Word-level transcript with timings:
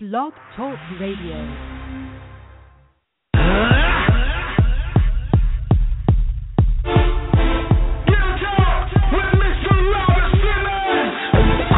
Blog 0.00 0.32
Talk 0.54 0.78
Radio. 1.00 1.34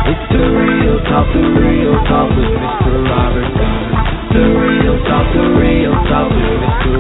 It's 0.05 0.25
the 0.37 0.45
real 0.53 1.01
talk, 1.09 1.33
the 1.33 1.41
real 1.49 1.97
talk 2.05 2.29
with 2.37 2.61
Mr. 2.61 2.93
Robert. 3.09 3.57
The 4.37 4.45
real 4.53 5.01
talk, 5.09 5.25
the 5.33 5.41
real 5.57 5.97
talk 6.05 6.29
with 6.29 6.61
Mr. 6.61 6.93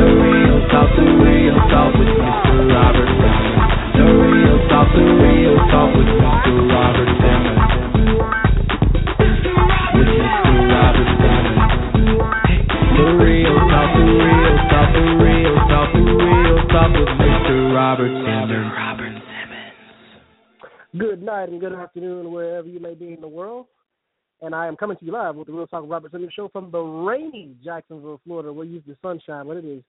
The 0.00 0.06
real 0.16 0.64
talk, 0.72 0.96
the 0.96 1.04
real 1.12 1.60
talk 1.68 1.92
with 1.92 2.08
Mr. 2.08 2.72
The 4.00 4.06
real 4.16 4.58
talk, 4.70 4.88
the 4.96 5.04
real 5.04 5.58
talk 5.68 5.92
with 5.92 6.08
Mr. 6.08 6.72
Robert 6.72 7.13
Robert 17.94 18.08
Simmons. 18.08 18.72
Robert 18.76 19.22
Simmons. 19.22 19.72
Good 20.98 21.22
night 21.22 21.48
and 21.48 21.60
good 21.60 21.72
afternoon, 21.72 22.32
wherever 22.32 22.66
you 22.66 22.80
may 22.80 22.94
be 22.94 23.12
in 23.12 23.20
the 23.20 23.28
world. 23.28 23.66
And 24.42 24.52
I 24.52 24.66
am 24.66 24.74
coming 24.74 24.96
to 24.96 25.04
you 25.04 25.12
live 25.12 25.36
with 25.36 25.46
the 25.46 25.52
Real 25.52 25.68
Talk 25.68 25.84
Robert 25.86 26.10
Simmons 26.10 26.32
show 26.34 26.48
from 26.48 26.72
the 26.72 26.80
rainy 26.80 27.54
Jacksonville, 27.62 28.20
Florida. 28.24 28.52
We're 28.52 28.64
used 28.64 28.86
to 28.86 28.96
sunshine, 29.00 29.46
but 29.46 29.58
it 29.58 29.64
is 29.64 29.84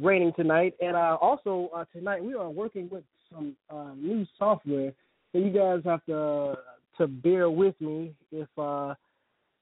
raining 0.00 0.32
tonight. 0.36 0.74
And 0.80 0.94
uh, 0.94 1.18
also 1.20 1.70
uh, 1.74 1.84
tonight 1.92 2.22
we 2.22 2.34
are 2.34 2.48
working 2.48 2.88
with 2.88 3.02
some 3.32 3.56
uh, 3.68 3.94
new 3.96 4.24
software, 4.38 4.92
so 5.32 5.38
you 5.38 5.50
guys 5.50 5.80
have 5.84 6.04
to 6.06 6.54
to 6.98 7.08
bear 7.08 7.50
with 7.50 7.74
me 7.80 8.14
if 8.30 8.46
uh, 8.56 8.94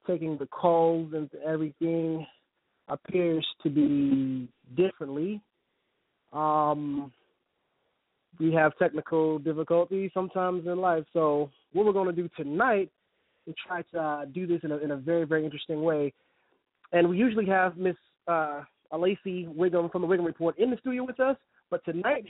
taking 0.05 0.37
the 0.37 0.45
calls 0.45 1.11
and 1.13 1.27
everything 1.43 2.23
appears 2.87 3.47
to 3.63 3.71
be 3.71 4.47
differently. 4.75 5.41
Um, 6.33 7.11
we 8.39 8.51
have 8.53 8.77
technical 8.77 9.39
difficulties 9.39 10.11
sometimes 10.13 10.65
in 10.65 10.77
life. 10.79 11.03
So 11.13 11.49
what 11.73 11.85
we're 11.85 11.93
going 11.93 12.13
to 12.13 12.21
do 12.21 12.29
tonight 12.35 12.91
is 13.47 13.55
try 13.67 13.81
to 13.93 13.99
uh, 13.99 14.25
do 14.25 14.47
this 14.47 14.61
in 14.63 14.71
a, 14.71 14.77
in 14.77 14.91
a 14.91 14.97
very 14.97 15.25
very 15.25 15.45
interesting 15.45 15.81
way. 15.83 16.13
And 16.91 17.09
we 17.09 17.17
usually 17.17 17.45
have 17.47 17.77
Miss 17.77 17.95
uh, 18.27 18.61
Lacey 18.91 19.47
Wiggum 19.47 19.91
from 19.91 20.01
the 20.01 20.07
Wiggum 20.07 20.25
Report 20.25 20.57
in 20.57 20.69
the 20.69 20.77
studio 20.77 21.03
with 21.03 21.19
us, 21.19 21.35
but 21.69 21.83
tonight 21.85 22.25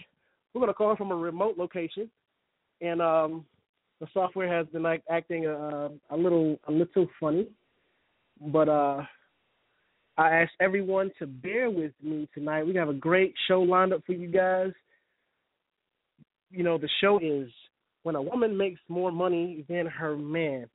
we're 0.53 0.59
going 0.59 0.69
to 0.69 0.73
call 0.73 0.95
from 0.95 1.11
a 1.11 1.15
remote 1.15 1.57
location, 1.57 2.09
and 2.81 3.01
um, 3.01 3.45
the 3.99 4.07
software 4.13 4.51
has 4.51 4.67
been 4.67 4.83
like 4.83 5.03
acting 5.09 5.45
a, 5.45 5.89
a 6.09 6.17
little 6.17 6.57
a 6.67 6.71
little 6.71 7.07
funny, 7.19 7.47
but 8.47 8.69
uh, 8.69 9.01
I 10.17 10.29
ask 10.29 10.51
everyone 10.59 11.11
to 11.19 11.27
bear 11.27 11.69
with 11.69 11.91
me 12.01 12.29
tonight. 12.33 12.63
We 12.63 12.75
have 12.75 12.89
a 12.89 12.93
great 12.93 13.33
show 13.47 13.61
lined 13.61 13.93
up 13.93 14.01
for 14.05 14.13
you 14.13 14.27
guys 14.27 14.71
you 16.53 16.63
know, 16.63 16.77
the 16.77 16.89
show 17.01 17.19
is 17.21 17.49
when 18.03 18.15
a 18.15 18.21
woman 18.21 18.55
makes 18.55 18.79
more 18.87 19.11
money 19.11 19.65
than 19.67 19.85
her 19.87 20.15
man. 20.15 20.67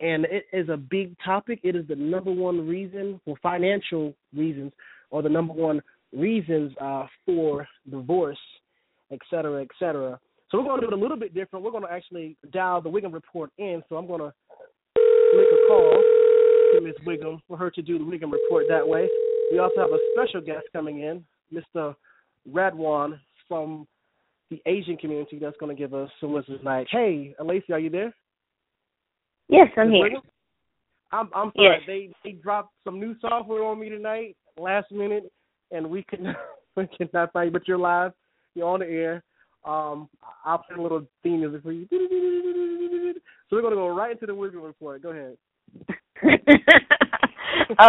And 0.00 0.24
it 0.24 0.46
is 0.52 0.68
a 0.68 0.76
big 0.76 1.14
topic. 1.24 1.60
It 1.62 1.76
is 1.76 1.86
the 1.86 1.94
number 1.94 2.32
one 2.32 2.66
reason 2.66 3.20
for 3.24 3.36
financial 3.42 4.14
reasons 4.34 4.72
or 5.10 5.22
the 5.22 5.28
number 5.28 5.52
one 5.52 5.80
reasons 6.12 6.72
uh, 6.80 7.06
for 7.24 7.68
divorce, 7.88 8.38
et 9.12 9.20
cetera, 9.30 9.62
et 9.62 9.68
cetera. 9.78 10.18
So 10.50 10.58
we're 10.58 10.64
going 10.64 10.80
to 10.80 10.86
do 10.86 10.92
it 10.92 10.98
a 10.98 11.00
little 11.00 11.16
bit 11.16 11.34
different. 11.34 11.64
We're 11.64 11.70
going 11.70 11.84
to 11.84 11.92
actually 11.92 12.36
dial 12.52 12.80
the 12.80 12.90
Wiggum 12.90 13.12
report 13.12 13.50
in. 13.58 13.82
So 13.88 13.96
I'm 13.96 14.06
going 14.06 14.20
to 14.20 14.32
make 15.36 15.46
a 15.46 15.68
call 15.68 16.02
to 16.74 16.80
Ms. 16.80 16.94
Wiggum 17.06 17.38
for 17.46 17.56
her 17.56 17.70
to 17.70 17.82
do 17.82 17.98
the 17.98 18.04
Wiggum 18.04 18.32
report 18.32 18.66
that 18.68 18.86
way. 18.86 19.08
We 19.52 19.58
also 19.58 19.80
have 19.80 19.90
a 19.90 19.98
special 20.14 20.40
guest 20.40 20.66
coming 20.72 21.00
in, 21.00 21.24
Mr. 21.52 21.94
Radwan 22.50 23.20
from 23.46 23.86
the 24.52 24.70
Asian 24.70 24.96
community 24.96 25.38
that's 25.40 25.56
going 25.58 25.74
to 25.74 25.80
give 25.80 25.94
us 25.94 26.10
some 26.20 26.32
wisdom 26.32 26.58
like, 26.62 26.86
Hey, 26.90 27.34
Lacey, 27.42 27.72
are 27.72 27.78
you 27.78 27.90
there? 27.90 28.14
Yes, 29.48 29.68
I'm 29.76 29.90
here. 29.90 30.10
I'm 31.10 31.28
I'm 31.34 31.52
sorry. 31.54 31.78
Yes. 31.78 31.80
They 31.86 32.10
they 32.24 32.32
dropped 32.36 32.72
some 32.84 32.98
new 32.98 33.14
software 33.20 33.64
on 33.64 33.78
me 33.78 33.90
tonight, 33.90 34.36
last 34.58 34.90
minute, 34.90 35.30
and 35.70 35.88
we 35.90 36.02
could 36.02 36.20
not 36.22 36.36
we 36.76 36.88
could 36.96 37.12
not 37.12 37.32
find 37.32 37.48
you. 37.48 37.52
But 37.52 37.68
you're 37.68 37.78
live. 37.78 38.12
You're 38.54 38.68
on 38.68 38.80
the 38.80 38.86
air. 38.86 39.22
Um, 39.64 40.08
I'll 40.44 40.58
play 40.58 40.76
a 40.78 40.82
little 40.82 41.06
theme 41.22 41.40
music 41.40 41.62
for 41.62 41.72
you. 41.72 41.86
So 43.48 43.56
we're 43.56 43.62
gonna 43.62 43.76
go 43.76 43.94
right 43.94 44.12
into 44.12 44.24
the 44.24 44.32
Wiggum 44.32 44.64
report. 44.64 45.02
Go 45.02 45.10
ahead. 45.10 45.36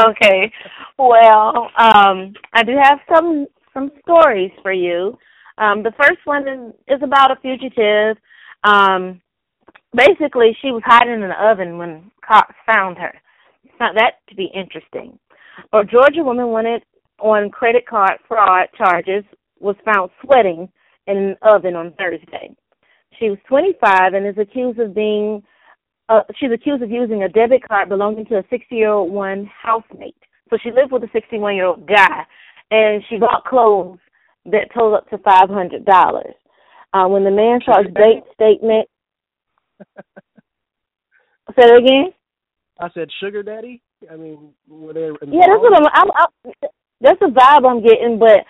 okay. 0.09 0.51
Well, 0.99 1.69
um, 1.77 2.33
I 2.51 2.63
do 2.65 2.73
have 2.83 2.99
some 3.09 3.45
some 3.73 3.89
stories 4.01 4.51
for 4.61 4.73
you. 4.73 5.17
Um, 5.57 5.83
the 5.83 5.93
first 5.97 6.19
one 6.25 6.73
is, 6.87 7.01
about 7.01 7.31
a 7.31 7.35
fugitive. 7.41 8.17
Um, 8.63 9.21
basically, 9.95 10.57
she 10.61 10.71
was 10.71 10.81
hiding 10.85 11.21
in 11.21 11.21
the 11.21 11.51
oven 11.51 11.77
when 11.77 12.11
cops 12.27 12.55
found 12.65 12.97
her. 12.97 13.13
Found 13.79 13.97
that 13.97 14.15
to 14.29 14.35
be 14.35 14.49
interesting. 14.53 15.17
A 15.73 15.83
Georgia 15.83 16.23
woman 16.23 16.47
wanted 16.47 16.83
on 17.19 17.49
credit 17.49 17.85
card 17.87 18.17
fraud 18.27 18.67
charges 18.77 19.23
was 19.59 19.75
found 19.85 20.09
sweating 20.23 20.67
in 21.07 21.17
an 21.17 21.35
oven 21.41 21.75
on 21.75 21.93
Thursday. 21.93 22.55
She 23.19 23.29
was 23.29 23.37
25 23.47 24.13
and 24.13 24.27
is 24.27 24.37
accused 24.37 24.79
of 24.79 24.95
being 24.95 25.43
uh, 26.09 26.21
she's 26.37 26.51
accused 26.51 26.83
of 26.83 26.91
using 26.91 27.23
a 27.23 27.29
debit 27.29 27.65
card 27.67 27.89
belonging 27.89 28.25
to 28.25 28.37
a 28.37 28.43
60-year-old 28.43 29.11
one 29.11 29.49
housemate. 29.61 30.17
So 30.49 30.57
she 30.61 30.69
lived 30.69 30.91
with 30.91 31.03
a 31.03 31.07
61-year-old 31.07 31.87
guy, 31.87 32.25
and 32.71 33.01
she 33.09 33.17
bought 33.17 33.45
clothes 33.45 33.99
that 34.45 34.73
totaled 34.73 34.95
up 34.95 35.09
to 35.09 35.17
five 35.19 35.49
hundred 35.49 35.85
dollars. 35.85 36.33
Uh, 36.93 37.07
when 37.07 37.23
the 37.23 37.31
man 37.31 37.59
saw 37.65 37.81
his 37.81 37.91
bank 37.93 38.23
statement, 38.33 38.87
say 41.55 41.65
it 41.65 41.83
again. 41.83 42.13
I 42.79 42.89
said 42.93 43.09
sugar 43.19 43.43
daddy. 43.43 43.81
I 44.11 44.15
mean, 44.15 44.53
were 44.67 44.93
they 44.93 45.05
involved? 45.05 45.33
Yeah, 45.33 45.47
that's 45.47 45.61
what 45.61 45.75
I'm, 45.75 45.87
I'm, 45.93 46.11
I'm. 46.15 46.53
That's 47.01 47.19
the 47.19 47.27
vibe 47.27 47.69
I'm 47.69 47.83
getting, 47.83 48.19
but 48.19 48.45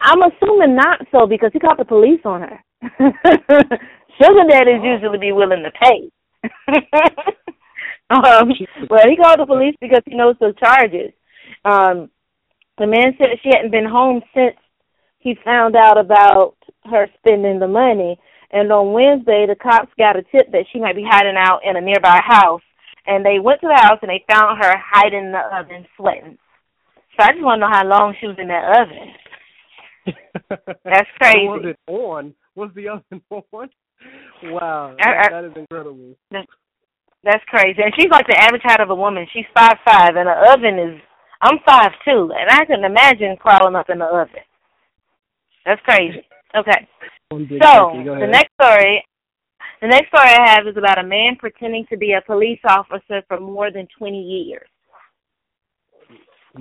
I'm 0.00 0.22
assuming 0.22 0.76
not 0.76 1.00
so 1.10 1.26
because 1.26 1.50
he 1.52 1.58
called 1.58 1.78
the 1.78 1.84
police 1.84 2.20
on 2.24 2.42
her. 2.42 2.64
Sugar 4.20 4.44
daddies 4.48 4.82
usually 4.82 5.18
be 5.18 5.32
willing 5.32 5.62
to 5.62 5.70
pay. 5.70 6.10
um, 8.10 8.50
well, 8.90 9.08
he 9.08 9.16
called 9.16 9.40
the 9.40 9.46
police 9.46 9.74
because 9.80 10.02
he 10.06 10.16
knows 10.16 10.36
the 10.40 10.52
charges. 10.58 11.12
Um, 11.64 12.10
the 12.78 12.86
man 12.86 13.14
said 13.18 13.38
she 13.42 13.50
hadn't 13.52 13.70
been 13.70 13.88
home 13.88 14.22
since 14.34 14.56
he 15.18 15.36
found 15.44 15.76
out 15.76 15.98
about 15.98 16.54
her 16.84 17.06
spending 17.18 17.58
the 17.58 17.68
money. 17.68 18.18
And 18.50 18.72
on 18.72 18.92
Wednesday, 18.92 19.46
the 19.46 19.56
cops 19.56 19.92
got 19.98 20.16
a 20.16 20.22
tip 20.22 20.50
that 20.52 20.64
she 20.72 20.80
might 20.80 20.96
be 20.96 21.06
hiding 21.06 21.36
out 21.36 21.60
in 21.64 21.76
a 21.76 21.80
nearby 21.80 22.20
house. 22.24 22.62
And 23.06 23.24
they 23.24 23.38
went 23.38 23.60
to 23.60 23.68
the 23.68 23.80
house 23.80 23.98
and 24.02 24.10
they 24.10 24.24
found 24.30 24.62
her 24.62 24.74
hiding 24.78 25.26
in 25.26 25.32
the 25.32 25.42
oven, 25.52 25.86
sweating. 25.96 26.38
So 27.16 27.24
I 27.24 27.32
just 27.32 27.42
want 27.42 27.60
to 27.60 27.66
know 27.66 27.72
how 27.72 27.84
long 27.84 28.14
she 28.20 28.26
was 28.26 28.36
in 28.38 28.48
that 28.48 28.80
oven. 28.80 29.14
That's 30.84 31.08
crazy. 31.20 31.48
was 31.48 31.64
it 31.64 31.78
on? 31.90 32.34
Was 32.54 32.70
the 32.74 32.88
oven 32.88 33.22
on? 33.30 33.68
Wow, 34.44 34.94
that 34.98 35.44
is 35.44 35.52
incredible. 35.56 36.14
That's 36.30 37.44
crazy. 37.48 37.82
And 37.82 37.92
she's 37.98 38.10
like 38.10 38.26
the 38.28 38.38
average 38.38 38.62
height 38.64 38.80
of 38.80 38.90
a 38.90 38.94
woman. 38.94 39.26
She's 39.32 39.44
five 39.52 39.76
five, 39.84 40.14
and 40.16 40.28
the 40.28 40.52
oven 40.52 40.78
is. 40.78 41.00
I'm 41.42 41.58
five 41.66 41.90
two, 42.04 42.30
and 42.34 42.50
I 42.50 42.64
can 42.64 42.84
imagine 42.84 43.36
crawling 43.38 43.74
up 43.74 43.90
in 43.90 43.98
the 43.98 44.06
oven. 44.06 44.42
That's 45.68 45.82
crazy. 45.82 46.26
Okay. 46.56 46.88
So 47.30 47.92
the 47.92 48.26
next 48.26 48.54
story, 48.54 49.04
the 49.82 49.86
next 49.86 50.08
story 50.08 50.30
I 50.30 50.54
have 50.54 50.66
is 50.66 50.78
about 50.78 50.98
a 50.98 51.06
man 51.06 51.36
pretending 51.38 51.84
to 51.90 51.98
be 51.98 52.12
a 52.12 52.22
police 52.22 52.60
officer 52.66 53.22
for 53.28 53.38
more 53.38 53.70
than 53.70 53.86
20 53.98 54.16
years. 54.16 54.66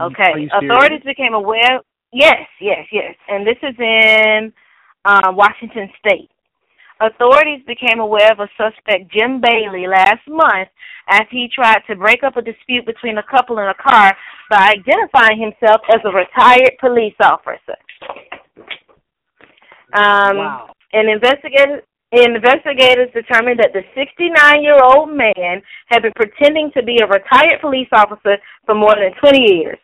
Okay. 0.02 0.32
Are 0.34 0.40
you 0.40 0.50
serious? 0.50 0.72
Authorities 0.74 1.04
became 1.06 1.34
aware. 1.34 1.80
Yes, 2.12 2.48
yes, 2.60 2.86
yes. 2.92 3.16
And 3.30 3.48
this 3.48 3.56
is 3.64 3.76
in 3.80 4.52
um, 5.06 5.38
Washington 5.38 5.90
State. 6.06 6.30
Authorities 7.00 7.62
became 7.66 8.02
aware 8.02 8.34
of 8.34 8.40
a 8.40 8.50
suspect, 8.58 9.10
Jim 9.10 9.40
Bailey, 9.40 9.88
last 9.88 10.28
month 10.28 10.68
as 11.08 11.22
he 11.32 11.48
tried 11.54 11.80
to 11.88 11.96
break 11.96 12.24
up 12.24 12.36
a 12.36 12.42
dispute 12.42 12.86
between 12.86 13.20
a 13.20 13.24
couple 13.24 13.60
in 13.60 13.68
a 13.68 13.74
car 13.76 14.18
by 14.50 14.74
identifying 14.76 15.40
himself 15.40 15.80
as 15.90 16.02
a 16.04 16.12
retired 16.12 16.76
police 16.82 17.16
officer. 17.22 17.78
Um, 19.94 20.38
wow. 20.38 20.70
and 20.94 21.10
investigators 21.10 21.84
investigators 22.12 23.10
determined 23.14 23.60
that 23.60 23.74
the 23.74 23.84
69-year-old 24.00 25.10
man 25.10 25.62
had 25.88 26.04
been 26.04 26.14
pretending 26.16 26.72
to 26.76 26.82
be 26.82 27.00
a 27.04 27.08
retired 27.08 27.60
police 27.60 27.90
officer 27.92 28.38
for 28.66 28.76
more 28.76 28.96
than 28.96 29.12
20 29.20 29.42
years. 29.42 29.78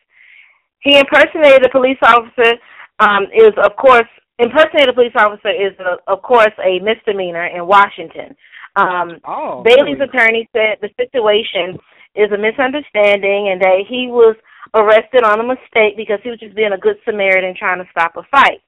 He 0.79 0.97
impersonated 0.97 1.65
a 1.65 1.69
police 1.69 1.97
officer. 2.01 2.55
Um, 2.99 3.23
is 3.35 3.51
of 3.57 3.75
course 3.75 4.07
impersonated 4.39 4.89
a 4.89 4.93
police 4.93 5.15
officer 5.17 5.49
is 5.49 5.73
uh 5.79 5.97
of 6.07 6.21
course 6.21 6.53
a 6.63 6.79
misdemeanor 6.79 7.47
in 7.47 7.65
Washington. 7.67 8.35
Um, 8.75 9.19
Oh, 9.25 9.61
Bailey's 9.65 9.99
really? 9.99 10.09
attorney 10.09 10.49
said 10.53 10.77
the 10.81 10.89
situation 10.95 11.77
is 12.15 12.31
a 12.31 12.37
misunderstanding 12.37 13.49
and 13.51 13.59
that 13.61 13.83
he 13.89 14.07
was 14.07 14.35
arrested 14.75 15.23
on 15.23 15.39
a 15.39 15.43
mistake 15.43 15.97
because 15.97 16.19
he 16.23 16.29
was 16.29 16.39
just 16.39 16.55
being 16.55 16.71
a 16.73 16.77
good 16.77 16.95
Samaritan 17.03 17.55
trying 17.57 17.79
to 17.83 17.89
stop 17.91 18.15
a 18.15 18.23
fight. 18.31 18.61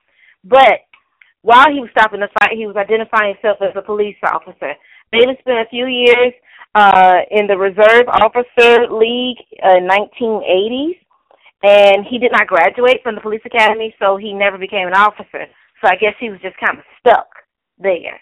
But 0.44 0.82
while 1.46 1.70
he 1.70 1.78
was 1.78 1.94
stopping 1.94 2.26
the 2.26 2.34
fight, 2.42 2.58
he 2.58 2.66
was 2.66 2.76
identifying 2.76 3.38
himself 3.38 3.62
as 3.62 3.78
a 3.78 3.86
police 3.86 4.18
officer. 4.26 4.74
David 5.14 5.38
spent 5.40 5.62
a 5.62 5.70
few 5.70 5.86
years 5.86 6.34
uh, 6.74 7.22
in 7.30 7.46
the 7.46 7.56
Reserve 7.56 8.10
Officer 8.10 8.90
League 8.90 9.38
in 9.54 9.86
1980s, 9.86 10.98
and 11.62 12.02
he 12.10 12.18
did 12.18 12.32
not 12.32 12.48
graduate 12.48 12.98
from 13.04 13.14
the 13.14 13.22
police 13.22 13.46
academy, 13.46 13.94
so 14.02 14.18
he 14.18 14.34
never 14.34 14.58
became 14.58 14.88
an 14.88 14.98
officer. 14.98 15.46
So 15.82 15.88
I 15.88 15.96
guess 16.02 16.18
he 16.20 16.32
was 16.32 16.42
just 16.42 16.58
kind 16.58 16.80
of 16.80 16.86
stuck 16.98 17.30
there. 17.78 18.20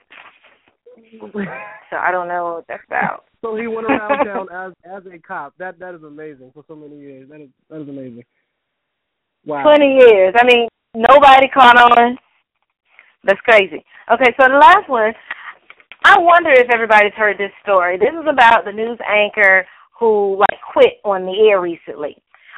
so 1.89 1.95
I 1.95 2.11
don't 2.11 2.27
know 2.27 2.59
what 2.59 2.67
that's 2.67 2.83
about. 2.87 3.23
So 3.43 3.57
he 3.57 3.67
went 3.67 3.87
around 3.87 4.25
town 4.25 4.47
as 4.53 4.71
as 4.89 5.03
a 5.05 5.19
cop. 5.19 5.53
That 5.57 5.77
that 5.79 5.93
is 5.93 6.01
amazing 6.01 6.51
for 6.53 6.63
so 6.65 6.77
many 6.77 6.97
years. 6.97 7.27
That 7.29 7.41
is 7.41 7.49
that 7.69 7.81
is 7.81 7.89
amazing. 7.89 8.23
Wow. 9.45 9.63
Twenty 9.63 9.97
years. 9.99 10.33
I 10.39 10.45
mean, 10.45 10.69
nobody 10.95 11.49
caught 11.49 11.75
on. 11.75 12.17
That's 13.23 13.39
crazy. 13.41 13.83
Okay, 14.11 14.35
so 14.39 14.47
the 14.47 14.59
last 14.59 14.89
one. 14.89 15.13
I 16.05 16.19
wonder 16.19 16.51
if 16.51 16.67
everybody's 16.69 17.13
heard 17.13 17.37
this 17.37 17.51
story. 17.61 17.97
This 17.97 18.11
is 18.11 18.27
about 18.29 18.65
the 18.65 18.73
news 18.73 18.99
anchor 19.07 19.65
who 19.97 20.37
like 20.37 20.59
quit 20.73 20.99
on 21.05 21.25
the 21.25 21.47
air 21.49 21.61
recently. 21.61 22.17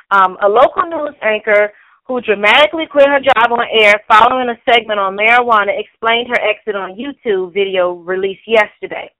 Um, 0.09 0.37
a 0.41 0.49
local 0.49 0.83
news 0.89 1.15
anchor 1.21 1.71
who 2.07 2.21
dramatically 2.21 2.85
quit 2.89 3.07
her 3.07 3.19
job 3.19 3.51
on 3.51 3.65
air 3.71 4.01
following 4.07 4.49
a 4.49 4.71
segment 4.71 4.99
on 4.99 5.15
marijuana 5.15 5.77
explained 5.77 6.27
her 6.29 6.41
exit 6.41 6.75
on 6.75 6.97
YouTube 6.97 7.53
video 7.53 7.93
released 7.93 8.47
yesterday. 8.47 9.11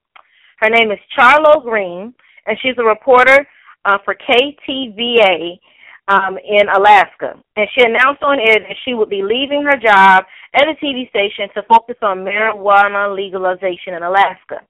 Her 0.58 0.70
name 0.70 0.90
is 0.90 0.98
Charlo 1.16 1.62
Greene, 1.62 2.14
and 2.46 2.58
she's 2.62 2.78
a 2.78 2.84
reporter 2.84 3.46
uh, 3.84 3.98
for 4.04 4.14
KTVA 4.14 5.58
um, 6.08 6.38
in 6.38 6.68
Alaska. 6.68 7.34
And 7.56 7.68
she 7.74 7.84
announced 7.84 8.22
on 8.22 8.38
air 8.38 8.60
that 8.60 8.76
she 8.84 8.94
would 8.94 9.10
be 9.10 9.22
leaving 9.22 9.62
her 9.62 9.76
job 9.76 10.24
at 10.54 10.68
a 10.68 10.74
TV 10.82 11.08
station 11.10 11.48
to 11.54 11.62
focus 11.68 11.96
on 12.02 12.18
marijuana 12.18 13.14
legalization 13.14 13.94
in 13.94 14.02
Alaska. 14.02 14.60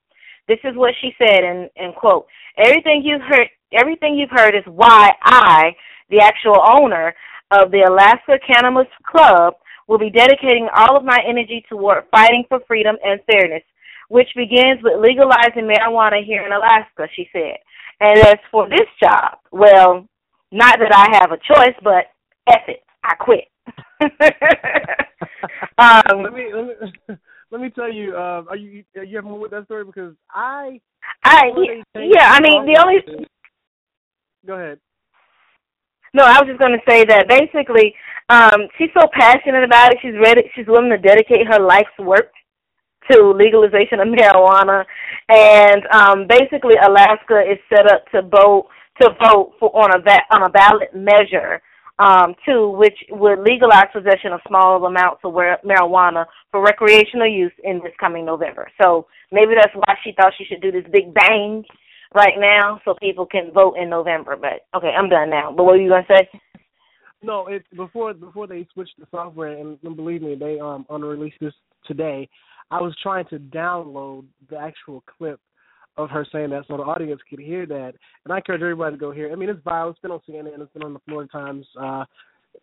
This 0.47 0.59
is 0.63 0.75
what 0.75 0.93
she 1.01 1.11
said, 1.17 1.43
and, 1.43 1.69
and 1.75 1.93
quote, 1.93 2.25
everything 2.57 3.01
you've 3.03 3.21
heard, 3.21 3.49
everything 3.73 4.15
you've 4.15 4.31
heard 4.31 4.55
is 4.55 4.63
why 4.65 5.11
I, 5.23 5.75
the 6.09 6.19
actual 6.19 6.57
owner 6.79 7.13
of 7.51 7.71
the 7.71 7.81
Alaska 7.81 8.39
Cannabis 8.45 8.87
Club, 9.03 9.55
will 9.87 9.97
be 9.97 10.09
dedicating 10.09 10.67
all 10.75 10.97
of 10.97 11.03
my 11.03 11.19
energy 11.27 11.65
toward 11.69 12.05
fighting 12.11 12.43
for 12.49 12.59
freedom 12.67 12.95
and 13.03 13.19
fairness 13.29 13.63
which 14.09 14.27
begins 14.35 14.81
with 14.83 15.01
legalizing 15.01 15.67
marijuana 15.67 16.23
here 16.23 16.45
in 16.45 16.53
Alaska, 16.53 17.07
she 17.15 17.27
said. 17.33 17.57
And 17.99 18.19
as 18.19 18.37
for 18.51 18.69
this 18.69 18.87
job, 19.01 19.39
well, 19.51 20.07
not 20.51 20.79
that 20.79 20.93
I 20.93 21.17
have 21.17 21.31
a 21.31 21.37
choice, 21.37 21.75
but 21.83 22.05
F 22.47 22.61
it, 22.67 22.83
I 23.03 23.15
quit. 23.15 23.45
um, 25.77 26.23
let 26.23 26.33
me 26.33 26.51
let 26.53 26.65
me 26.67 26.73
let 27.51 27.61
me 27.61 27.69
tell 27.69 27.91
you. 27.91 28.15
Uh, 28.15 28.43
are 28.49 28.55
you 28.55 28.83
are 28.95 29.03
you 29.03 29.15
have 29.17 29.25
more 29.25 29.39
with 29.39 29.51
that 29.51 29.65
story 29.65 29.85
because 29.85 30.13
I 30.31 30.79
I 31.23 31.51
yeah. 31.95 32.31
I 32.31 32.41
mean 32.41 32.65
the 32.65 32.81
only. 32.81 33.27
Go 34.45 34.53
ahead. 34.53 34.79
No, 36.13 36.23
I 36.23 36.39
was 36.39 36.47
just 36.47 36.59
going 36.59 36.71
to 36.71 36.89
say 36.89 37.03
that 37.05 37.27
basically, 37.27 37.93
um, 38.29 38.67
she's 38.77 38.89
so 38.97 39.07
passionate 39.11 39.63
about 39.63 39.91
it. 39.91 39.99
She's 40.01 40.15
ready. 40.23 40.49
She's 40.55 40.67
willing 40.67 40.89
to 40.89 40.97
dedicate 40.97 41.45
her 41.47 41.59
life's 41.59 41.97
work 41.99 42.31
to 43.11 43.31
legalization 43.31 43.99
of 43.99 44.07
marijuana, 44.07 44.83
and 45.29 45.85
um, 45.91 46.27
basically 46.27 46.75
Alaska 46.81 47.41
is 47.41 47.57
set 47.69 47.91
up 47.91 48.05
to 48.11 48.21
vote 48.21 48.67
to 49.01 49.09
vote 49.23 49.53
for 49.59 49.69
on 49.75 49.95
a 49.95 50.01
va- 50.01 50.27
on 50.31 50.43
a 50.43 50.49
ballot 50.49 50.93
measure 50.93 51.61
um, 51.99 52.35
too, 52.45 52.69
which 52.69 52.97
would 53.09 53.39
legalize 53.39 53.87
possession 53.91 54.31
of 54.31 54.39
small 54.47 54.85
amounts 54.85 55.21
of 55.23 55.33
marijuana 55.33 56.25
for 56.51 56.63
recreational 56.63 57.27
use 57.27 57.51
in 57.63 57.79
this 57.83 57.93
coming 57.99 58.25
November. 58.25 58.69
So 58.81 59.07
maybe 59.31 59.53
that's 59.55 59.73
why 59.73 59.95
she 60.03 60.13
thought 60.13 60.33
she 60.37 60.45
should 60.45 60.61
do 60.61 60.71
this 60.71 60.85
big 60.91 61.13
bang 61.13 61.63
right 62.13 62.35
now, 62.37 62.79
so 62.85 62.93
people 63.01 63.25
can 63.25 63.51
vote 63.51 63.75
in 63.77 63.89
November. 63.89 64.35
But 64.35 64.67
okay, 64.77 64.93
I'm 64.97 65.09
done 65.09 65.29
now. 65.29 65.51
But 65.51 65.63
what 65.63 65.75
were 65.75 65.81
you 65.81 65.89
gonna 65.89 66.05
say? 66.07 66.29
No, 67.23 67.47
it's 67.47 67.67
before 67.75 68.13
before 68.13 68.47
they 68.47 68.67
switched 68.73 68.99
the 68.99 69.07
software, 69.09 69.57
and, 69.57 69.77
and 69.83 69.95
believe 69.95 70.21
me, 70.21 70.35
they 70.35 70.59
um 70.59 70.85
unreleased 70.89 71.37
this 71.41 71.53
today. 71.85 72.29
I 72.69 72.81
was 72.81 72.95
trying 73.01 73.25
to 73.27 73.39
download 73.39 74.25
the 74.49 74.57
actual 74.57 75.03
clip 75.17 75.39
of 75.97 76.09
her 76.09 76.25
saying 76.31 76.51
that 76.51 76.63
so 76.67 76.77
the 76.77 76.83
audience 76.83 77.21
could 77.29 77.39
hear 77.39 77.65
that. 77.65 77.93
And 78.23 78.33
I 78.33 78.37
encourage 78.37 78.61
everybody 78.61 78.95
to 78.95 78.99
go 78.99 79.11
hear. 79.11 79.31
I 79.31 79.35
mean, 79.35 79.49
it's 79.49 79.61
viral. 79.61 79.91
It's 79.91 79.99
been 79.99 80.11
on 80.11 80.21
CNN. 80.29 80.61
It's 80.61 80.73
been 80.73 80.83
on 80.83 80.93
the 80.93 80.99
Florida 81.07 81.31
Times. 81.31 81.65
Uh, 81.79 82.05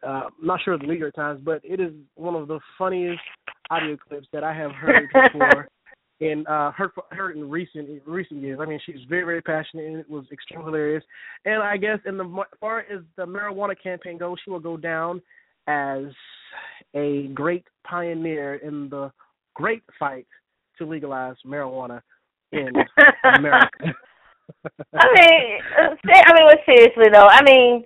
uh, 0.03 0.07
I'm 0.07 0.31
not 0.43 0.61
sure 0.65 0.77
the 0.79 0.87
New 0.87 0.95
York 0.95 1.15
Times, 1.15 1.41
but 1.45 1.61
it 1.65 1.81
is 1.81 1.93
one 2.15 2.35
of 2.35 2.49
the 2.49 2.61
funniest 2.79 3.21
audio 3.71 3.97
clips 3.97 4.29
that 4.33 4.45
I 4.45 4.55
have 4.55 4.73
heard 4.73 5.09
for 5.33 5.69
in 6.21 6.47
uh 6.47 6.71
heard 6.71 6.91
heard 7.11 7.37
in 7.37 7.51
recent 7.51 7.89
in 7.89 8.01
recent 8.07 8.41
years. 8.41 8.61
I 8.63 8.67
mean, 8.67 8.79
she's 8.87 9.01
very 9.09 9.25
very 9.25 9.43
passionate 9.43 9.87
and 9.87 9.97
it 9.97 10.09
was 10.09 10.25
extremely 10.33 10.67
hilarious. 10.67 11.03
And 11.45 11.63
I 11.63 11.77
guess 11.77 11.99
in 12.07 12.17
the 12.17 12.45
far 12.61 12.81
as 12.81 13.03
the 13.17 13.25
marijuana 13.25 13.75
campaign 13.81 14.19
goes, 14.19 14.39
she 14.45 14.51
will 14.51 14.61
go 14.61 14.77
down 14.77 15.21
as 15.67 16.05
a 16.95 17.29
great 17.35 17.65
pioneer 17.85 18.57
in 18.57 18.89
the 18.91 19.11
great 19.55 19.83
fight 19.99 20.27
to 20.79 20.87
legalize 20.87 21.37
marijuana 21.47 22.01
in 22.55 22.71
America. 23.37 23.69
I 24.95 25.07
mean, 25.15 25.59
I 25.79 26.33
mean, 26.33 26.47
well, 26.47 26.57
seriously 26.67 27.07
though, 27.13 27.27
I 27.27 27.43
mean, 27.43 27.85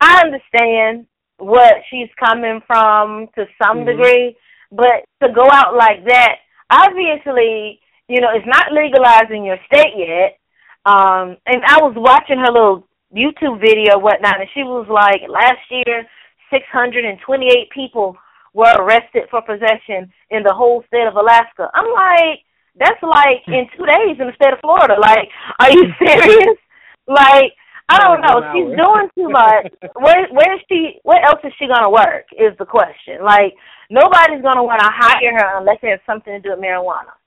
I 0.00 0.22
understand 0.24 1.06
what 1.38 1.74
she's 1.90 2.08
coming 2.18 2.60
from 2.66 3.28
to 3.34 3.46
some 3.62 3.78
mm-hmm. 3.78 3.90
degree, 3.90 4.36
but 4.70 5.04
to 5.22 5.32
go 5.32 5.46
out 5.50 5.74
like 5.74 6.04
that, 6.06 6.36
obviously, 6.70 7.80
you 8.08 8.20
know, 8.20 8.28
it's 8.34 8.46
not 8.46 8.72
legalized 8.72 9.30
in 9.30 9.44
your 9.44 9.58
state 9.66 9.94
yet. 9.96 10.38
Um, 10.86 11.36
and 11.46 11.62
I 11.66 11.78
was 11.80 11.94
watching 11.96 12.38
her 12.38 12.52
little 12.52 12.86
YouTube 13.14 13.60
video, 13.60 13.98
whatnot, 13.98 14.40
and 14.40 14.48
she 14.54 14.62
was 14.62 14.86
like, 14.88 15.22
last 15.28 15.60
year, 15.70 16.06
628 16.50 17.70
people 17.70 18.16
were 18.54 18.72
arrested 18.78 19.24
for 19.30 19.42
possession 19.42 20.10
in 20.30 20.42
the 20.42 20.52
whole 20.52 20.82
state 20.86 21.06
of 21.06 21.14
Alaska. 21.14 21.70
I'm 21.74 21.92
like, 21.92 22.42
that's 22.78 23.02
like 23.02 23.42
in 23.48 23.66
two 23.76 23.86
days 23.86 24.16
in 24.18 24.26
the 24.26 24.36
state 24.36 24.52
of 24.52 24.60
Florida. 24.60 24.94
Like, 25.00 25.28
are 25.58 25.70
you 25.70 25.90
serious? 25.98 26.58
like, 27.06 27.52
I 27.88 27.98
don't 27.98 28.20
know. 28.22 28.38
She's 28.54 28.70
doing 28.76 29.08
too 29.18 29.28
much. 29.30 29.72
Where 29.98 30.28
where 30.30 30.54
is 30.54 30.60
she? 30.68 31.00
Where 31.02 31.22
else 31.24 31.40
is 31.42 31.52
she 31.58 31.66
gonna 31.66 31.90
work? 31.90 32.26
Is 32.32 32.56
the 32.58 32.64
question. 32.64 33.24
Like, 33.24 33.54
nobody's 33.90 34.42
gonna 34.42 34.62
want 34.62 34.80
to 34.80 34.88
hire 34.88 35.34
her 35.34 35.58
unless 35.58 35.78
it 35.82 35.90
has 35.90 36.00
something 36.06 36.32
to 36.32 36.40
do 36.40 36.50
with 36.50 36.60
marijuana. 36.60 37.18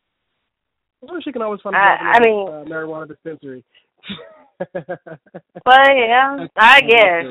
Well, 1.01 1.19
she 1.21 1.33
can 1.33 1.41
always 1.41 1.59
find 1.61 1.75
I, 1.75 2.15
I 2.15 2.19
mean, 2.21 2.47
uh, 2.47 2.63
marijuana 2.63 3.09
dispensary. 3.09 3.63
but 4.73 4.97
yeah, 5.65 6.47
I 6.57 6.81
guess. 6.81 7.25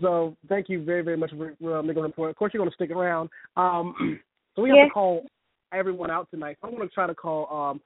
So 0.00 0.36
thank 0.48 0.68
you 0.68 0.82
very 0.82 1.02
very 1.02 1.16
much 1.16 1.30
for 1.30 1.78
uh, 1.78 1.82
making 1.82 2.02
a 2.02 2.06
report. 2.06 2.30
Of 2.30 2.36
course, 2.36 2.54
you're 2.54 2.60
going 2.60 2.70
to 2.70 2.74
stick 2.74 2.90
around. 2.90 3.28
Um, 3.56 4.18
so 4.56 4.62
we 4.62 4.70
have 4.70 4.88
to 4.88 4.92
call 4.92 5.26
everyone 5.72 6.10
out 6.10 6.28
tonight. 6.30 6.56
I'm 6.62 6.74
going 6.74 6.88
to 6.88 6.94
try 6.94 7.06
to 7.06 7.14
call 7.14 7.54
um, 7.54 7.80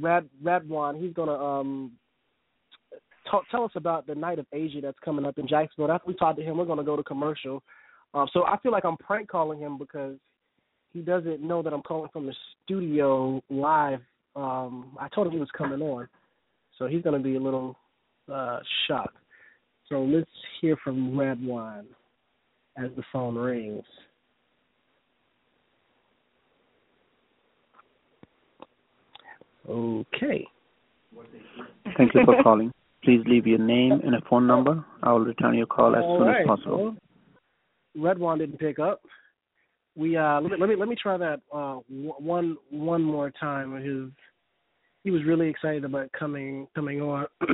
Rad 0.00 0.28
Radwan. 0.42 1.00
He's 1.00 1.12
going 1.12 1.28
to 1.28 1.34
um, 1.34 1.92
talk, 3.30 3.44
tell 3.50 3.64
us 3.64 3.72
about 3.74 4.06
the 4.06 4.14
night 4.14 4.38
of 4.38 4.46
Asia 4.52 4.80
that's 4.82 4.98
coming 5.04 5.24
up 5.24 5.38
in 5.38 5.48
Jacksonville. 5.48 5.92
After 5.92 6.08
we 6.08 6.14
talk 6.14 6.36
to 6.36 6.42
him, 6.42 6.56
we're 6.56 6.64
going 6.64 6.78
to 6.78 6.84
go 6.84 6.96
to 6.96 7.02
commercial. 7.02 7.62
Uh, 8.14 8.26
so 8.32 8.44
I 8.44 8.58
feel 8.58 8.72
like 8.72 8.84
I'm 8.84 8.96
prank 8.96 9.28
calling 9.28 9.58
him 9.58 9.78
because 9.78 10.16
he 10.92 11.00
doesn't 11.00 11.40
know 11.40 11.62
that 11.62 11.72
I'm 11.72 11.82
calling 11.82 12.08
from 12.12 12.26
the 12.26 12.34
studio 12.64 13.42
live. 13.50 14.00
Um, 14.34 14.96
I 14.98 15.08
told 15.08 15.26
him 15.26 15.32
he 15.32 15.38
was 15.38 15.48
coming 15.56 15.80
on, 15.80 16.08
so 16.78 16.86
he's 16.86 17.02
going 17.02 17.16
to 17.16 17.22
be 17.22 17.36
a 17.36 17.40
little 17.40 17.76
uh, 18.32 18.60
shocked. 18.86 19.16
So 19.88 20.02
let's 20.02 20.30
hear 20.60 20.76
from 20.82 21.12
Radwan 21.12 21.84
as 22.76 22.90
the 22.96 23.02
phone 23.12 23.36
rings. 23.36 23.84
Okay. 29.68 30.46
Thank 31.96 32.14
you 32.14 32.20
for 32.24 32.42
calling. 32.42 32.72
Please 33.02 33.22
leave 33.26 33.46
your 33.46 33.58
name 33.58 34.00
and 34.04 34.14
a 34.14 34.20
phone 34.28 34.46
number. 34.46 34.84
I 35.02 35.12
will 35.12 35.20
return 35.20 35.54
your 35.54 35.66
call 35.66 35.94
as 35.94 36.02
All 36.02 36.18
soon 36.18 36.26
right. 36.26 36.40
as 36.40 36.46
possible. 36.46 36.96
Well, 37.94 38.14
Redwan 38.14 38.38
didn't 38.38 38.58
pick 38.58 38.78
up. 38.78 39.02
We 39.96 40.16
uh 40.16 40.40
let 40.40 40.50
me 40.50 40.56
let 40.58 40.68
me 40.68 40.76
let 40.76 40.88
me 40.88 40.96
try 41.00 41.16
that 41.16 41.40
uh 41.54 41.76
one 41.88 42.56
one 42.70 43.02
more 43.02 43.30
time. 43.30 43.74
His 43.76 44.10
he 45.04 45.10
was 45.10 45.24
really 45.24 45.48
excited 45.48 45.84
about 45.84 46.10
coming 46.12 46.66
coming 46.74 47.00
on. 47.00 47.26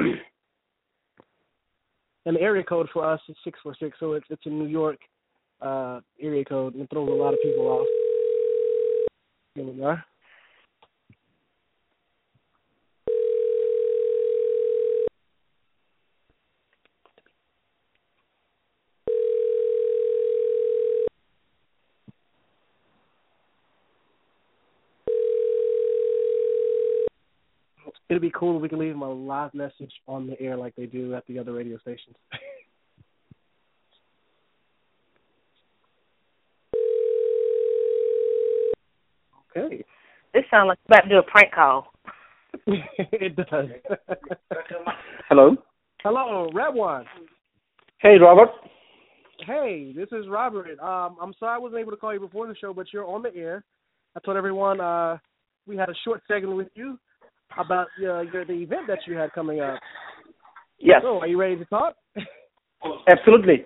and 2.26 2.37
the 2.37 2.40
area 2.40 2.64
code 2.64 2.88
for 2.92 3.09
us 3.09 3.21
is 3.28 3.37
six 3.45 3.61
four 3.62 3.76
six, 3.78 3.97
so 4.00 4.14
it's 4.14 4.26
it's 4.31 4.47
a 4.47 4.50
New 4.50 4.66
York 4.66 4.99
uh 5.61 6.00
area 6.21 6.45
code 6.45 6.75
and 6.75 6.83
it 6.83 6.90
throws 6.90 7.09
a 7.09 7.12
lot 7.12 7.33
of 7.35 7.38
people 7.42 7.66
off. 7.66 7.87
Here 9.54 9.64
we 9.64 9.83
are. 9.85 10.04
It'd 28.12 28.21
be 28.21 28.31
cool 28.31 28.57
if 28.57 28.62
we 28.62 28.69
could 28.69 28.78
leave 28.78 28.92
them 28.92 29.00
a 29.00 29.11
live 29.11 29.54
message 29.54 29.90
on 30.07 30.26
the 30.26 30.38
air 30.38 30.54
like 30.54 30.76
they 30.76 30.85
do 30.85 31.14
at 31.14 31.26
the 31.26 31.38
other 31.38 31.54
radio 31.54 31.78
stations. 31.78 32.14
okay. 39.57 39.83
This 40.35 40.45
sounds 40.50 40.69
like 40.69 40.78
about 40.85 41.00
to 41.04 41.09
do 41.09 41.16
a 41.16 41.23
prank 41.23 41.54
call. 41.54 41.90
it 42.66 43.35
does. 43.35 43.71
Hello. 45.31 45.57
Hello, 46.02 46.50
Radwan. 46.52 47.04
Hey, 48.02 48.19
Robert. 48.21 48.50
Hey, 49.47 49.95
this 49.97 50.09
is 50.12 50.28
Robert. 50.28 50.78
Um, 50.81 51.16
I'm 51.19 51.33
sorry 51.40 51.54
I 51.54 51.59
wasn't 51.59 51.81
able 51.81 51.92
to 51.92 51.97
call 51.97 52.12
you 52.12 52.21
before 52.21 52.47
the 52.47 52.57
show, 52.57 52.75
but 52.75 52.92
you're 52.92 53.07
on 53.07 53.23
the 53.23 53.35
air. 53.35 53.64
I 54.14 54.21
told 54.21 54.37
everyone 54.37 54.83
uh, 54.83 55.16
we 55.66 55.78
had 55.78 55.88
a 55.88 55.95
short 56.04 56.21
segment 56.28 56.59
with 56.59 56.69
you 56.75 56.99
about 57.59 57.88
uh, 58.00 58.21
your, 58.21 58.44
the 58.44 58.52
event 58.52 58.87
that 58.88 58.99
you 59.06 59.14
had 59.14 59.32
coming 59.32 59.61
up. 59.61 59.78
Yes. 60.78 61.00
So, 61.02 61.21
are 61.21 61.26
you 61.26 61.38
ready 61.38 61.56
to 61.56 61.64
talk? 61.66 61.94
Absolutely. 63.09 63.64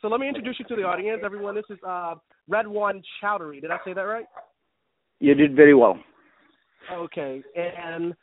So 0.00 0.08
let 0.08 0.20
me 0.20 0.28
introduce 0.28 0.56
you 0.58 0.64
to 0.66 0.76
the 0.76 0.82
audience, 0.82 1.20
everyone. 1.24 1.54
This 1.54 1.64
is 1.68 1.78
uh, 1.86 2.14
Radwan 2.50 3.02
Chowdhury. 3.22 3.60
Did 3.60 3.70
I 3.70 3.78
say 3.84 3.92
that 3.92 4.02
right? 4.02 4.24
You 5.18 5.34
did 5.34 5.54
very 5.54 5.74
well. 5.74 5.98
Okay, 6.90 7.42
and 7.54 8.14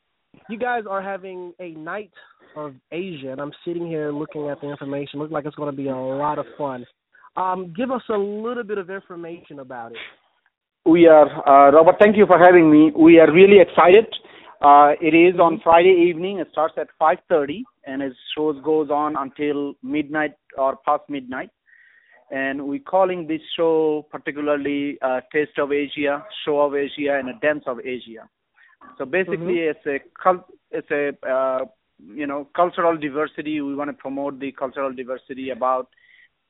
you 0.49 0.57
guys 0.57 0.83
are 0.89 1.01
having 1.01 1.53
a 1.59 1.71
night 1.71 2.11
of 2.55 2.73
Asia, 2.91 3.31
and 3.31 3.39
I'm 3.39 3.51
sitting 3.63 3.85
here 3.85 4.11
looking 4.11 4.49
at 4.49 4.59
the 4.59 4.69
information. 4.69 5.19
Looks 5.19 5.31
like 5.31 5.45
it's 5.45 5.55
going 5.55 5.69
to 5.69 5.77
be 5.77 5.89
a 5.89 5.95
lot 5.95 6.39
of 6.39 6.45
fun. 6.57 6.85
Um, 7.35 7.71
give 7.77 7.91
us 7.91 8.01
a 8.09 8.17
little 8.17 8.63
bit 8.63 8.79
of 8.79 8.89
information 8.89 9.59
about 9.59 9.91
it. 9.91 9.97
We 10.89 11.05
are, 11.05 11.27
uh, 11.47 11.71
Robert, 11.71 11.97
thank 11.99 12.17
you 12.17 12.25
for 12.25 12.39
having 12.39 12.71
me. 12.71 12.91
We 12.97 13.19
are 13.19 13.31
really 13.31 13.59
excited. 13.59 14.07
Uh, 14.61 14.93
it 14.99 15.13
is 15.13 15.39
on 15.39 15.61
Friday 15.63 16.07
evening. 16.09 16.39
It 16.39 16.47
starts 16.51 16.73
at 16.77 16.87
5.30 16.99 17.63
and 17.85 18.01
its 18.01 18.15
shows 18.35 18.61
goes 18.63 18.89
on 18.89 19.15
until 19.15 19.75
midnight 19.83 20.33
or 20.57 20.77
past 20.77 21.03
midnight. 21.09 21.51
And 22.31 22.67
we're 22.67 22.79
calling 22.79 23.27
this 23.27 23.41
show 23.55 24.05
particularly 24.11 24.97
uh, 25.01 25.21
Taste 25.31 25.57
of 25.59 25.71
Asia, 25.71 26.25
Show 26.43 26.59
of 26.59 26.75
Asia, 26.75 27.17
and 27.19 27.29
a 27.29 27.39
Dance 27.39 27.63
of 27.67 27.79
Asia. 27.79 28.27
So 28.97 29.05
basically, 29.05 29.59
it's 29.59 29.85
a 29.85 29.99
cult, 30.21 30.43
it's 30.71 30.89
a 30.91 31.11
uh, 31.27 31.65
you 32.13 32.27
know 32.27 32.49
cultural 32.55 32.97
diversity. 32.97 33.61
We 33.61 33.75
want 33.75 33.89
to 33.89 33.93
promote 33.93 34.39
the 34.39 34.51
cultural 34.51 34.93
diversity 34.93 35.51
about 35.51 35.87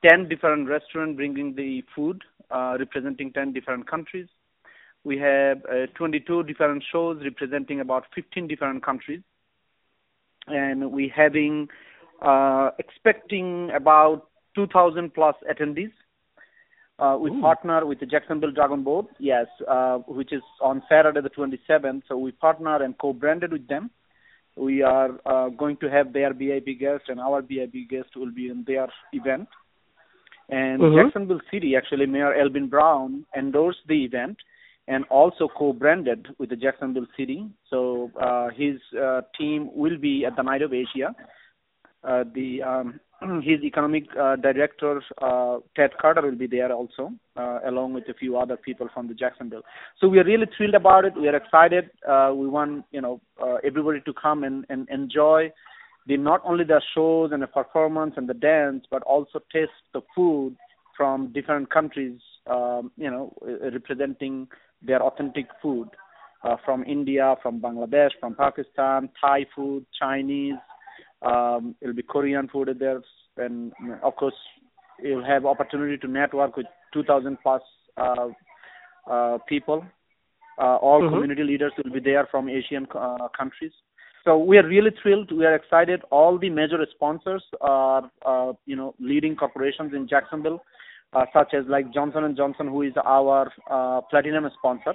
ten 0.03 0.27
different 0.27 0.67
restaurants 0.67 1.15
bringing 1.15 1.55
the 1.55 1.83
food, 1.95 2.23
uh, 2.49 2.77
representing 2.79 3.31
ten 3.31 3.53
different 3.53 3.87
countries. 3.87 4.27
We 5.07 5.17
have 5.19 5.59
uh, 5.71 5.85
22 5.95 6.43
different 6.43 6.83
shows 6.91 7.21
representing 7.23 7.79
about 7.79 8.03
15 8.13 8.45
different 8.45 8.83
countries, 8.83 9.21
and 10.47 10.91
we 10.91 11.07
having 11.15 11.69
uh, 12.21 12.71
expecting 12.77 13.71
about 13.73 14.27
2,000 14.55 15.13
plus 15.13 15.35
attendees. 15.49 15.93
Uh, 16.99 17.17
we 17.21 17.29
Ooh. 17.31 17.39
partner 17.39 17.85
with 17.85 18.01
the 18.01 18.05
Jacksonville 18.05 18.51
Dragon 18.51 18.83
Boat, 18.83 19.07
yes, 19.17 19.45
uh, 19.69 19.99
which 20.09 20.33
is 20.33 20.41
on 20.61 20.83
Saturday 20.89 21.21
the 21.21 21.29
27th. 21.29 22.01
So 22.09 22.17
we 22.17 22.33
partner 22.33 22.83
and 22.83 22.97
co-branded 22.97 23.53
with 23.53 23.65
them. 23.69 23.89
We 24.57 24.81
are 24.81 25.11
uh, 25.25 25.47
going 25.49 25.77
to 25.77 25.89
have 25.89 26.11
their 26.11 26.33
VIP 26.33 26.79
guest 26.81 27.03
and 27.07 27.21
our 27.21 27.41
VIP 27.41 27.87
guest 27.89 28.09
will 28.17 28.31
be 28.31 28.49
in 28.49 28.65
their 28.67 28.89
event. 29.13 29.47
And 30.49 30.81
Mhm. 30.81 30.95
Jacksonville 30.95 31.41
City, 31.49 31.77
actually, 31.77 32.07
Mayor 32.07 32.33
Alvin 32.33 32.67
Brown 32.67 33.25
endorsed 33.33 33.87
the 33.87 34.03
event 34.03 34.37
and 34.87 35.03
also 35.05 35.49
co-branded 35.57 36.27
with 36.37 36.49
the 36.49 36.55
Jacksonville 36.55 37.07
City. 37.17 37.47
So 37.69 38.11
uh, 38.21 38.49
his 38.55 38.75
uh, 38.99 39.21
team 39.37 39.69
will 39.73 39.97
be 39.97 40.25
at 40.25 40.35
the 40.35 40.43
Night 40.43 40.61
of 40.61 40.73
Asia. 40.73 41.13
Uh, 42.03 42.23
the 42.33 42.61
um, 42.63 42.99
his 43.43 43.61
economic 43.63 44.05
uh, 44.19 44.35
director 44.35 45.01
uh, 45.21 45.57
Ted 45.75 45.91
Carter 45.99 46.21
will 46.21 46.37
be 46.37 46.47
there 46.47 46.71
also, 46.71 47.11
uh, 47.35 47.59
along 47.65 47.93
with 47.93 48.07
a 48.09 48.13
few 48.13 48.37
other 48.37 48.55
people 48.55 48.87
from 48.93 49.07
the 49.07 49.13
Jacksonville. 49.13 49.63
So 49.99 50.07
we 50.07 50.19
are 50.19 50.23
really 50.23 50.45
thrilled 50.55 50.75
about 50.75 51.05
it. 51.05 51.13
We 51.17 51.27
are 51.27 51.35
excited. 51.35 51.89
We 52.05 52.47
want 52.47 52.85
you 52.91 53.01
know 53.01 53.21
everybody 53.63 54.01
to 54.01 54.13
come 54.13 54.43
and, 54.43 54.65
and 54.69 54.87
enjoy 54.89 55.51
the 56.05 56.15
not 56.15 56.41
only 56.45 56.63
the 56.63 56.81
shows 56.95 57.31
and 57.33 57.41
the 57.41 57.47
performance 57.47 58.13
and 58.15 58.29
the 58.29 58.33
dance, 58.33 58.85
but 58.89 59.03
also 59.03 59.39
taste 59.51 59.71
the 59.93 60.01
food 60.15 60.55
from 60.95 61.33
different 61.33 61.69
countries. 61.69 62.19
Um, 62.45 62.91
you 62.95 63.11
know, 63.11 63.33
representing 63.73 64.47
their 64.81 65.01
authentic 65.03 65.47
food 65.61 65.89
uh, 66.43 66.55
from 66.63 66.83
India, 66.83 67.35
from 67.41 67.59
Bangladesh, 67.59 68.11
from 68.19 68.35
Pakistan, 68.35 69.09
Thai 69.19 69.45
food, 69.55 69.85
Chinese. 69.99 70.55
Um, 71.21 71.75
it'll 71.81 71.95
be 71.95 72.03
Korean 72.03 72.47
food 72.47 72.75
there, 72.79 73.01
and 73.37 73.73
of 74.03 74.15
course, 74.15 74.35
you'll 75.01 75.25
have 75.25 75.45
opportunity 75.45 75.97
to 75.97 76.07
network 76.07 76.55
with 76.57 76.67
2,000 76.93 77.37
plus 77.41 77.61
uh, 77.97 78.27
uh, 79.09 79.37
people. 79.47 79.83
Uh, 80.59 80.75
all 80.77 81.01
Mhm. 81.01 81.11
community 81.11 81.43
leaders 81.43 81.71
will 81.77 81.91
be 81.91 81.99
there 81.99 82.25
from 82.27 82.49
Asian 82.49 82.87
uh, 82.95 83.27
countries. 83.29 83.73
So 84.23 84.37
we 84.37 84.57
are 84.57 84.67
really 84.67 84.91
thrilled. 85.01 85.31
We 85.31 85.45
are 85.45 85.55
excited. 85.55 86.01
All 86.09 86.37
the 86.37 86.49
major 86.49 86.85
sponsors 86.91 87.43
are, 87.61 88.09
uh, 88.25 88.53
you 88.65 88.75
know, 88.75 88.93
leading 88.99 89.35
corporations 89.35 89.93
in 89.93 90.07
Jacksonville, 90.07 90.63
such 91.33 91.53
as 91.53 91.65
like 91.67 91.93
Johnson 91.93 92.23
and 92.23 92.35
Johnson, 92.35 92.67
who 92.67 92.83
is 92.83 92.93
our 93.03 93.51
uh, 93.69 94.01
platinum 94.09 94.49
sponsor. 94.57 94.93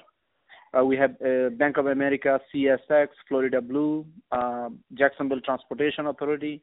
Uh, 0.78 0.85
we 0.85 0.97
have 0.97 1.11
uh, 1.23 1.50
Bank 1.50 1.76
of 1.76 1.87
America, 1.87 2.40
CSX, 2.54 3.09
Florida 3.28 3.61
Blue, 3.61 4.07
uh, 4.31 4.71
Jacksonville 4.95 5.40
Transportation 5.40 6.07
Authority, 6.07 6.62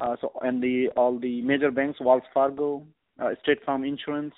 uh, 0.00 0.14
so 0.20 0.32
and 0.42 0.62
the 0.62 0.88
all 0.96 1.18
the 1.18 1.42
major 1.42 1.70
banks, 1.70 1.98
Wells 2.00 2.22
Fargo, 2.32 2.86
uh, 3.20 3.30
State 3.42 3.58
Farm 3.64 3.84
Insurance. 3.84 4.34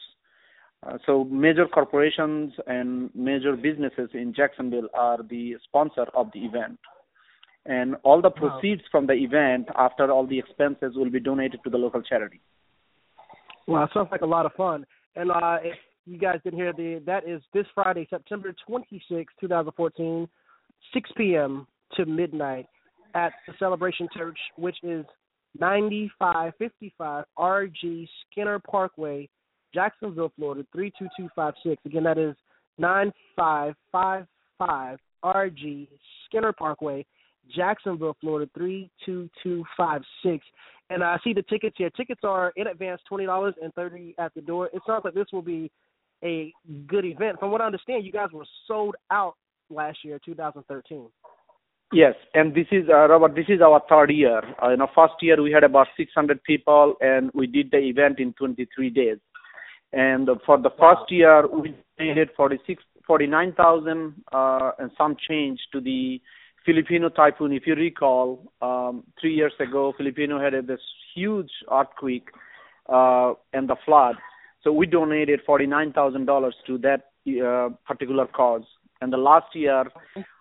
Uh, 0.85 0.99
so 1.07 1.25
major 1.25 1.67
corporations 1.67 2.53
and 2.67 3.11
major 3.15 3.55
businesses 3.55 4.09
in 4.15 4.35
Jacksonville 4.35 4.89
are 4.95 5.19
the 5.29 5.55
sponsor 5.65 6.07
of 6.15 6.31
the 6.33 6.41
event. 6.41 6.79
And 7.65 7.95
all 8.03 8.21
the 8.21 8.31
proceeds 8.31 8.83
from 8.91 9.07
the 9.07 9.13
event, 9.13 9.69
after 9.77 10.11
all 10.11 10.27
the 10.27 10.39
expenses, 10.39 10.95
will 10.97 11.11
be 11.11 11.21
donated 11.21 11.61
to 11.63 11.71
the 11.71 11.79
local 11.79 12.03
charity. 12.03 12.41
It 13.69 13.91
sounds 13.95 14.09
like 14.11 14.23
a 14.23 14.27
lot 14.27 14.47
of 14.47 14.53
fun. 14.53 14.85
And 15.17 15.31
uh, 15.31 15.59
if 15.63 15.77
you 16.05 16.19
guys 16.19 16.39
didn't 16.45 16.59
hear 16.59 16.73
the, 16.73 17.03
that 17.07 17.29
is 17.29 17.43
this 17.55 17.67
Friday, 17.75 18.07
September 18.11 18.55
26, 18.67 19.33
2014, 19.41 20.29
6 20.93 21.11
p.m. 21.17 21.67
to 21.97 22.07
midnight 22.07 22.67
at 23.15 23.33
the 23.47 23.55
Celebration 23.59 24.09
Church, 24.17 24.39
which 24.57 24.77
is 24.83 25.05
9555 25.59 27.25
RG 27.39 28.09
Skinner 28.31 28.59
Parkway, 28.59 29.29
Jacksonville, 29.75 30.33
Florida 30.37 30.67
32256. 30.73 31.83
Again, 31.85 32.05
that 32.05 32.17
is 32.19 32.35
9555 32.79 34.99
RG 35.25 35.89
Skinner 36.27 36.53
Parkway, 36.53 37.05
Jacksonville, 37.55 38.17
Florida 38.21 38.51
32256. 38.57 40.45
And 40.91 41.03
I 41.03 41.19
see 41.25 41.33
the 41.33 41.43
tickets 41.43 41.77
here. 41.79 41.91
Tickets 41.91 42.21
are 42.23 42.53
in 42.57 42.67
advance 42.67 43.01
twenty 43.09 43.25
dollars 43.25 43.55
and 43.63 43.73
thirty 43.75 44.15
at 44.19 44.35
the 44.35 44.41
door. 44.41 44.69
It 44.73 44.83
sounds 44.87 45.05
like 45.05 45.15
this 45.15 45.27
will 45.33 45.43
be 45.43 45.71
a 46.23 46.53
good 46.87 47.05
event. 47.05 47.39
From 47.39 47.51
what 47.51 47.61
I 47.61 47.67
understand, 47.67 48.05
you 48.05 48.13
guys 48.13 48.29
were 48.33 48.47
sold 48.67 48.95
out 49.11 49.35
last 49.71 49.99
year, 50.05 50.21
2013. 50.25 51.09
Yes, 51.93 52.15
and 52.35 52.55
this 52.55 52.67
is 52.71 52.85
uh, 52.89 53.09
Robert. 53.09 53.35
This 53.35 53.47
is 53.49 53.61
our 53.61 53.83
third 53.89 54.11
year. 54.11 54.41
Uh, 54.63 54.71
you 54.71 54.77
know, 54.79 54.89
first 54.95 55.15
year 55.21 55.41
we 55.43 55.53
had 55.53 55.63
about 55.63 55.89
600 55.97 56.43
people, 56.43 56.95
and 57.01 57.31
we 57.35 57.47
did 57.47 57.71
the 57.71 57.79
event 57.79 58.19
in 58.19 58.33
23 58.35 58.91
days. 58.91 59.19
And 59.93 60.29
for 60.47 60.57
the 60.57 60.71
first 60.81 61.11
year, 61.11 61.47
we 61.47 61.77
donated 61.99 62.31
46, 62.35 62.83
49,000 63.07 64.15
uh, 64.33 64.71
and 64.79 64.91
some 64.97 65.17
change 65.29 65.61
to 65.73 65.81
the 65.81 66.19
Filipino 66.65 67.09
typhoon. 67.09 67.53
If 67.53 67.67
you 67.67 67.75
recall, 67.75 68.53
um, 68.61 69.05
three 69.21 69.35
years 69.35 69.53
ago, 69.59 69.93
Filipino 69.97 70.41
had 70.41 70.55
this 70.67 70.81
huge 71.15 71.51
earthquake 71.71 72.29
uh, 72.89 73.35
and 73.53 73.69
the 73.69 73.77
flood. 73.85 74.17
So 74.63 74.73
we 74.73 74.87
donated 74.87 75.41
$49,000 75.49 76.53
to 76.67 76.79
that 76.79 77.11
uh, 77.45 77.71
particular 77.87 78.27
cause. 78.27 78.63
And 79.01 79.13
the 79.13 79.17
last 79.17 79.47
year, 79.55 79.85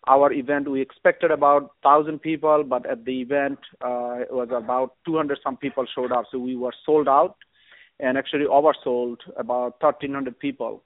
our 0.08 0.32
event, 0.32 0.70
we 0.70 0.82
expected 0.82 1.32
about 1.32 1.72
1,000 1.82 2.20
people, 2.20 2.64
but 2.64 2.86
at 2.86 3.06
the 3.06 3.22
event, 3.22 3.58
uh, 3.84 4.22
it 4.22 4.32
was 4.32 4.50
about 4.56 4.94
200 5.06 5.40
some 5.44 5.58
people 5.58 5.86
showed 5.96 6.12
up. 6.12 6.26
So 6.32 6.38
we 6.38 6.56
were 6.56 6.74
sold 6.86 7.08
out 7.08 7.38
and 8.00 8.18
actually 8.18 8.46
oversold 8.46 9.18
about 9.36 9.82
1,300 9.82 10.38
people. 10.38 10.84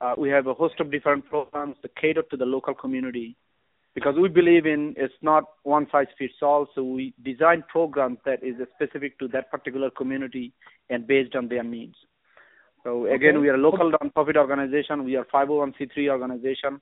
Uh, 0.00 0.14
we 0.16 0.30
have 0.30 0.46
a 0.46 0.54
host 0.54 0.80
of 0.80 0.90
different 0.90 1.26
programs 1.26 1.76
that 1.82 1.94
cater 1.96 2.22
to 2.30 2.36
the 2.36 2.46
local 2.46 2.74
community 2.74 3.36
because 3.94 4.14
we 4.16 4.28
believe 4.28 4.66
in 4.66 4.94
it's 4.96 5.20
not 5.20 5.44
one 5.64 5.86
size 5.92 6.06
fits 6.18 6.34
all. 6.42 6.66
So 6.74 6.82
we 6.82 7.12
design 7.22 7.64
programs 7.68 8.18
that 8.24 8.42
is 8.42 8.54
specific 8.74 9.18
to 9.18 9.28
that 9.28 9.50
particular 9.50 9.90
community 9.90 10.52
and 10.88 11.06
based 11.06 11.34
on 11.34 11.48
their 11.48 11.62
needs. 11.62 11.96
So 12.84 13.06
again, 13.06 13.36
Okay. 13.36 13.42
we 13.42 13.48
are 13.50 13.54
a 13.54 13.58
local 13.68 13.92
nonprofit 13.92 14.36
organization. 14.36 15.04
We 15.04 15.16
are 15.16 15.26
501c3 15.26 16.08
organization, 16.08 16.80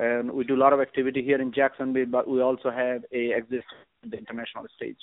and 0.00 0.32
we 0.32 0.44
do 0.44 0.56
a 0.56 0.62
lot 0.64 0.72
of 0.72 0.80
activity 0.80 1.22
here 1.22 1.40
in 1.40 1.52
Jacksonville. 1.52 2.06
But 2.06 2.26
we 2.28 2.40
also 2.40 2.70
have 2.70 3.04
a 3.12 3.32
exist 3.36 3.66
on 4.02 4.10
the 4.10 4.16
international 4.16 4.64
stage. 4.74 4.96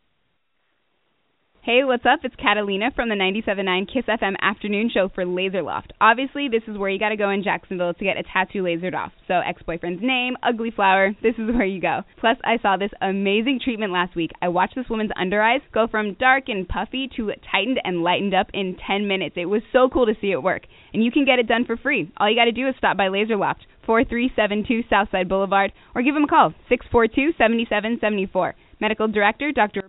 Hey, 1.69 1.85
what's 1.85 2.07
up? 2.07 2.21
It's 2.25 2.35
Catalina 2.37 2.93
from 2.97 3.11
the 3.11 3.15
97.9 3.15 3.93
Kiss 3.93 4.07
FM 4.07 4.37
afternoon 4.41 4.89
show 4.89 5.11
for 5.15 5.27
Laser 5.27 5.61
Loft. 5.61 5.93
Obviously, 6.01 6.49
this 6.49 6.63
is 6.67 6.79
where 6.79 6.89
you 6.89 6.99
got 6.99 7.11
to 7.11 7.17
go 7.17 7.29
in 7.29 7.43
Jacksonville 7.43 7.93
to 7.93 8.05
get 8.05 8.17
a 8.17 8.23
tattoo 8.23 8.63
lasered 8.63 8.95
off. 8.95 9.13
So, 9.27 9.35
ex-boyfriend's 9.47 10.01
name, 10.03 10.39
ugly 10.43 10.71
flower, 10.71 11.15
this 11.23 11.35
is 11.35 11.55
where 11.55 11.67
you 11.67 11.79
go. 11.79 12.05
Plus, 12.21 12.39
I 12.43 12.57
saw 12.63 12.79
this 12.79 12.93
amazing 13.03 13.61
treatment 13.63 13.93
last 13.93 14.17
week. 14.17 14.31
I 14.41 14.49
watched 14.49 14.77
this 14.77 14.89
woman's 14.89 15.11
under 15.21 15.43
eyes 15.43 15.61
go 15.75 15.87
from 15.87 16.15
dark 16.15 16.45
and 16.49 16.67
puffy 16.67 17.07
to 17.17 17.33
tightened 17.53 17.81
and 17.85 18.03
lightened 18.03 18.33
up 18.33 18.47
in 18.55 18.79
10 18.87 19.07
minutes. 19.07 19.35
It 19.37 19.45
was 19.45 19.61
so 19.71 19.91
cool 19.93 20.07
to 20.07 20.17
see 20.23 20.31
it 20.31 20.43
work. 20.43 20.63
And 20.95 21.05
you 21.05 21.13
can 21.13 21.27
get 21.27 21.39
it 21.39 21.49
done 21.49 21.67
for 21.67 21.77
free. 21.77 22.11
All 22.17 22.31
you 22.31 22.35
got 22.35 22.47
to 22.47 22.53
do 22.53 22.67
is 22.67 22.77
stop 22.79 22.97
by 22.97 23.09
Laser 23.09 23.37
Loft, 23.37 23.67
4372 23.85 24.89
Southside 24.89 25.29
Boulevard, 25.29 25.75
or 25.95 26.01
give 26.01 26.15
them 26.15 26.25
a 26.25 26.29
call, 26.29 26.55
642-7774. 26.71 28.55
Medical 28.81 29.09
Director, 29.09 29.53
Dr. 29.53 29.83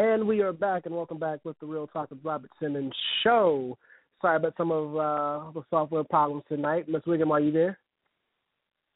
And 0.00 0.26
we 0.26 0.40
are 0.40 0.54
back, 0.54 0.86
and 0.86 0.94
welcome 0.94 1.18
back 1.18 1.40
with 1.44 1.58
the 1.58 1.66
Real 1.66 1.86
Talk 1.86 2.08
with 2.08 2.20
Robert 2.24 2.50
Simmons 2.58 2.94
show. 3.22 3.76
Sorry 4.22 4.36
about 4.36 4.54
some 4.56 4.72
of 4.72 4.96
uh, 4.96 5.50
the 5.52 5.60
software 5.68 6.04
problems 6.04 6.42
tonight. 6.48 6.88
Miss 6.88 7.02
Wiggum, 7.02 7.30
are 7.30 7.38
you 7.38 7.52
there? 7.52 7.78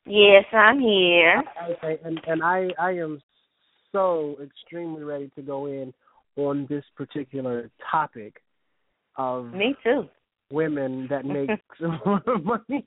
Yes, 0.06 0.46
I'm 0.50 0.80
here. 0.80 1.42
Okay, 1.72 1.98
and 2.02 2.18
and 2.26 2.42
I 2.42 2.70
I 2.80 2.92
am 2.92 3.20
so 3.92 4.38
extremely 4.42 5.02
ready 5.02 5.30
to 5.34 5.42
go 5.42 5.66
in 5.66 5.92
on 6.36 6.66
this 6.70 6.84
particular 6.96 7.70
topic 7.90 8.40
of 9.18 9.52
Me 9.52 9.76
too. 9.84 10.08
women 10.50 11.06
that 11.10 11.26
make 11.26 11.50
more 12.06 12.22
money 12.42 12.86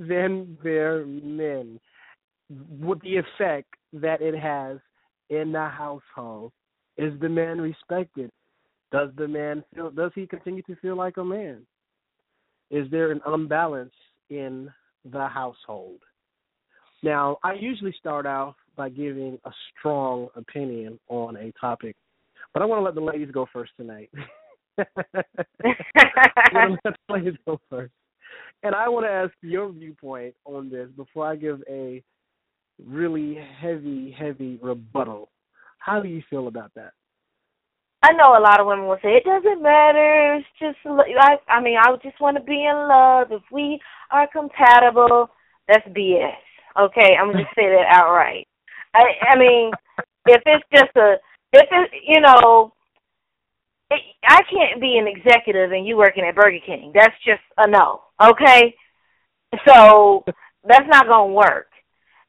than 0.00 0.58
their 0.64 1.06
men. 1.06 1.78
With 2.80 3.00
the 3.02 3.18
effect 3.18 3.72
that 3.92 4.20
it 4.20 4.36
has 4.36 4.78
in 5.30 5.52
the 5.52 5.68
household. 5.68 6.50
Is 6.98 7.12
the 7.20 7.28
man 7.28 7.60
respected? 7.60 8.30
Does 8.92 9.10
the 9.16 9.28
man 9.28 9.64
feel 9.74 9.90
does 9.90 10.12
he 10.14 10.26
continue 10.26 10.62
to 10.62 10.76
feel 10.76 10.96
like 10.96 11.16
a 11.16 11.24
man? 11.24 11.66
Is 12.70 12.90
there 12.90 13.12
an 13.12 13.20
unbalance 13.26 13.94
in 14.30 14.70
the 15.04 15.26
household? 15.26 16.00
Now, 17.02 17.38
I 17.44 17.54
usually 17.54 17.94
start 17.98 18.26
out 18.26 18.56
by 18.76 18.88
giving 18.88 19.38
a 19.44 19.50
strong 19.78 20.28
opinion 20.34 20.98
on 21.08 21.36
a 21.36 21.52
topic, 21.60 21.94
but 22.52 22.62
I 22.62 22.66
want 22.66 22.80
to 22.80 22.84
let 22.84 22.94
the 22.94 23.00
ladies 23.00 23.30
go 23.32 23.46
first 23.52 23.72
tonight. 23.76 24.10
Let 24.78 26.82
the 26.84 26.94
ladies 27.08 27.34
go 27.46 27.60
first. 27.70 27.92
And 28.62 28.74
I 28.74 28.88
want 28.88 29.06
to 29.06 29.10
ask 29.10 29.32
your 29.42 29.70
viewpoint 29.70 30.34
on 30.44 30.70
this 30.70 30.88
before 30.96 31.26
I 31.26 31.36
give 31.36 31.62
a 31.68 32.02
really 32.84 33.38
heavy, 33.60 34.14
heavy 34.18 34.58
rebuttal. 34.62 35.30
How 35.86 36.00
do 36.00 36.08
you 36.08 36.20
feel 36.28 36.48
about 36.48 36.72
that? 36.74 36.90
I 38.02 38.12
know 38.12 38.36
a 38.36 38.42
lot 38.42 38.58
of 38.58 38.66
women 38.66 38.86
will 38.86 38.98
say 39.02 39.10
it 39.10 39.24
doesn't 39.24 39.62
matter. 39.62 40.34
It's 40.34 40.46
just 40.58 40.78
I. 40.84 41.36
I 41.48 41.60
mean, 41.62 41.76
I 41.80 41.94
just 42.02 42.20
want 42.20 42.36
to 42.36 42.42
be 42.42 42.64
in 42.64 42.88
love. 42.88 43.28
If 43.30 43.42
we 43.52 43.78
are 44.10 44.26
compatible, 44.26 45.30
that's 45.68 45.86
BS. 45.88 46.34
Okay, 46.78 47.14
I'm 47.14 47.30
gonna 47.30 47.44
just 47.44 47.54
say 47.54 47.68
that 47.68 47.86
outright. 47.88 48.48
I. 48.94 49.04
I 49.30 49.38
mean, 49.38 49.70
if 50.26 50.42
it's 50.44 50.64
just 50.74 50.90
a, 50.96 51.14
if 51.52 51.68
it, 51.70 51.90
you 52.04 52.20
know, 52.20 52.72
it, 53.92 54.00
I 54.24 54.42
can't 54.50 54.80
be 54.80 54.98
an 54.98 55.06
executive 55.06 55.70
and 55.70 55.86
you 55.86 55.96
working 55.96 56.24
at 56.24 56.34
Burger 56.34 56.58
King. 56.66 56.90
That's 56.94 57.14
just 57.24 57.42
a 57.58 57.70
no. 57.70 58.02
Okay, 58.20 58.74
so 59.66 60.24
that's 60.64 60.88
not 60.88 61.06
gonna 61.06 61.32
work. 61.32 61.68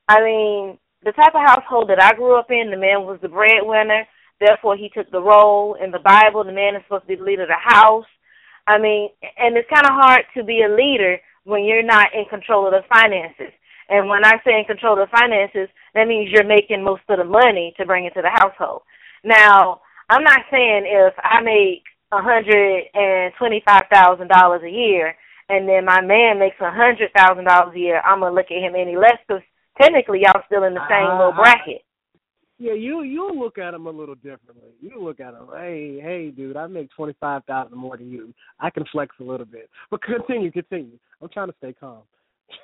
I 0.07 0.21
mean, 0.21 0.77
the 1.07 1.13
type 1.13 1.33
of 1.33 1.47
household 1.47 1.89
that 1.89 2.03
I 2.03 2.13
grew 2.13 2.37
up 2.37 2.51
in, 2.51 2.69
the 2.69 2.75
man 2.75 3.07
was 3.07 3.17
the 3.21 3.29
breadwinner. 3.31 4.03
Therefore, 4.41 4.75
he 4.75 4.89
took 4.89 5.09
the 5.09 5.23
role 5.23 5.77
in 5.81 5.89
the 5.89 6.03
Bible. 6.03 6.43
The 6.43 6.51
man 6.51 6.75
is 6.75 6.83
supposed 6.83 7.03
to 7.03 7.07
be 7.07 7.15
the 7.15 7.23
leader 7.23 7.43
of 7.43 7.47
the 7.47 7.63
house. 7.63 8.05
I 8.67 8.77
mean, 8.77 9.09
and 9.39 9.55
it's 9.55 9.71
kind 9.73 9.87
of 9.87 9.95
hard 9.95 10.23
to 10.35 10.43
be 10.43 10.63
a 10.63 10.75
leader 10.75 11.17
when 11.45 11.63
you're 11.63 11.81
not 11.81 12.13
in 12.13 12.25
control 12.29 12.67
of 12.67 12.73
the 12.73 12.83
finances. 12.91 13.55
And 13.87 14.09
when 14.09 14.25
I 14.25 14.35
say 14.43 14.59
in 14.59 14.65
control 14.65 14.99
of 14.99 15.07
the 15.07 15.17
finances, 15.17 15.71
that 15.95 16.09
means 16.09 16.29
you're 16.29 16.43
making 16.43 16.83
most 16.83 17.03
of 17.07 17.19
the 17.19 17.23
money 17.23 17.73
to 17.77 17.85
bring 17.85 18.03
into 18.03 18.21
the 18.21 18.35
household. 18.35 18.81
Now, 19.23 19.79
I'm 20.09 20.25
not 20.25 20.43
saying 20.51 20.83
if 20.85 21.13
I 21.23 21.39
make 21.39 21.83
hundred 22.11 22.83
and 22.93 23.31
twenty-five 23.39 23.83
thousand 23.91 24.27
dollars 24.27 24.61
a 24.63 24.69
year, 24.69 25.15
and 25.47 25.67
then 25.69 25.85
my 25.85 26.01
man 26.01 26.37
makes 26.37 26.57
hundred 26.59 27.11
thousand 27.15 27.45
dollars 27.45 27.75
a 27.75 27.79
year, 27.79 28.01
I'm 28.03 28.19
gonna 28.19 28.35
look 28.35 28.51
at 28.51 28.59
him 28.59 28.75
any 28.75 28.97
less 28.97 29.17
because 29.25 29.43
technically 29.81 30.21
y'all 30.21 30.41
still 30.45 30.63
in 30.63 30.73
the 30.73 30.87
same 30.89 31.07
Uh, 31.07 31.17
little 31.17 31.33
bracket. 31.33 31.83
Yeah, 32.59 32.73
you 32.73 33.03
you 33.03 33.31
look 33.33 33.59
at 33.59 33.71
them 33.71 33.85
a 33.85 33.91
little 33.91 34.15
differently. 34.15 34.73
You 34.81 34.99
look 34.99 35.19
at 35.19 35.33
them, 35.33 35.47
hey, 35.55 35.99
hey, 36.01 36.31
dude, 36.31 36.57
I 36.57 36.65
make 36.65 36.89
twenty 36.91 37.13
five 37.19 37.43
thousand 37.45 37.77
more 37.77 37.97
than 37.97 38.09
you. 38.09 38.33
I 38.59 38.71
can 38.71 38.83
flex 38.91 39.15
a 39.19 39.23
little 39.23 39.45
bit, 39.45 39.69
but 39.91 40.01
continue, 40.01 40.51
continue. 40.51 40.97
I'm 41.21 41.29
trying 41.29 41.49
to 41.49 41.55
stay 41.59 41.73
calm. 41.73 42.01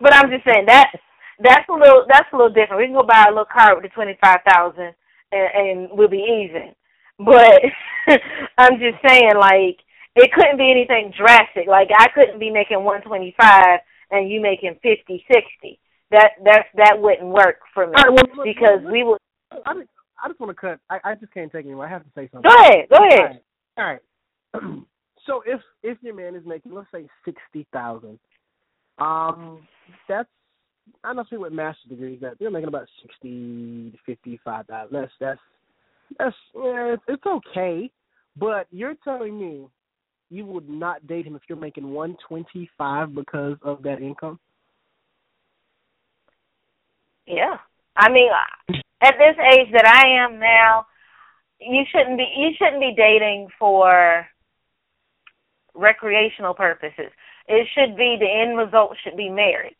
but 0.00 0.14
I'm 0.14 0.30
just 0.30 0.44
saying 0.44 0.64
that 0.66 0.92
that's 1.40 1.68
a 1.68 1.72
little 1.72 2.06
that's 2.08 2.28
a 2.32 2.36
little 2.36 2.52
different. 2.52 2.78
We 2.78 2.86
can 2.86 2.94
go 2.94 3.02
buy 3.02 3.24
a 3.28 3.30
little 3.30 3.44
car 3.44 3.74
with 3.74 3.82
the 3.84 3.90
twenty 3.90 4.16
five 4.22 4.38
thousand 4.48 4.94
and, 5.32 5.48
and 5.54 5.88
we'll 5.92 6.08
be 6.08 6.48
even. 6.48 6.74
But 7.18 7.60
I'm 8.58 8.78
just 8.78 8.96
saying, 9.06 9.32
like 9.38 9.78
it 10.16 10.32
couldn't 10.32 10.58
be 10.58 10.70
anything 10.70 11.12
drastic. 11.16 11.66
Like 11.66 11.88
I 11.96 12.08
couldn't 12.14 12.40
be 12.40 12.50
making 12.50 12.82
one 12.82 13.02
twenty 13.02 13.34
five 13.38 13.80
and 14.10 14.30
you 14.30 14.40
making 14.40 14.78
fifty, 14.82 15.24
sixty. 15.28 15.78
That 16.12 16.32
that's 16.44 16.68
that 16.76 17.00
wouldn't 17.00 17.28
work 17.28 17.56
for 17.72 17.86
me 17.86 17.94
right, 17.96 18.08
well, 18.08 18.36
look, 18.36 18.44
because 18.44 18.80
look, 18.82 18.92
we 18.92 19.02
would. 19.02 19.18
I 19.66 19.74
just, 19.74 19.88
I 20.22 20.28
just 20.28 20.38
want 20.38 20.50
to 20.50 20.60
cut. 20.60 20.78
I, 20.90 20.98
I 21.04 21.14
just 21.14 21.32
can't 21.32 21.50
take 21.50 21.64
anymore. 21.64 21.86
I 21.86 21.90
have 21.90 22.04
to 22.04 22.10
say 22.14 22.28
something. 22.32 22.50
Go 22.50 22.54
ahead, 22.54 22.88
go 22.90 22.96
ahead. 22.96 23.40
All 23.78 23.84
right. 23.84 24.00
All 24.54 24.60
right. 24.60 24.82
so 25.26 25.42
if 25.46 25.60
if 25.82 25.98
your 26.02 26.14
man 26.14 26.34
is 26.34 26.46
making 26.46 26.74
let's 26.74 26.88
say 26.92 27.08
sixty 27.24 27.66
thousand, 27.72 28.18
um, 28.98 29.66
that's 30.06 30.28
I 31.02 31.14
know 31.14 31.24
people 31.24 31.44
with 31.44 31.52
master's 31.54 31.88
degrees 31.88 32.20
that 32.20 32.38
they're 32.38 32.50
making 32.50 32.68
about 32.68 32.88
sixty 33.00 33.90
to 33.90 33.98
fifty 34.04 34.38
five 34.44 34.66
thousand. 34.66 34.94
That's 34.94 35.12
that's 35.18 35.40
that's 36.18 36.36
yeah, 36.54 36.94
it's, 36.94 37.02
it's 37.08 37.26
okay. 37.26 37.90
But 38.36 38.66
you're 38.70 38.94
telling 39.02 39.40
me 39.40 39.66
you 40.28 40.46
would 40.46 40.68
not 40.68 41.06
date 41.06 41.26
him 41.26 41.36
if 41.36 41.42
you're 41.48 41.58
making 41.58 41.90
one 41.90 42.16
twenty 42.28 42.68
five 42.76 43.14
because 43.14 43.56
of 43.62 43.82
that 43.82 44.02
income? 44.02 44.38
Yeah. 47.32 47.56
I 47.96 48.10
mean, 48.10 48.30
at 49.02 49.14
this 49.18 49.36
age 49.52 49.72
that 49.72 49.86
I 49.86 50.24
am 50.24 50.38
now, 50.38 50.86
you 51.60 51.82
shouldn't 51.90 52.18
be 52.18 52.26
you 52.36 52.50
shouldn't 52.58 52.80
be 52.80 52.94
dating 52.96 53.48
for 53.58 54.26
recreational 55.74 56.54
purposes. 56.54 57.10
It 57.48 57.66
should 57.74 57.96
be 57.96 58.16
the 58.18 58.28
end 58.28 58.58
result 58.58 58.96
should 59.02 59.16
be 59.16 59.28
marriage 59.28 59.74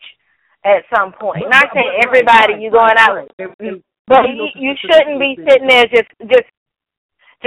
at 0.65 0.85
some 0.95 1.13
point. 1.13 1.45
Not 1.49 1.67
saying 1.75 2.01
everybody 2.05 2.55
you 2.63 2.71
going 2.71 2.97
out, 2.99 3.17
right. 3.17 3.31
And- 3.39 3.55
and- 3.61 3.83
but 4.09 4.25
you 4.29 4.49
you, 4.55 4.71
you 4.71 4.75
shouldn't 4.81 5.21
be 5.21 5.37
sitting 5.49 5.69
there 5.69 5.87
just 5.87 6.11
just 6.29 6.49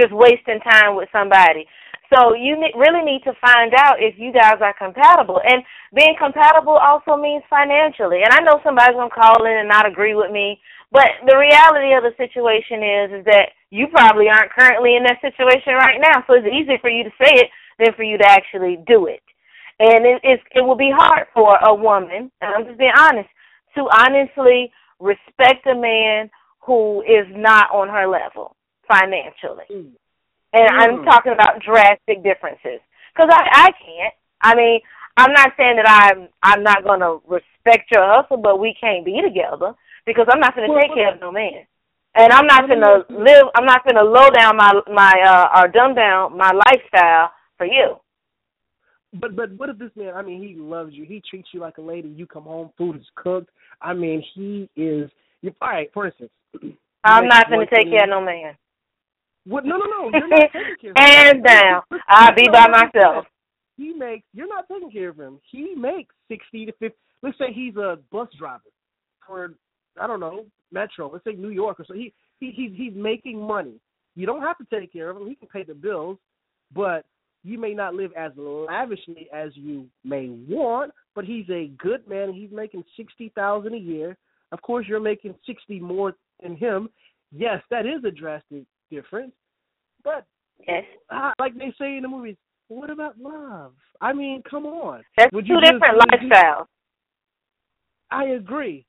just 0.00 0.12
wasting 0.12 0.60
time 0.60 0.96
with 0.96 1.08
somebody. 1.12 1.66
So 2.12 2.34
you 2.34 2.54
really 2.76 3.02
need 3.02 3.22
to 3.24 3.34
find 3.40 3.74
out 3.74 3.98
if 3.98 4.14
you 4.18 4.32
guys 4.32 4.58
are 4.60 4.74
compatible. 4.78 5.40
And 5.42 5.62
being 5.94 6.14
compatible 6.18 6.78
also 6.78 7.16
means 7.16 7.42
financially. 7.50 8.22
And 8.22 8.32
I 8.32 8.40
know 8.40 8.60
somebody's 8.62 8.94
gonna 8.94 9.10
call 9.10 9.44
in 9.44 9.58
and 9.58 9.68
not 9.68 9.86
agree 9.86 10.14
with 10.14 10.30
me, 10.30 10.60
but 10.92 11.10
the 11.26 11.36
reality 11.36 11.94
of 11.94 12.04
the 12.06 12.14
situation 12.16 12.82
is 12.82 13.20
is 13.20 13.24
that 13.26 13.50
you 13.70 13.88
probably 13.88 14.28
aren't 14.28 14.52
currently 14.52 14.94
in 14.94 15.02
that 15.02 15.20
situation 15.20 15.74
right 15.74 16.00
now. 16.00 16.22
So 16.26 16.34
it's 16.34 16.46
easier 16.46 16.78
for 16.78 16.90
you 16.90 17.04
to 17.04 17.10
say 17.18 17.34
it 17.42 17.50
than 17.78 17.92
for 17.94 18.04
you 18.04 18.18
to 18.18 18.26
actually 18.26 18.78
do 18.86 19.06
it. 19.06 19.22
And 19.78 20.06
it 20.06 20.20
it's, 20.22 20.42
it 20.54 20.62
will 20.62 20.76
be 20.78 20.92
hard 20.94 21.26
for 21.34 21.58
a 21.62 21.74
woman, 21.74 22.30
and 22.40 22.54
I'm 22.54 22.64
just 22.64 22.78
being 22.78 22.96
honest, 22.96 23.28
to 23.74 23.88
honestly 23.92 24.72
respect 25.00 25.66
a 25.66 25.74
man 25.74 26.30
who 26.60 27.02
is 27.02 27.26
not 27.30 27.70
on 27.70 27.88
her 27.88 28.06
level 28.06 28.56
financially. 28.88 29.66
Hmm. 29.68 29.94
And 30.52 30.68
I'm 30.68 30.98
Mm. 30.98 31.04
talking 31.04 31.32
about 31.32 31.60
drastic 31.60 32.22
differences. 32.22 32.80
Because 33.14 33.30
I, 33.32 33.68
I 33.68 33.70
can't. 33.72 34.14
I 34.42 34.54
mean, 34.54 34.80
I'm 35.16 35.32
not 35.32 35.52
saying 35.56 35.76
that 35.76 35.88
I'm 35.88 36.28
I'm 36.42 36.62
not 36.62 36.84
going 36.84 37.00
to 37.00 37.20
respect 37.26 37.90
your 37.90 38.04
hustle, 38.06 38.36
but 38.36 38.58
we 38.60 38.74
can't 38.80 39.04
be 39.04 39.20
together 39.22 39.72
because 40.04 40.26
I'm 40.30 40.40
not 40.40 40.54
going 40.54 40.68
to 40.68 40.72
Well, 40.72 40.82
take 40.82 40.90
well- 40.90 40.96
care 40.98 41.14
of 41.14 41.20
no 41.20 41.32
man. 41.32 41.66
And 42.18 42.32
I'm 42.32 42.46
not 42.46 42.66
going 42.66 42.80
to 42.80 43.04
live. 43.10 43.44
I'm 43.54 43.66
not 43.66 43.84
going 43.84 43.96
to 43.96 44.02
low 44.02 44.30
down 44.30 44.56
my 44.56 44.72
my 44.90 45.12
uh 45.20 45.60
or 45.60 45.68
dumb 45.68 45.94
down 45.94 46.36
my 46.36 46.50
lifestyle 46.50 47.30
for 47.58 47.66
you. 47.66 47.96
But 49.12 49.36
but 49.36 49.52
what 49.58 49.68
if 49.68 49.78
this 49.78 49.90
man? 49.96 50.14
I 50.14 50.22
mean, 50.22 50.42
he 50.42 50.54
loves 50.54 50.94
you. 50.94 51.04
He 51.04 51.22
treats 51.28 51.48
you 51.52 51.60
like 51.60 51.76
a 51.78 51.82
lady. 51.82 52.08
You 52.08 52.26
come 52.26 52.44
home, 52.44 52.70
food 52.78 52.96
is 52.96 53.06
cooked. 53.16 53.50
I 53.82 53.92
mean, 53.92 54.22
he 54.34 54.68
is. 54.76 55.10
You, 55.42 55.54
all 55.60 55.68
right. 55.68 55.90
For 55.92 56.06
instance, 56.06 56.30
I'm 57.04 57.28
not 57.28 57.48
going 57.50 57.66
to 57.66 57.74
take 57.74 57.90
care 57.90 58.04
of 58.04 58.08
no 58.10 58.20
man. 58.22 58.54
What? 59.46 59.64
No, 59.64 59.76
no, 59.76 59.86
no. 59.86 60.10
You're 60.18 60.28
not 60.28 60.40
taking 60.52 60.76
care 60.80 60.90
of. 60.90 60.96
Hands 60.98 61.42
down, 61.44 61.82
I'll 62.08 62.34
be 62.34 62.46
by 62.52 62.68
myself. 62.68 63.26
He 63.76 63.92
makes. 63.92 64.24
You're 64.32 64.48
not 64.48 64.64
taking 64.70 64.90
care 64.90 65.10
of 65.10 65.18
him. 65.18 65.38
He 65.50 65.74
makes 65.74 66.14
sixty 66.28 66.66
to 66.66 66.72
fifty. 66.72 66.96
Let's 67.22 67.38
say 67.38 67.52
he's 67.52 67.76
a 67.76 67.98
bus 68.10 68.28
driver 68.38 68.62
for 69.26 69.54
I 70.00 70.06
don't 70.06 70.20
know 70.20 70.46
Metro. 70.72 71.10
Let's 71.12 71.24
say 71.24 71.32
New 71.32 71.50
York 71.50 71.80
or 71.80 71.84
so. 71.86 71.94
He 71.94 72.12
he 72.40 72.50
he's 72.50 72.72
he's 72.74 72.92
making 72.94 73.40
money. 73.40 73.74
You 74.14 74.26
don't 74.26 74.42
have 74.42 74.58
to 74.58 74.64
take 74.64 74.92
care 74.92 75.10
of 75.10 75.16
him. 75.16 75.28
He 75.28 75.34
can 75.34 75.48
pay 75.48 75.62
the 75.62 75.74
bills, 75.74 76.18
but 76.74 77.04
you 77.44 77.58
may 77.58 77.74
not 77.74 77.94
live 77.94 78.12
as 78.16 78.32
lavishly 78.36 79.28
as 79.32 79.50
you 79.54 79.86
may 80.04 80.28
want. 80.48 80.92
But 81.14 81.24
he's 81.24 81.48
a 81.50 81.70
good 81.78 82.06
man. 82.08 82.32
He's 82.32 82.50
making 82.50 82.84
sixty 82.96 83.30
thousand 83.34 83.74
a 83.74 83.78
year. 83.78 84.16
Of 84.52 84.62
course, 84.62 84.86
you're 84.88 85.00
making 85.00 85.34
sixty 85.46 85.78
more 85.78 86.14
than 86.42 86.56
him. 86.56 86.88
Yes, 87.32 87.62
that 87.70 87.86
is 87.86 88.04
a 88.04 88.10
drastic 88.10 88.64
difference. 88.90 89.32
But 90.04 90.24
Yes, 90.66 90.84
ah, 91.10 91.32
like 91.38 91.54
they 91.54 91.72
say 91.78 91.96
in 91.96 92.02
the 92.02 92.08
movies, 92.08 92.36
what 92.68 92.88
about 92.88 93.18
love? 93.20 93.72
I 94.00 94.12
mean, 94.14 94.42
come 94.48 94.64
on. 94.64 95.02
that's 95.18 95.30
Would 95.34 95.46
two 95.46 95.60
just- 95.60 95.72
different 95.72 95.96
would 95.96 96.20
lifestyles. 96.32 96.66
I 98.10 98.24
agree. 98.24 98.86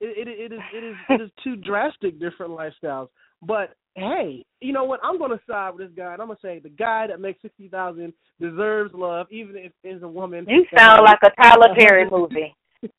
It, 0.00 0.26
it 0.26 0.28
it 0.28 0.52
is 0.52 0.60
it 0.74 0.84
is 0.84 0.96
it 1.10 1.20
is 1.20 1.30
two 1.44 1.56
drastic 1.56 2.18
different 2.18 2.52
lifestyles. 2.52 3.08
But 3.42 3.74
hey, 3.94 4.44
you 4.60 4.72
know 4.72 4.84
what? 4.84 5.00
I'm 5.02 5.18
gonna 5.18 5.38
side 5.48 5.74
with 5.74 5.86
this 5.88 5.96
guy, 5.96 6.12
and 6.14 6.22
I'm 6.22 6.28
gonna 6.28 6.38
say 6.42 6.58
the 6.60 6.68
guy 6.70 7.06
that 7.08 7.20
makes 7.20 7.42
sixty 7.42 7.68
thousand 7.68 8.12
deserves 8.40 8.92
love, 8.94 9.26
even 9.30 9.56
if 9.56 9.72
it's 9.84 10.02
a 10.02 10.08
woman. 10.08 10.46
You 10.48 10.64
sound 10.76 11.04
like 11.04 11.18
a 11.24 11.30
Tyler 11.42 11.74
Perry 11.76 12.08
movie. 12.10 12.54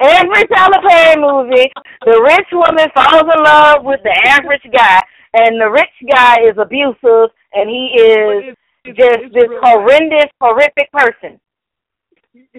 Every 0.00 0.44
Perry 0.46 1.16
movie, 1.20 1.70
the 2.04 2.20
rich 2.22 2.48
woman 2.52 2.88
falls 2.94 3.22
in 3.22 3.42
love 3.44 3.84
with 3.84 4.00
the 4.02 4.14
average 4.26 4.62
guy, 4.72 5.00
and 5.34 5.60
the 5.60 5.70
rich 5.70 6.12
guy 6.14 6.36
is 6.44 6.56
abusive, 6.58 7.30
and 7.52 7.68
he 7.68 7.92
is 8.00 8.44
It's- 8.44 8.56
it's- 8.84 8.96
just 8.96 9.18
it's 9.24 9.34
this 9.34 9.48
real 9.48 9.60
life. 9.60 9.70
horrendous, 9.74 10.30
horrific 10.40 10.90
person. 10.92 11.40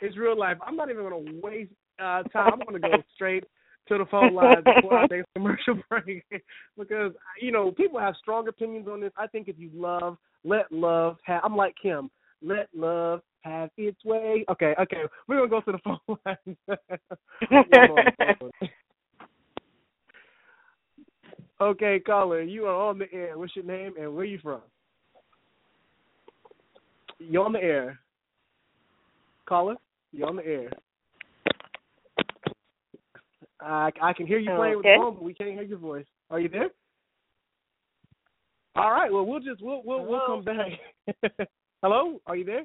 it's 0.00 0.16
real 0.16 0.36
life. 0.38 0.56
I'm 0.66 0.76
not 0.76 0.90
even 0.90 1.08
going 1.08 1.26
to 1.26 1.40
waste 1.40 1.72
uh, 2.00 2.22
time. 2.24 2.52
I'm 2.54 2.60
going 2.60 2.80
to 2.80 2.88
go 2.88 3.02
straight 3.14 3.44
to 3.88 3.98
the 3.98 4.06
phone 4.06 4.34
lines 4.34 4.64
before 4.64 4.94
I 4.94 5.02
our 5.02 5.06
next 5.10 5.26
commercial 5.34 5.76
break 5.88 6.24
because 6.76 7.12
you 7.40 7.52
know 7.52 7.70
people 7.72 7.98
have 7.98 8.14
strong 8.16 8.48
opinions 8.48 8.86
on 8.88 9.00
this. 9.00 9.12
I 9.16 9.26
think 9.26 9.48
if 9.48 9.58
you 9.58 9.70
love, 9.74 10.16
let 10.44 10.70
love 10.72 11.16
have. 11.24 11.42
I'm 11.44 11.56
like 11.56 11.74
Kim. 11.80 12.10
Let 12.42 12.68
love 12.74 13.20
have 13.42 13.70
its 13.76 14.04
way. 14.04 14.44
Okay, 14.50 14.74
okay. 14.80 15.02
We're 15.26 15.36
gonna 15.36 15.48
go 15.48 15.60
to 15.60 15.72
the 15.72 15.78
phone 15.84 15.98
lines. 16.08 16.56
One 17.48 17.64
moment. 18.40 18.54
okay, 21.60 22.00
caller, 22.00 22.42
you 22.42 22.66
are 22.66 22.88
on 22.88 22.98
the 22.98 23.12
air. 23.12 23.38
What's 23.38 23.56
your 23.56 23.64
name 23.64 23.94
and 24.00 24.14
where 24.14 24.24
you 24.24 24.38
from? 24.42 24.60
You're 27.18 27.44
on 27.44 27.52
the 27.52 27.62
air. 27.62 27.98
Caller, 29.48 29.76
you're 30.12 30.28
on 30.28 30.36
the 30.36 30.46
air. 30.46 30.70
I 33.60 33.90
I 34.00 34.12
can 34.12 34.26
hear 34.26 34.38
you 34.38 34.54
playing 34.54 34.76
with 34.76 34.84
the 34.84 34.96
phone, 34.98 35.14
but 35.14 35.22
we 35.22 35.34
can't 35.34 35.50
hear 35.50 35.62
your 35.62 35.78
voice. 35.78 36.06
Are 36.30 36.38
you 36.38 36.48
there? 36.48 36.70
All 38.76 38.92
right. 38.92 39.12
Well, 39.12 39.26
we'll 39.26 39.40
just 39.40 39.60
we'll 39.62 39.82
we'll 39.84 40.04
we'll 40.04 40.26
come 40.26 40.44
back. 40.44 41.48
Hello, 41.82 42.20
are 42.26 42.36
you 42.36 42.44
there? 42.44 42.64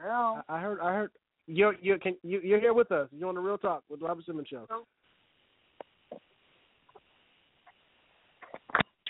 Hello. 0.00 0.40
I, 0.48 0.56
I 0.56 0.60
heard 0.60 0.80
I 0.80 0.92
heard 0.94 1.10
you're 1.46 1.74
you 1.80 1.98
can 1.98 2.16
you 2.22 2.40
you're 2.42 2.60
here 2.60 2.74
with 2.74 2.90
us. 2.92 3.08
You're 3.12 3.28
on 3.28 3.34
the 3.34 3.40
Real 3.40 3.58
Talk 3.58 3.82
with 3.90 4.00
Robert 4.00 4.24
Simmons 4.24 4.48
show. 4.48 4.66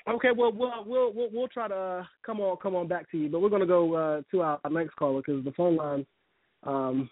Okay, 0.08 0.30
well 0.36 0.52
we'll 0.52 0.84
we'll 0.84 1.12
we'll, 1.12 1.28
we'll 1.32 1.48
try 1.48 1.68
to 1.68 1.74
uh, 1.74 2.04
come 2.24 2.40
on 2.40 2.56
come 2.62 2.74
on 2.74 2.88
back 2.88 3.10
to 3.12 3.18
you, 3.18 3.28
but 3.28 3.40
we're 3.40 3.50
gonna 3.50 3.66
go 3.66 3.94
uh, 3.94 4.22
to 4.30 4.40
our, 4.40 4.58
our 4.64 4.70
next 4.70 4.96
caller 4.96 5.22
because 5.24 5.44
the 5.44 5.52
phone 5.52 5.76
lines 5.76 6.06
um 6.64 7.08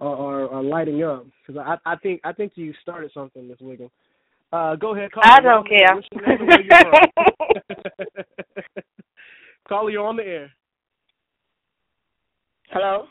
are, 0.00 0.16
are, 0.16 0.48
are 0.50 0.62
lighting 0.62 1.02
up. 1.02 1.26
Because 1.46 1.62
I 1.64 1.92
I 1.92 1.96
think 1.96 2.20
I 2.24 2.32
think 2.32 2.52
you 2.56 2.74
started 2.82 3.10
something, 3.14 3.48
Miss 3.48 3.58
Wiggum. 3.58 3.90
Uh, 4.52 4.76
go 4.76 4.94
ahead, 4.94 5.10
caller. 5.12 5.26
I 5.26 5.40
don't 5.40 5.66
care. 5.68 5.94
What's 5.94 6.08
your 6.12 6.26
name 6.26 6.40
and 6.40 6.48
where 6.48 6.60
you 6.60 6.70
caller, 9.68 9.90
you're 9.90 10.06
on 10.06 10.16
the 10.16 10.24
air. 10.24 10.50
Hello? 12.70 13.06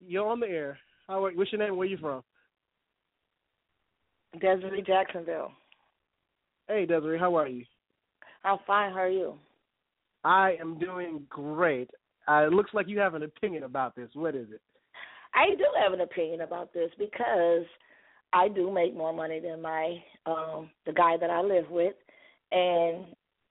You're 0.00 0.28
on 0.28 0.40
the 0.40 0.46
air. 0.46 0.78
How 1.06 1.24
are, 1.24 1.32
what's 1.32 1.52
your 1.52 1.60
name? 1.60 1.76
Where 1.76 1.88
you 1.88 1.96
from? 1.98 2.22
Desiree 4.40 4.82
Jacksonville. 4.82 5.52
Hey, 6.68 6.86
Desiree. 6.86 7.18
How 7.18 7.34
are 7.36 7.48
you? 7.48 7.64
I'm 8.44 8.58
fine. 8.66 8.92
How 8.92 9.00
are 9.00 9.08
you? 9.08 9.34
I 10.24 10.56
am 10.60 10.78
doing 10.78 11.22
great. 11.28 11.90
Uh, 12.28 12.46
it 12.46 12.52
looks 12.52 12.74
like 12.74 12.88
you 12.88 12.98
have 12.98 13.14
an 13.14 13.22
opinion 13.22 13.62
about 13.62 13.96
this. 13.96 14.10
What 14.14 14.34
is 14.34 14.48
it? 14.52 14.60
I 15.34 15.54
do 15.56 15.64
have 15.82 15.92
an 15.92 16.00
opinion 16.00 16.42
about 16.42 16.72
this 16.72 16.90
because 16.98 17.64
I 18.32 18.48
do 18.48 18.70
make 18.70 18.94
more 18.94 19.12
money 19.12 19.40
than 19.40 19.62
my 19.62 19.96
um 20.26 20.70
the 20.86 20.92
guy 20.92 21.16
that 21.18 21.30
I 21.30 21.40
live 21.40 21.70
with 21.70 21.94
and 22.52 23.06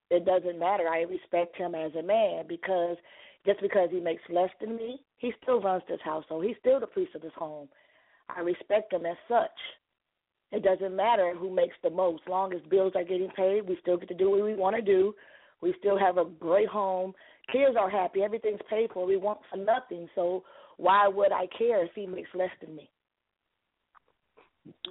it 0.09 0.25
doesn't 0.25 0.59
matter. 0.59 0.87
I 0.87 1.01
respect 1.01 1.55
him 1.57 1.75
as 1.75 1.91
a 1.95 2.03
man 2.03 2.45
because 2.47 2.97
just 3.45 3.61
because 3.61 3.89
he 3.91 3.99
makes 3.99 4.23
less 4.29 4.49
than 4.59 4.75
me, 4.75 4.99
he 5.17 5.33
still 5.41 5.61
runs 5.61 5.83
this 5.87 5.99
household. 6.03 6.45
He's 6.45 6.55
still 6.59 6.79
the 6.79 6.87
priest 6.87 7.15
of 7.15 7.21
this 7.21 7.31
home. 7.35 7.67
I 8.29 8.41
respect 8.41 8.93
him 8.93 9.05
as 9.05 9.17
such. 9.27 9.51
It 10.51 10.63
doesn't 10.63 10.95
matter 10.95 11.33
who 11.37 11.53
makes 11.53 11.75
the 11.83 11.89
most. 11.89 12.23
long 12.27 12.53
as 12.53 12.61
bills 12.69 12.93
are 12.95 13.03
getting 13.03 13.29
paid, 13.35 13.67
we 13.67 13.77
still 13.81 13.97
get 13.97 14.07
to 14.09 14.15
do 14.15 14.29
what 14.29 14.43
we 14.43 14.55
want 14.55 14.75
to 14.75 14.81
do. 14.81 15.13
We 15.61 15.73
still 15.79 15.97
have 15.97 16.17
a 16.17 16.25
great 16.25 16.69
home. 16.69 17.13
Kids 17.51 17.75
are 17.77 17.89
happy. 17.89 18.21
Everything's 18.21 18.59
paid 18.69 18.91
for. 18.93 19.05
We 19.05 19.17
want 19.17 19.39
for 19.49 19.57
nothing. 19.57 20.07
So 20.15 20.43
why 20.77 21.07
would 21.07 21.31
I 21.31 21.47
care 21.57 21.83
if 21.83 21.91
he 21.95 22.05
makes 22.05 22.29
less 22.33 22.51
than 22.61 22.75
me? 22.75 22.89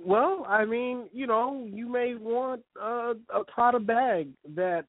Well, 0.04 0.44
I 0.48 0.64
mean, 0.64 1.08
you 1.12 1.26
know, 1.26 1.66
you 1.70 1.88
may 1.88 2.14
want 2.14 2.62
uh, 2.82 3.14
a 3.34 3.44
Prada 3.44 3.78
bag 3.78 4.30
that 4.54 4.86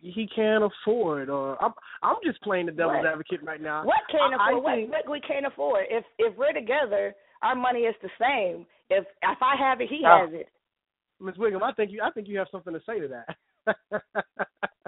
he 0.00 0.26
can't 0.34 0.64
afford, 0.64 1.28
or 1.30 1.62
I'm 1.62 1.72
I'm 2.02 2.16
just 2.24 2.40
playing 2.42 2.66
the 2.66 2.72
devil's 2.72 2.98
What? 2.98 3.06
advocate 3.06 3.42
right 3.42 3.60
now. 3.60 3.84
What 3.84 4.00
can't 4.10 4.34
I- 4.34 4.50
I 4.50 4.50
afford? 4.52 4.64
think- 4.74 4.90
what, 4.92 5.04
what 5.06 5.12
we 5.12 5.20
can't 5.20 5.46
afford? 5.46 5.86
If 5.90 6.04
if 6.18 6.36
we're 6.36 6.52
together, 6.52 7.14
our 7.42 7.54
money 7.54 7.80
is 7.80 7.94
the 8.02 8.10
same. 8.18 8.66
If 8.88 9.04
if 9.22 9.38
I 9.42 9.56
have 9.56 9.80
it, 9.80 9.88
he 9.88 10.02
Oh. 10.06 10.18
has 10.26 10.32
it. 10.34 10.48
Miss 11.20 11.36
Wiggum, 11.36 11.62
I 11.62 11.72
think 11.72 11.90
you 11.90 12.00
I 12.02 12.10
think 12.10 12.28
you 12.28 12.38
have 12.38 12.48
something 12.50 12.72
to 12.72 12.80
say 12.86 12.98
to 13.00 13.08
that. 13.08 13.36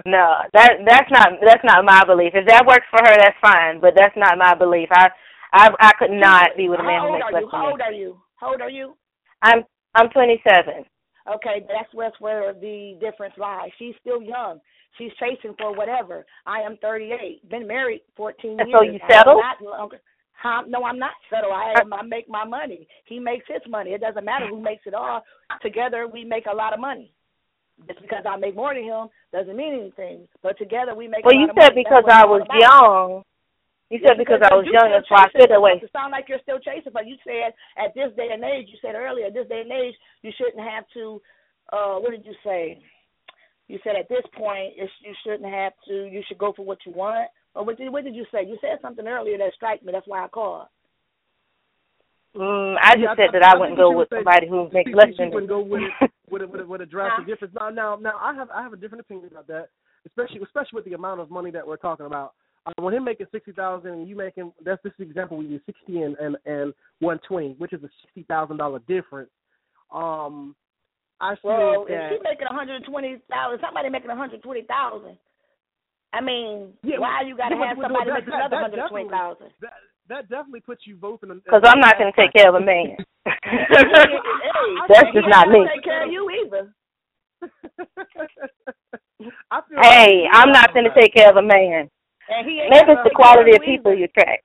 No, 0.05 0.35
that 0.51 0.79
that's 0.85 1.09
not 1.11 1.29
that's 1.45 1.63
not 1.63 1.85
my 1.85 2.03
belief. 2.05 2.33
If 2.35 2.45
that 2.47 2.65
works 2.67 2.85
for 2.89 2.99
her, 2.99 3.15
that's 3.17 3.37
fine. 3.39 3.79
But 3.79 3.93
that's 3.95 4.15
not 4.17 4.37
my 4.37 4.53
belief. 4.53 4.89
I 4.91 5.07
I 5.53 5.69
I 5.79 5.91
could 5.97 6.11
not 6.11 6.57
be 6.57 6.67
with 6.67 6.81
a 6.81 6.83
man 6.83 6.99
How 6.99 7.07
who 7.07 7.13
makes 7.13 7.25
are 7.25 7.31
less 7.31 7.41
you? 7.43 7.49
than 7.51 7.59
How 7.61 7.69
old 7.69 7.81
are 7.81 7.91
you? 7.93 8.21
How 8.35 8.47
old 8.51 8.61
are 8.61 8.69
you? 8.69 8.97
I'm 9.43 9.63
I'm 9.95 10.09
27. 10.09 10.83
Okay, 11.31 11.65
that's 11.67 11.89
that's 11.97 12.19
where 12.19 12.53
the 12.53 12.97
difference 12.99 13.33
lies. 13.37 13.69
She's 13.79 13.95
still 14.01 14.21
young. 14.21 14.59
She's 14.97 15.11
chasing 15.19 15.55
for 15.57 15.75
whatever. 15.75 16.25
I 16.45 16.59
am 16.61 16.77
38. 16.81 17.49
Been 17.49 17.67
married 17.67 18.01
14 18.15 18.51
years. 18.57 18.67
so 18.71 18.81
you 18.81 18.91
I 18.91 18.93
am 18.93 18.99
settled? 19.09 19.41
not 19.41 19.61
longer. 19.61 20.01
Huh? 20.33 20.63
No, 20.67 20.83
I'm 20.83 20.99
not 20.99 21.13
settled. 21.29 21.53
I 21.53 21.79
am. 21.79 21.93
I 21.93 22.01
make 22.03 22.27
my 22.27 22.43
money. 22.43 22.87
He 23.05 23.19
makes 23.19 23.45
his 23.47 23.61
money. 23.69 23.91
It 23.91 24.01
doesn't 24.01 24.25
matter 24.25 24.47
who 24.47 24.61
makes 24.61 24.83
it 24.85 24.93
all. 24.93 25.23
Together, 25.61 26.07
we 26.11 26.25
make 26.25 26.45
a 26.51 26.55
lot 26.55 26.73
of 26.73 26.79
money. 26.79 27.13
Just 27.87 28.01
because 28.01 28.23
I 28.29 28.35
make 28.35 28.55
more 28.55 28.73
than 28.73 28.83
him 28.83 29.07
doesn't 29.31 29.55
mean 29.55 29.73
anything. 29.73 30.27
But 30.43 30.57
together, 30.57 30.93
we 30.93 31.07
make. 31.07 31.25
Well, 31.25 31.33
a 31.33 31.39
you 31.39 31.47
lot 31.47 31.57
of 31.57 31.63
said 31.63 31.75
because 31.75 32.03
I 32.09 32.25
was 32.25 32.45
young. 32.59 33.23
You 33.93 33.99
said 34.01 34.17
because 34.17 34.41
I 34.41 34.55
was 34.57 34.65
you 34.65 34.73
young, 34.73 34.89
that's 34.89 35.05
why 35.05 35.21
I 35.21 35.29
chasing 35.29 35.45
feel 35.45 35.53
that 35.53 35.61
way. 35.61 35.77
it. 35.77 35.85
It 35.85 35.93
sound 35.93 36.09
like 36.11 36.25
you're 36.25 36.41
still 36.41 36.57
chasing, 36.57 36.89
but 36.97 37.05
you 37.05 37.13
said 37.21 37.53
at 37.77 37.93
this 37.93 38.09
day 38.17 38.29
and 38.33 38.41
age, 38.41 38.67
you 38.73 38.79
said 38.81 38.95
earlier, 38.97 39.27
at 39.29 39.35
this 39.37 39.45
day 39.47 39.61
and 39.61 39.71
age, 39.71 39.93
you 40.25 40.31
shouldn't 40.33 40.65
have 40.65 40.85
to. 40.97 41.21
uh 41.71 42.01
What 42.01 42.09
did 42.11 42.25
you 42.25 42.33
say? 42.43 42.81
You 43.69 43.77
said 43.85 43.95
at 43.95 44.09
this 44.09 44.25
point, 44.33 44.73
it's, 44.81 44.91
you 45.05 45.13
shouldn't 45.23 45.45
have 45.45 45.73
to. 45.87 46.09
You 46.09 46.21
should 46.27 46.37
go 46.41 46.53
for 46.57 46.65
what 46.65 46.79
you 46.85 46.91
want. 46.91 47.29
Or 47.53 47.63
what 47.63 47.77
did 47.77 47.93
what 47.93 48.03
did 48.03 48.15
you 48.15 48.25
say? 48.33 48.41
You 48.45 48.57
said 48.61 48.81
something 48.81 49.05
earlier 49.07 49.37
that 49.37 49.53
struck 49.53 49.83
me. 49.85 49.93
That's 49.93 50.07
why 50.07 50.25
I 50.25 50.27
called. 50.27 50.67
Mm, 52.35 52.75
I 52.81 52.95
just 52.95 53.03
Yeah, 53.03 53.15
said 53.15 53.29
that 53.33 53.43
I 53.43 53.57
wouldn't 53.57 53.77
go 53.77 53.91
with 53.95 54.09
say- 54.09 54.17
somebody 54.17 54.47
who 54.49 54.69
makes 54.73 54.91
less 54.91 55.13
than 55.17 55.29
me. 55.29 55.33
wouldn't 55.35 55.49
go 55.49 55.59
with 55.61 55.81
it 55.85 56.11
with 56.29 56.41
a, 56.41 56.47
with 56.47 56.61
a, 56.61 56.65
with 56.65 56.81
a 56.81 56.85
drastic 56.85 57.27
difference. 57.27 57.53
Now, 57.53 57.69
now, 57.69 57.95
now, 57.95 58.17
I 58.19 58.33
have 58.33 58.49
I 58.49 58.63
have 58.63 58.73
a 58.73 58.77
different 58.77 59.01
opinion 59.01 59.27
about 59.31 59.45
that, 59.47 59.69
especially 60.07 60.41
especially 60.41 60.77
with 60.81 60.85
the 60.85 60.93
amount 60.93 61.21
of 61.21 61.29
money 61.29 61.51
that 61.51 61.65
we're 61.67 61.77
talking 61.77 62.07
about. 62.07 62.33
Uh, 62.65 62.71
when 62.79 62.93
him 62.93 63.03
making 63.03 63.27
sixty 63.31 63.51
thousand, 63.51 63.91
and 63.91 64.07
you 64.07 64.15
making 64.15 64.53
that's 64.63 64.81
this 64.83 64.93
example 64.99 65.35
we 65.37 65.45
use 65.47 65.61
sixty 65.65 66.01
and 66.01 66.15
and 66.17 66.37
and 66.45 66.73
one 66.99 67.19
twenty, 67.27 67.55
which 67.57 67.73
is 67.73 67.83
a 67.83 67.89
sixty 68.01 68.23
thousand 68.23 68.57
dollar 68.57 68.79
difference. 68.87 69.29
Um, 69.91 70.55
I 71.19 71.35
feel 71.41 71.51
Well, 71.51 71.85
that 71.89 71.93
if 71.93 72.11
she 72.11 72.23
making 72.23 72.47
one 72.49 72.55
hundred 72.57 72.85
twenty 72.85 73.17
thousand, 73.29 73.59
somebody 73.61 73.89
making 73.89 74.07
one 74.07 74.17
hundred 74.17 74.41
twenty 74.43 74.61
thousand. 74.63 75.17
I 76.13 76.21
mean, 76.21 76.73
Yeah, 76.83 76.99
why 76.99 77.21
you 77.25 77.35
got 77.35 77.49
to 77.49 77.55
yeah, 77.55 77.67
have 77.69 77.77
but- 77.77 77.89
but 77.89 78.05
somebody 78.05 78.09
that- 78.11 78.13
making 78.13 78.29
that- 78.31 78.39
another 78.45 78.55
that 78.55 78.61
hundred 78.61 78.87
twenty 78.89 79.09
thousand? 79.09 79.47
that 79.61 79.73
that 80.09 80.29
definitely 80.29 80.59
puts 80.61 80.85
you 80.87 80.95
both 80.95 81.23
in 81.23 81.31
a 81.31 81.35
Because 81.35 81.63
I'm 81.65 81.79
not 81.81 81.97
going 81.97 82.11
to 82.15 82.21
take 82.21 82.31
care 82.33 82.47
of 82.49 82.55
a 82.55 82.61
man. 82.63 82.95
That's 83.25 85.11
just 85.13 85.27
not 85.27 85.49
me. 85.49 85.65
Take 85.73 85.83
care 85.83 86.05
of 86.05 86.11
you 86.11 86.29
either. 86.45 86.73
I 89.51 89.61
feel 89.67 89.81
Hey, 89.81 90.27
I'm 90.31 90.51
not 90.51 90.73
going 90.73 90.85
to 90.85 90.93
take 90.99 91.13
care 91.13 91.29
of 91.29 91.37
a 91.37 91.41
man. 91.41 91.89
And 92.33 92.47
he 92.49 92.61
Maybe 92.69 92.91
it's 92.91 93.03
the 93.03 93.13
quality 93.15 93.51
of 93.55 93.61
people 93.61 93.91
either. 93.91 93.99
you 93.99 94.05
attract. 94.05 94.43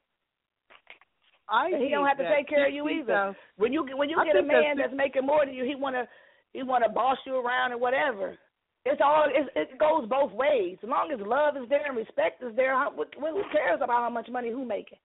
I 1.48 1.72
And 1.72 1.82
he 1.82 1.88
don't 1.88 2.06
have 2.06 2.18
to 2.18 2.24
that 2.24 2.36
take 2.36 2.48
care 2.48 2.68
of 2.68 2.74
you 2.74 2.88
either. 2.88 3.34
When 3.56 3.72
you 3.72 3.86
get 3.86 3.96
when 3.96 4.10
you 4.10 4.18
I 4.20 4.24
get 4.26 4.36
a 4.36 4.42
man 4.42 4.76
that's 4.76 4.92
making 4.94 5.24
more 5.24 5.44
than 5.46 5.54
you, 5.54 5.64
he 5.64 5.74
wanna 5.74 6.06
he 6.52 6.62
wanna 6.62 6.88
boss 6.88 7.16
you 7.24 7.36
around 7.36 7.72
and 7.72 7.80
whatever. 7.80 8.36
It's 8.84 9.00
all 9.04 9.24
it's, 9.28 9.48
it 9.56 9.78
goes 9.78 10.08
both 10.08 10.32
ways. 10.32 10.76
As 10.82 10.88
long 10.88 11.10
as 11.12 11.20
love 11.20 11.56
is 11.56 11.68
there 11.68 11.86
and 11.88 11.96
respect 11.96 12.42
is 12.42 12.54
there, 12.56 12.72
how, 12.76 12.92
what, 12.94 13.08
who 13.18 13.42
cares 13.52 13.80
about 13.82 14.04
how 14.04 14.10
much 14.10 14.28
money 14.28 14.50
who 14.50 14.64
making? 14.64 14.98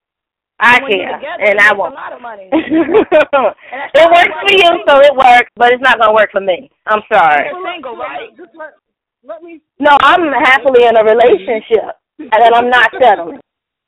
I 0.59 0.79
when 0.83 0.91
you're 0.95 1.09
care, 1.09 1.17
together, 1.17 1.43
and 1.43 1.59
it 1.59 1.63
I 1.63 1.71
makes 1.73 1.79
won't. 1.79 1.93
a 1.93 1.95
lot 1.97 2.13
of 2.13 2.21
money. 2.21 2.47
it 2.53 4.07
works 4.07 4.35
for 4.39 4.53
you, 4.53 4.69
so 4.87 4.99
it 5.01 5.15
works, 5.17 5.51
but 5.57 5.73
it's 5.73 5.81
not 5.83 5.97
going 5.99 6.11
to 6.11 6.15
work 6.15 6.31
for 6.31 6.39
me. 6.41 6.69
I'm 6.87 7.01
sorry. 7.11 7.49
You're 7.49 7.65
single, 7.73 7.97
right? 7.97 8.29
Just 8.37 8.51
let, 8.55 8.77
let 9.25 9.41
me 9.41 9.59
No, 9.79 9.97
I'm 10.03 10.21
happily 10.45 10.85
in 10.85 10.95
a 10.95 11.03
relationship, 11.03 11.97
and 12.19 12.29
then 12.31 12.53
I'm 12.53 12.69
not 12.69 12.91
settling. 13.01 13.39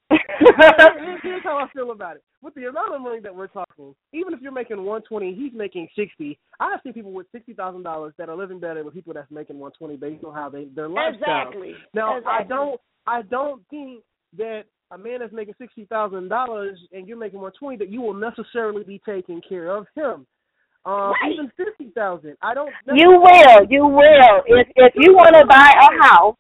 Here's- 0.10 0.22
Here's 1.24 1.44
how 1.44 1.58
I 1.58 1.68
feel 1.74 1.92
about 1.92 2.18
it. 2.18 2.24
With 2.42 2.54
the 2.54 2.66
amount 2.70 2.94
of 2.94 3.02
money 3.02 3.20
that 3.22 3.34
we're 3.36 3.48
talking, 3.48 3.96
even 4.14 4.34
if 4.34 4.42
you're 4.42 4.52
making 4.52 4.78
120, 4.78 5.34
he's 5.34 5.52
making 5.54 5.88
60. 5.96 6.38
I 6.60 6.70
have 6.72 6.80
seen 6.84 6.94
people 6.94 7.12
with 7.12 7.26
sixty 7.32 7.54
thousand 7.54 7.82
dollars 7.84 8.14
that 8.20 8.30
are 8.30 8.36
living 8.36 8.60
better 8.60 8.84
with 8.84 8.94
people 8.94 9.14
that's 9.14 9.32
making 9.32 9.58
120 9.58 9.98
based 9.98 10.24
on 10.24 10.34
how 10.36 10.50
they 10.50 10.66
their 10.76 10.88
lifestyle. 10.88 11.48
Exactly. 11.48 11.74
Now 11.96 12.20
I 12.28 12.44
don't 12.44 12.80
I 13.08 13.24
don't 13.24 13.64
think 13.70 14.04
that 14.38 14.66
a 14.92 14.98
man 14.98 15.22
that's 15.22 15.34
making 15.34 15.56
sixty 15.58 15.86
thousand 15.86 16.28
dollars 16.30 16.78
and 16.92 17.08
you're 17.08 17.18
making 17.18 17.42
one 17.42 17.52
twenty, 17.58 17.78
that 17.78 17.90
you 17.90 18.02
will 18.02 18.14
necessarily 18.14 18.84
be 18.84 19.02
taking 19.04 19.42
care 19.48 19.76
of 19.76 19.88
him. 19.96 20.28
Um, 20.86 21.14
Right. 21.24 21.32
even 21.34 21.52
fifty 21.58 21.90
thousand. 21.96 22.36
I 22.44 22.54
don't. 22.54 22.72
You 22.94 23.10
will, 23.10 23.66
you 23.72 23.88
will. 23.88 24.44
If 24.46 24.68
if 24.76 24.94
you 24.98 25.14
want 25.16 25.36
to 25.36 25.46
buy 25.48 25.74
a 25.74 26.08
house, 26.08 26.36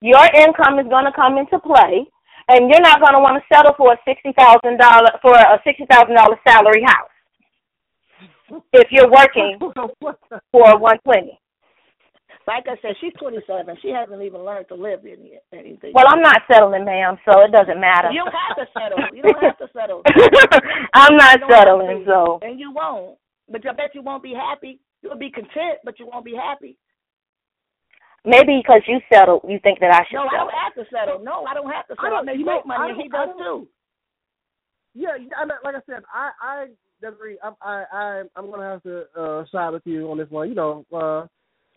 your 0.00 0.24
income 0.34 0.78
is 0.78 0.88
going 0.88 1.04
to 1.04 1.12
come 1.12 1.38
into 1.38 1.58
play, 1.58 2.06
and 2.48 2.70
you're 2.70 2.80
not 2.80 3.00
going 3.00 3.14
to 3.14 3.20
want 3.20 3.40
to 3.40 3.54
settle 3.54 3.74
for 3.76 3.92
a 3.92 3.98
sixty 4.04 4.32
thousand 4.36 4.78
dollar 4.78 5.10
for 5.22 5.34
a 5.34 5.60
sixty 5.64 5.86
thousand 5.90 6.14
dollar 6.16 6.36
salary 6.46 6.82
house 6.84 7.10
if 8.72 8.88
you're 8.90 9.10
working 9.10 9.58
for 10.52 10.78
one 10.78 10.98
twenty. 11.04 11.38
Like 12.46 12.64
I 12.66 12.74
said, 12.82 12.96
she's 13.00 13.12
27. 13.20 13.76
She 13.80 13.90
hasn't 13.90 14.22
even 14.22 14.40
learned 14.40 14.66
to 14.68 14.74
live 14.74 15.04
in 15.04 15.22
it- 15.22 15.44
anything. 15.52 15.92
Well, 15.94 16.06
I'm 16.08 16.22
not 16.22 16.42
settling, 16.50 16.84
ma'am, 16.84 17.16
so 17.24 17.42
it 17.42 17.52
doesn't 17.52 17.78
matter. 17.78 18.10
You 18.10 18.24
don't 18.24 18.34
have 18.34 18.56
to 18.56 18.66
settle. 18.74 18.98
You 19.14 19.22
don't 19.22 19.42
have 19.42 19.58
to 19.58 19.68
settle. 19.72 20.02
I'm 20.94 21.16
not 21.16 21.34
You 21.34 21.40
don't 21.40 21.50
have 21.50 21.58
settling, 21.60 22.04
so 22.06 22.40
And 22.42 22.58
you 22.58 22.72
won't. 22.72 23.18
But 23.48 23.64
I 23.68 23.72
bet 23.72 23.94
you 23.94 24.02
won't 24.02 24.22
be 24.24 24.34
happy. 24.34 24.80
You'll 25.02 25.18
be 25.18 25.30
content, 25.30 25.78
but 25.84 26.00
you 26.00 26.06
won't 26.06 26.24
be 26.24 26.34
happy. 26.34 26.76
Maybe 28.24 28.58
because 28.62 28.82
you 28.86 29.00
settled, 29.12 29.42
you 29.48 29.58
think 29.62 29.80
that 29.80 29.90
I 29.92 30.04
should 30.08 30.16
No, 30.16 30.26
I 30.28 30.36
don't 30.36 30.52
have 30.54 30.74
to 30.74 30.84
settle. 30.92 31.18
No, 31.22 31.44
I 31.44 31.54
don't 31.54 31.70
have 31.70 31.86
to 31.88 31.94
I 31.98 32.02
settle. 32.02 32.06
I, 32.06 32.10
don't- 32.18 32.26
make 32.26 32.38
you 32.38 32.44
know, 32.44 32.62
money, 32.66 32.92
I 32.92 32.96
he 33.02 33.08
don't- 33.08 33.14
I 33.20 33.26
does 33.26 33.36
don't- 33.38 33.62
too. 33.62 33.68
Yeah, 34.94 35.10
I, 35.36 35.44
like 35.64 35.76
I 35.76 35.80
said, 35.86 36.02
I 36.12 36.30
I 36.42 36.66
agree. 37.06 37.38
I 37.44 37.52
I, 37.62 37.84
I 37.92 38.22
I'm 38.34 38.50
gonna 38.50 38.64
have 38.70 38.82
to 38.82 39.04
uh, 39.16 39.44
side 39.52 39.70
with 39.70 39.82
you 39.86 40.10
on 40.10 40.18
this 40.18 40.28
one. 40.30 40.48
You 40.48 40.56
know, 40.56 40.84
uh, 40.92 41.26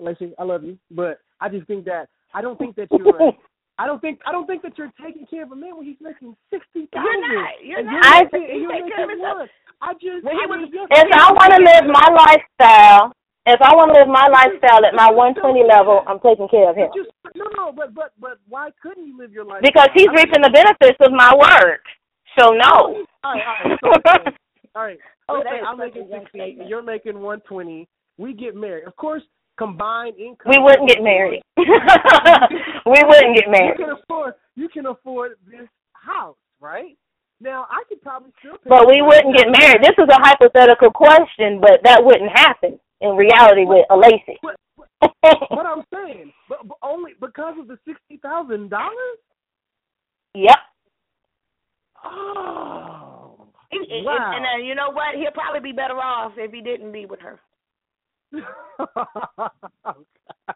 Lacey, 0.03 0.33
I 0.39 0.43
love 0.43 0.63
you, 0.63 0.79
but 0.89 1.19
I 1.39 1.47
just 1.49 1.67
think 1.67 1.85
that 1.85 2.09
I 2.33 2.41
don't 2.41 2.57
think 2.57 2.75
that 2.77 2.87
you're. 2.91 3.31
I 3.79 3.85
don't 3.85 4.01
think 4.01 4.19
I 4.25 4.31
don't 4.31 4.47
think 4.47 4.63
that 4.63 4.77
you're 4.79 4.91
taking 5.03 5.27
care 5.27 5.43
of 5.43 5.51
a 5.51 5.55
man 5.55 5.77
when 5.77 5.85
he's 5.85 5.97
making 6.01 6.35
sixty 6.49 6.87
thousand. 6.93 7.05
You're 7.05 7.41
not. 7.41 7.49
You're 7.63 7.77
and 7.79 7.87
not. 7.87 7.93
You're 7.93 8.03
I- 8.03 8.23
making, 8.23 8.43
and 8.43 8.51
He 8.53 8.61
you're 8.61 8.71
take 8.71 8.87
care 8.95 9.03
of 9.03 9.07
making 9.09 9.21
himself. 9.21 9.37
one. 9.37 9.49
I 9.81 9.93
just. 9.93 10.23
When 10.25 10.33
he 10.35 10.41
I 10.41 10.45
was- 10.47 10.59
mean, 10.61 10.71
yes, 10.73 10.87
If 10.89 11.07
I 11.13 11.31
want 11.33 11.53
to 11.53 11.61
live 11.61 11.85
my 11.93 12.07
lifestyle, 12.17 13.13
if 13.45 13.59
I 13.61 13.75
want 13.75 13.93
to 13.93 13.99
live 13.99 14.07
my 14.07 14.27
lifestyle 14.31 14.85
at 14.85 14.95
my 14.95 15.11
120 15.11 15.67
level, 15.67 16.03
I'm 16.07 16.19
taking 16.19 16.47
care 16.47 16.69
of 16.69 16.75
him 16.75 16.89
no, 17.35 17.45
no, 17.57 17.71
but 17.71 17.93
but 17.93 18.13
but 18.19 18.37
why 18.47 18.69
couldn't 18.81 19.07
you 19.07 19.17
live 19.17 19.31
your 19.31 19.45
life? 19.45 19.61
because 19.61 19.89
he's 19.93 20.07
reaping 20.09 20.41
the 20.41 20.49
benefits 20.49 20.97
of 21.01 21.11
my 21.11 21.33
work. 21.35 21.81
So 22.39 22.51
no. 22.51 23.05
All 23.23 23.33
right, 23.33 23.41
all 23.45 23.69
right. 23.69 23.79
So, 23.81 24.31
all 24.75 24.83
right. 24.83 24.99
Oh, 25.29 25.35
Let's 25.35 25.45
that 25.45 25.51
say 25.53 25.59
is 25.59 25.65
I'm 25.65 25.77
making 25.77 26.09
young 26.09 26.19
sixty, 26.23 26.37
statement. 26.37 26.69
you're 26.69 26.83
making 26.83 27.17
one 27.17 27.39
twenty. 27.47 27.87
We 28.17 28.33
get 28.33 28.57
married. 28.57 28.83
Of 28.85 28.97
course, 28.97 29.23
combined 29.57 30.19
income. 30.19 30.51
We 30.51 30.59
wouldn't 30.59 30.89
get 30.89 31.01
married. 31.01 31.41
we 31.57 31.63
wouldn't 33.07 33.37
get 33.37 33.47
married. 33.47 33.79
You 33.79 33.85
can 33.85 33.95
afford. 34.03 34.33
You 34.57 34.67
can 34.67 34.85
afford 34.87 35.37
this 35.49 35.69
house, 35.93 36.35
right? 36.59 36.97
Now, 37.39 37.67
I 37.71 37.83
could 37.87 38.01
probably 38.01 38.33
still. 38.39 38.57
Pay 38.57 38.67
But 38.67 38.85
we 38.85 39.01
wouldn't 39.01 39.33
get 39.37 39.47
married. 39.47 39.81
This 39.81 39.95
is 39.97 40.09
a 40.11 40.19
hypothetical 40.19 40.91
question, 40.91 41.61
but 41.61 41.79
that 41.85 42.03
wouldn't 42.03 42.31
happen 42.35 42.77
in 43.03 43.15
reality 43.15 43.65
with 43.65 43.85
a 43.91 43.95
Lacey. 43.97 44.39
But, 44.41 44.55
what 45.49 45.65
I'm 45.65 45.83
saying, 45.93 46.31
but, 46.49 46.67
but 46.67 46.77
only 46.81 47.11
because 47.19 47.55
of 47.59 47.67
the 47.67 47.77
sixty 47.85 48.17
thousand 48.17 48.69
dollars. 48.69 49.17
yep. 50.33 50.57
Oh, 52.05 53.47
And, 53.71 53.85
and- 53.91 54.05
wow. 54.05 54.31
and, 54.35 54.45
uh, 54.45 54.65
you 54.65 54.75
know 54.75 54.91
what? 54.91 55.15
He'll 55.15 55.31
probably 55.31 55.61
be 55.61 55.71
better 55.75 55.95
off 55.95 56.33
if 56.37 56.51
he 56.51 56.61
didn't 56.61 56.91
be 56.91 57.05
with 57.05 57.19
her. 57.21 57.39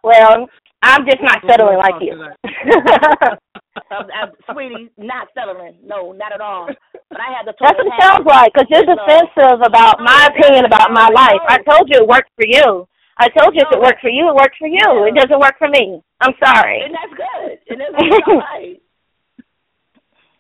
Well, 0.03 0.47
I'm 0.83 1.05
just 1.05 1.21
not 1.21 1.39
settling 1.49 1.77
like 1.77 2.01
you. 2.01 2.21
Uh, 3.91 4.03
uh, 4.03 4.27
sweetie, 4.51 4.89
not 4.97 5.27
settling. 5.33 5.75
No, 5.83 6.11
not 6.11 6.33
at 6.33 6.41
all. 6.41 6.67
But 7.09 7.19
I 7.21 7.31
had 7.31 7.43
to. 7.43 7.53
That's 7.59 7.77
what 7.77 7.87
it 7.87 7.93
sounds 8.01 8.25
like, 8.25 8.51
because 8.53 8.67
you're 8.69 8.83
defensive 8.85 9.61
about 9.65 9.99
my 10.01 10.29
opinion 10.33 10.65
about 10.65 10.91
my 10.91 11.07
life. 11.09 11.41
I 11.47 11.57
told 11.69 11.87
you 11.89 12.01
it 12.01 12.07
worked 12.07 12.31
for 12.35 12.45
you. 12.45 12.87
I 13.19 13.29
told 13.29 13.55
you 13.55 13.61
if 13.61 13.67
it 13.71 13.81
worked 13.81 14.01
for 14.01 14.09
you, 14.09 14.29
it 14.29 14.35
worked 14.35 14.57
for 14.59 14.67
you. 14.67 15.05
It 15.07 15.15
doesn't 15.15 15.39
work 15.39 15.55
for 15.57 15.69
me. 15.69 16.01
I'm 16.21 16.33
sorry. 16.43 16.81
And 16.83 16.93
that's 16.93 17.13
good. 17.15 17.57
And 17.69 17.81
that's 17.81 17.91
it's 17.97 18.27
all 18.27 18.37
right. 18.37 18.81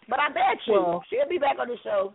But 0.09 0.19
I 0.19 0.29
bet 0.29 0.57
you 0.67 0.73
Well- 0.73 1.03
she'll 1.09 1.27
be 1.29 1.37
back 1.37 1.57
on 1.59 1.67
the 1.67 1.77
show. 1.83 2.13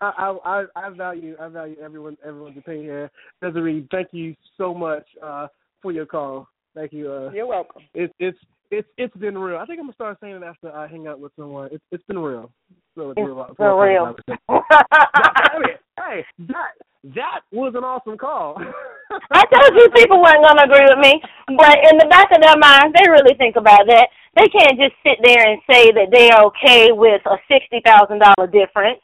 I, 0.00 0.12
I 0.16 0.64
I 0.76 0.86
I 0.86 0.90
value 0.90 1.34
I 1.40 1.48
value 1.48 1.76
everyone 1.82 2.16
everyone's 2.24 2.56
opinion 2.56 2.84
here. 2.84 3.10
Desiree, 3.42 3.86
thank 3.90 4.08
you 4.12 4.36
so 4.56 4.72
much 4.72 5.04
uh, 5.22 5.48
for 5.82 5.90
your 5.92 6.06
call. 6.06 6.46
Thank 6.74 6.92
you. 6.92 7.10
Uh, 7.10 7.30
You're 7.32 7.46
welcome. 7.48 7.82
it's 7.94 8.12
it's 8.20 8.38
it's 8.70 8.88
it's 8.98 9.16
been 9.16 9.36
real. 9.38 9.58
I 9.58 9.66
think 9.66 9.78
I'm 9.78 9.86
gonna 9.86 9.94
start 9.94 10.18
saying 10.20 10.36
it 10.36 10.42
after 10.42 10.74
I 10.74 10.86
hang 10.86 11.06
out 11.06 11.20
with 11.20 11.32
someone. 11.36 11.68
It's 11.72 11.84
it's 11.90 12.04
been 12.04 12.18
real. 12.18 12.50
So 12.94 13.10
it's 13.10 13.18
real. 13.18 13.46
For 13.56 13.82
real. 13.82 14.14
I 14.48 15.58
mean, 15.58 15.76
hey, 15.98 16.24
that 16.48 16.72
that 17.14 17.40
was 17.52 17.74
an 17.76 17.84
awesome 17.84 18.18
call. 18.18 18.56
I 19.30 19.44
told 19.46 19.74
you 19.74 19.88
people 19.94 20.20
weren't 20.20 20.44
going 20.44 20.56
to 20.58 20.64
agree 20.64 20.84
with 20.84 20.98
me, 20.98 21.22
but 21.56 21.78
in 21.90 21.96
the 21.96 22.06
back 22.10 22.28
of 22.30 22.42
their 22.42 22.58
minds, 22.58 22.94
they 22.98 23.08
really 23.08 23.34
think 23.38 23.56
about 23.56 23.86
that. 23.88 24.08
They 24.36 24.48
can't 24.48 24.78
just 24.78 24.94
sit 25.02 25.16
there 25.24 25.48
and 25.48 25.60
say 25.70 25.90
that 25.92 26.08
they're 26.12 26.42
okay 26.52 26.92
with 26.92 27.22
a 27.26 27.36
sixty 27.48 27.80
thousand 27.84 28.20
dollar 28.20 28.46
difference 28.46 29.00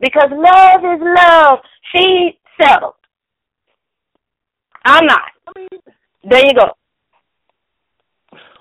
because 0.00 0.30
love 0.30 0.80
is 0.84 1.00
love. 1.02 1.58
She 1.92 2.38
settled. 2.60 2.94
I'm 4.84 5.06
not. 5.06 5.22
I 5.48 5.58
mean, 5.58 5.68
There 6.22 6.46
you 6.46 6.54
go. 6.54 6.70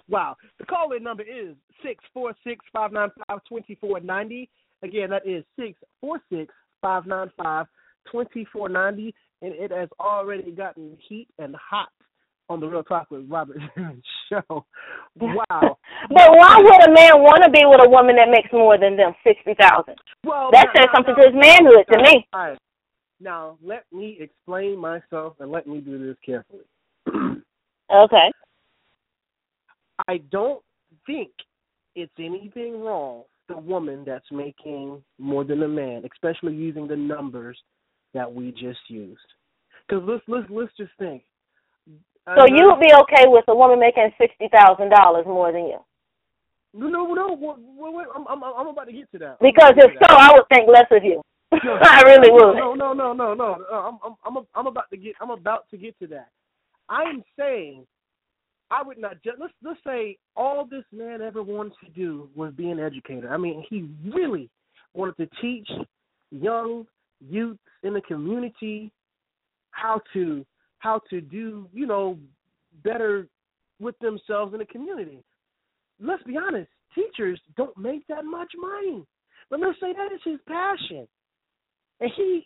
Wow. 0.10 0.36
The 0.60 0.65
call 0.65 0.91
in 0.93 1.04
number 1.04 1.24
is 1.24 1.56
six 1.84 2.04
four 2.13 2.34
six 2.46 2.63
five 2.74 2.91
nine 2.91 3.10
five 3.28 3.39
twenty 3.48 3.76
four 3.76 4.00
ninety. 4.00 4.50
Again, 4.84 5.10
that 5.10 5.26
is 5.28 5.43
six 5.60 5.78
four 6.02 6.20
six 6.32 6.54
five 6.82 7.06
nine 7.06 7.32
five 7.41 7.65
twenty 8.12 8.46
four 8.52 8.70
ninety, 8.70 9.13
and 9.41 9.54
it 9.54 9.72
has 9.72 9.89
already 10.00 10.52
gotten 10.52 10.98
heat 11.08 11.28
and 11.39 11.56
hot 11.56 11.89
on 12.50 12.60
the 12.62 12.67
Real 12.67 12.84
Talk 12.84 13.12
with 13.12 13.30
Robert 13.30 13.58
show. 14.30 14.65
Wow. 15.20 15.78
But 16.10 16.30
why 16.38 16.56
would 16.60 16.88
a 16.88 16.93
man 16.93 17.22
want 17.22 17.43
to 17.43 17.50
be 17.50 17.63
with 17.65 17.82
a 17.86 17.89
woman 17.89 18.15
that 18.15 18.30
makes 18.30 18.48
more 18.54 18.78
than 18.78 18.96
them 18.96 19.13
sixty 19.26 19.56
thousand? 19.60 19.96
Well, 20.24 20.50
That 20.54 20.67
now- 20.74 20.82
says 20.82 20.89
something 20.96 21.15
now- 21.17 21.24
to 21.24 21.30
his 21.32 21.36
manhood 21.36 21.86
to 21.91 21.98
me. 22.02 22.28
All 22.32 22.39
right. 22.52 22.58
Now 23.20 23.58
let 23.63 23.84
me 23.91 24.17
explain 24.22 24.78
myself 24.78 25.34
and 25.39 25.52
let 25.52 25.65
me 25.67 25.80
do 25.82 25.98
this 26.08 26.15
carefully. 26.26 26.63
Okay. 27.89 28.32
I 30.08 30.18
don't 30.32 30.62
think 31.06 31.32
it's 31.96 32.14
anything 32.20 32.82
wrong 32.82 33.24
the 33.48 33.58
woman 33.58 34.04
that's 34.06 34.30
making 34.32 35.02
more 35.18 35.44
than 35.44 35.64
a 35.64 35.68
man, 35.68 36.04
especially 36.12 36.54
using 36.54 36.88
the 36.88 36.96
numbers 36.96 37.58
that 38.14 38.32
we 38.32 38.52
just 38.52 38.80
used. 38.90 39.20
Because 39.88 40.04
let's 40.08 40.24
let's 40.28 40.48
let's 40.50 40.72
just 40.78 40.92
think. 41.00 41.24
So 42.36 42.46
you 42.46 42.68
would 42.68 42.82
be 42.82 42.92
okay 43.04 43.24
with 43.28 43.46
a 43.48 43.56
woman 43.56 43.80
making 43.80 44.12
sixty 44.20 44.50
thousand 44.54 44.90
dollars 44.90 45.26
more 45.26 45.52
than 45.52 45.66
you? 45.66 45.80
No, 46.74 46.90
no, 46.90 47.14
no. 47.14 47.38
Wait, 47.40 47.94
wait, 47.94 48.08
I'm, 48.14 48.28
I'm, 48.28 48.44
I'm 48.44 48.68
about 48.68 48.84
to 48.86 48.92
get 48.92 49.10
to 49.14 49.18
that. 49.20 49.40
Because 49.40 49.74
if 49.78 49.92
so, 50.00 50.16
I 50.16 50.34
would 50.34 50.44
think 50.50 50.68
less 50.68 50.86
of 50.92 51.04
you. 51.04 51.22
I 51.54 52.02
really 52.06 52.30
would. 52.30 52.56
No, 52.56 52.74
no, 52.74 52.94
no, 52.94 53.14
no, 53.14 53.34
no. 53.34 53.64
Uh, 53.72 53.76
I'm, 53.76 53.98
I'm, 54.04 54.38
I'm, 54.38 54.44
I'm 54.54 54.68
about 54.68 54.90
to 54.92 54.98
get, 54.98 55.16
I'm 55.22 55.32
about 55.32 55.70
to 55.72 55.78
get 55.78 55.98
to 56.00 56.08
that. 56.08 56.28
I'm 56.90 57.24
saying, 57.40 57.88
I 58.70 58.84
would 58.84 58.98
not 58.98 59.24
just 59.24 59.40
let's 59.40 59.54
let's 59.64 59.80
say 59.86 60.18
all 60.36 60.66
this 60.66 60.84
man 60.92 61.22
ever 61.22 61.42
wanted 61.42 61.74
to 61.86 61.92
do 61.92 62.30
was 62.36 62.54
be 62.54 62.70
an 62.70 62.80
educator. 62.80 63.34
I 63.34 63.38
mean, 63.38 63.64
he 63.70 63.90
really 64.10 64.50
wanted 64.94 65.18
to 65.18 65.30
teach 65.42 65.70
young 66.32 66.86
youth 67.20 67.58
in 67.84 67.94
the 67.94 68.02
community 68.02 68.92
how 69.72 70.02
to 70.14 70.46
how 70.80 71.02
to 71.10 71.22
do, 71.22 71.68
you 71.74 71.88
know, 71.88 72.18
better 72.84 73.28
with 73.80 73.98
themselves 74.00 74.54
in 74.54 74.60
the 74.60 74.65
community. 74.65 75.24
Let's 76.00 76.24
be 76.24 76.38
honest, 76.38 76.70
teachers 76.94 77.40
don't 77.56 77.78
make 77.78 78.06
that 78.08 78.26
much 78.26 78.52
money. 78.60 79.04
But 79.50 79.60
let's 79.60 79.80
say 79.80 79.94
that 79.94 80.13
is 80.13 80.22
his 80.26 80.40
passion. 80.48 81.08
And 82.00 82.12
he 82.15 82.46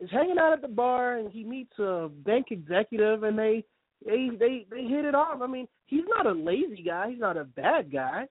is 0.00 0.10
hanging 0.10 0.38
out 0.38 0.52
at 0.52 0.62
the 0.62 0.68
bar 0.68 1.16
and 1.16 1.30
he 1.30 1.42
meets 1.42 1.76
a 1.78 2.08
bank 2.24 2.46
executive 2.50 3.22
and 3.22 3.38
they 3.38 3.64
they 4.04 4.30
they, 4.38 4.66
they 4.70 4.82
hit 4.84 5.04
it 5.04 5.14
off. 5.14 5.40
I 5.42 5.46
mean, 5.46 5.66
he's 5.86 6.04
not 6.08 6.26
a 6.26 6.32
lazy 6.32 6.82
guy, 6.84 7.10
he's 7.10 7.20
not 7.20 7.36
a 7.36 7.44
bad 7.44 7.92
guy. 7.92 8.26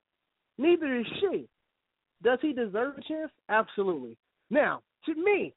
Neither 0.58 1.00
is 1.00 1.06
she. 1.20 1.48
Does 2.24 2.40
he 2.42 2.54
deserve 2.54 2.98
a 2.98 3.02
chance? 3.02 3.32
Absolutely. 3.50 4.18
Now, 4.50 4.82
to 5.06 5.16
me, 5.16 5.54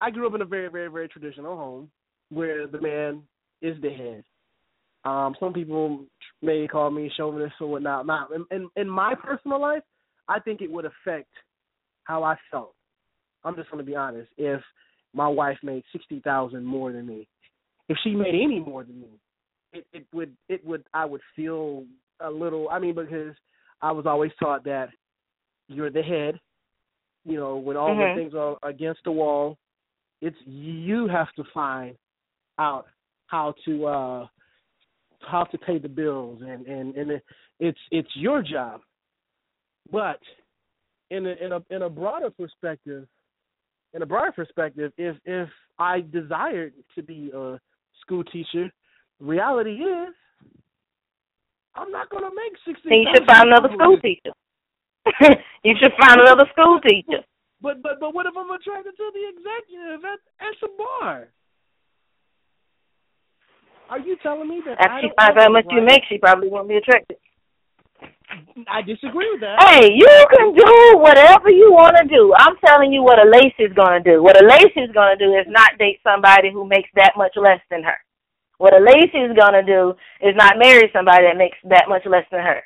I 0.00 0.10
grew 0.10 0.26
up 0.26 0.34
in 0.34 0.42
a 0.42 0.46
very, 0.46 0.68
very, 0.68 0.88
very 0.88 1.08
traditional 1.08 1.56
home 1.56 1.90
where 2.30 2.66
the 2.66 2.80
man 2.80 3.22
is 3.60 3.76
the 3.82 3.90
head. 3.90 4.24
Um, 5.04 5.34
some 5.38 5.52
people 5.52 6.04
may 6.42 6.66
call 6.66 6.90
me 6.90 7.10
chauvinist 7.16 7.54
or 7.60 7.68
whatnot. 7.68 8.06
Now, 8.06 8.28
in, 8.34 8.44
in 8.50 8.68
in 8.76 8.88
my 8.88 9.14
personal 9.14 9.60
life, 9.60 9.82
I 10.28 10.40
think 10.40 10.60
it 10.60 10.70
would 10.70 10.84
affect 10.84 11.30
how 12.04 12.24
I 12.24 12.36
felt. 12.50 12.74
I'm 13.44 13.54
just 13.56 13.70
going 13.70 13.84
to 13.84 13.88
be 13.88 13.96
honest. 13.96 14.28
If 14.36 14.60
my 15.14 15.28
wife 15.28 15.58
made 15.62 15.84
sixty 15.92 16.20
thousand 16.20 16.64
more 16.64 16.92
than 16.92 17.06
me, 17.06 17.28
if 17.88 17.96
she 18.02 18.10
made 18.10 18.34
any 18.34 18.60
more 18.60 18.84
than 18.84 19.00
me, 19.00 19.08
it 19.72 19.86
it 19.92 20.06
would 20.12 20.36
it 20.48 20.64
would 20.66 20.84
I 20.94 21.04
would 21.04 21.20
feel 21.34 21.84
a 22.20 22.30
little. 22.30 22.68
I 22.70 22.78
mean, 22.78 22.94
because 22.94 23.34
I 23.82 23.92
was 23.92 24.06
always 24.06 24.32
taught 24.40 24.64
that 24.64 24.90
you're 25.68 25.90
the 25.90 26.02
head. 26.02 26.40
You 27.24 27.36
know, 27.38 27.56
when 27.56 27.76
all 27.76 27.94
Mhm. 27.94 28.14
the 28.14 28.20
things 28.20 28.34
are 28.34 28.56
against 28.62 29.02
the 29.04 29.12
wall, 29.12 29.58
it's 30.20 30.36
you 30.46 31.08
have 31.08 31.32
to 31.34 31.44
find 31.52 31.96
out 32.58 32.86
how 33.26 33.54
to 33.64 33.86
uh 33.86 34.26
how 35.20 35.44
to 35.44 35.58
pay 35.58 35.78
the 35.78 35.88
bills 35.88 36.40
and 36.42 36.66
and 36.66 36.94
and 36.96 37.22
it's 37.60 37.78
it's 37.90 38.16
your 38.16 38.42
job. 38.42 38.80
But 39.90 40.20
in 41.10 41.26
a 41.26 41.32
in 41.32 41.52
a 41.52 41.62
in 41.70 41.82
a 41.82 41.90
broader 41.90 42.30
perspective, 42.30 43.06
in 43.92 44.02
a 44.02 44.06
broader 44.06 44.32
perspective, 44.32 44.92
if 44.96 45.16
if 45.24 45.48
I 45.78 46.00
desired 46.00 46.72
to 46.94 47.02
be 47.02 47.30
a 47.34 47.58
school 48.06 48.24
teacher, 48.24 48.70
reality 49.20 49.82
is 49.82 50.14
I'm 51.74 51.90
not 51.90 52.08
gonna 52.08 52.30
make 52.30 52.54
sixty. 52.64 52.88
Then 52.88 52.98
you 53.02 53.08
should 53.14 53.26
find 53.26 53.48
another 53.50 53.68
school 53.74 53.98
teacher. 54.00 54.32
you 55.64 55.74
should 55.80 55.92
find 56.00 56.20
another 56.20 56.46
school 56.52 56.80
teacher. 56.80 57.22
But 57.60 57.82
but 57.82 58.00
but 58.00 58.14
what 58.14 58.26
if 58.26 58.34
I'm 58.36 58.50
attracted 58.50 58.96
to 58.96 59.10
the 59.12 59.24
executive 59.28 60.04
at 60.04 60.20
at 60.40 60.54
the 60.60 60.68
bar? 60.78 61.28
Are 63.88 63.98
you 63.98 64.16
telling 64.22 64.48
me 64.48 64.62
that 64.66 64.78
I 64.80 64.84
After 64.86 65.06
she 65.06 65.12
finds 65.18 65.36
out 65.38 65.44
how 65.44 65.52
much 65.52 65.66
you 65.70 65.80
make, 65.82 66.02
she 66.08 66.18
probably 66.18 66.48
won't 66.48 66.68
be 66.68 66.76
attracted. 66.76 67.18
I 68.68 68.82
disagree 68.82 69.30
with 69.30 69.40
that. 69.40 69.62
Hey, 69.62 69.92
you 69.94 70.26
can 70.36 70.54
do 70.54 70.98
whatever 70.98 71.50
you 71.50 71.72
want 71.72 71.96
to 71.96 72.08
do. 72.08 72.34
I'm 72.36 72.56
telling 72.64 72.92
you 72.92 73.02
what 73.02 73.18
a 73.18 73.28
Lacey's 73.28 73.74
going 73.74 74.02
to 74.02 74.10
do. 74.10 74.22
What 74.22 74.40
a 74.42 74.46
Lacey's 74.46 74.92
going 74.92 75.16
to 75.16 75.24
do 75.24 75.32
is 75.34 75.46
not 75.48 75.78
date 75.78 76.00
somebody 76.02 76.50
who 76.52 76.66
makes 76.66 76.88
that 76.94 77.12
much 77.16 77.32
less 77.36 77.60
than 77.70 77.82
her. 77.82 77.96
What 78.58 78.74
a 78.74 78.82
Lacey's 78.82 79.36
going 79.36 79.54
to 79.54 79.62
do 79.62 79.94
is 80.20 80.34
not 80.36 80.58
marry 80.58 80.90
somebody 80.92 81.24
that 81.26 81.36
makes 81.36 81.58
that 81.64 81.88
much 81.88 82.02
less 82.06 82.24
than 82.30 82.40
her. 82.40 82.62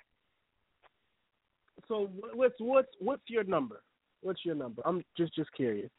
So 1.88 2.08
what's 2.34 2.54
what's 2.60 2.88
what's 3.00 3.22
your 3.26 3.42
number? 3.44 3.82
What's 4.22 4.44
your 4.44 4.54
number? 4.54 4.82
I'm 4.84 5.02
just 5.16 5.34
just 5.34 5.52
curious. 5.52 5.90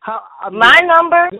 How 0.00 0.22
I 0.40 0.50
mean, 0.50 0.58
My 0.58 0.80
number? 0.80 1.30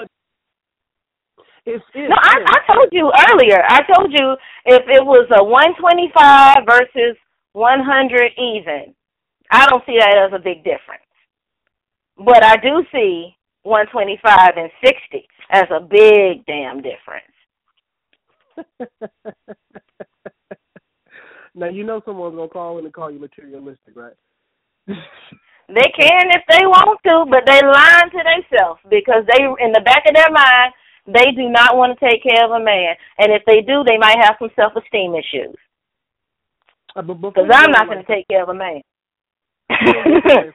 If, 1.66 1.82
if 1.94 2.08
No, 2.10 2.16
I, 2.20 2.36
I 2.46 2.74
told 2.74 2.88
you 2.92 3.12
earlier. 3.30 3.62
I 3.68 3.80
told 3.94 4.12
you 4.12 4.36
if 4.66 4.82
it 4.88 5.04
was 5.04 5.28
a 5.38 5.44
125 5.44 6.64
versus 6.66 7.16
100 7.52 8.32
even, 8.38 8.94
I 9.50 9.66
don't 9.66 9.84
see 9.86 9.98
that 9.98 10.16
as 10.16 10.32
a 10.34 10.42
big 10.42 10.64
difference. 10.64 11.02
But 12.18 12.44
I 12.44 12.56
do 12.56 12.84
see 12.92 13.36
125 13.62 14.50
and 14.56 14.70
60 14.84 15.28
as 15.50 15.64
a 15.70 15.80
big 15.80 16.46
damn 16.46 16.82
difference. 16.82 17.26
now 21.54 21.68
you 21.68 21.84
know 21.84 22.02
someone's 22.04 22.36
gonna 22.36 22.48
call 22.48 22.78
in 22.78 22.84
and 22.84 22.94
call 22.94 23.10
you 23.10 23.18
materialistic, 23.18 23.94
right? 23.96 24.14
They 25.68 25.86
can 25.96 26.30
if 26.34 26.42
they 26.50 26.66
want 26.66 26.98
to, 27.06 27.26
but 27.30 27.46
they 27.46 27.62
lying 27.62 28.10
to 28.10 28.22
themselves 28.26 28.80
because 28.90 29.24
they, 29.30 29.44
in 29.64 29.72
the 29.72 29.80
back 29.86 30.02
of 30.06 30.14
their 30.14 30.30
mind, 30.30 30.74
they 31.14 31.32
do 31.36 31.48
not 31.48 31.76
want 31.76 31.98
to 31.98 32.08
take 32.10 32.22
care 32.22 32.44
of 32.44 32.50
a 32.52 32.64
man, 32.64 32.94
and 33.18 33.32
if 33.32 33.42
they 33.46 33.60
do, 33.62 33.84
they 33.84 33.98
might 33.98 34.18
have 34.22 34.36
some 34.38 34.50
self-esteem 34.56 35.14
issues. 35.14 35.56
Uh, 36.96 37.02
but 37.02 37.14
before 37.14 37.30
Because 37.32 37.46
you 37.46 37.52
I'm 37.52 37.70
not 37.72 37.88
like, 37.88 37.88
going 37.88 38.04
to 38.06 38.12
take 38.12 38.28
care 38.28 38.42
of 38.42 38.48
a 38.48 38.54
man. 38.54 38.82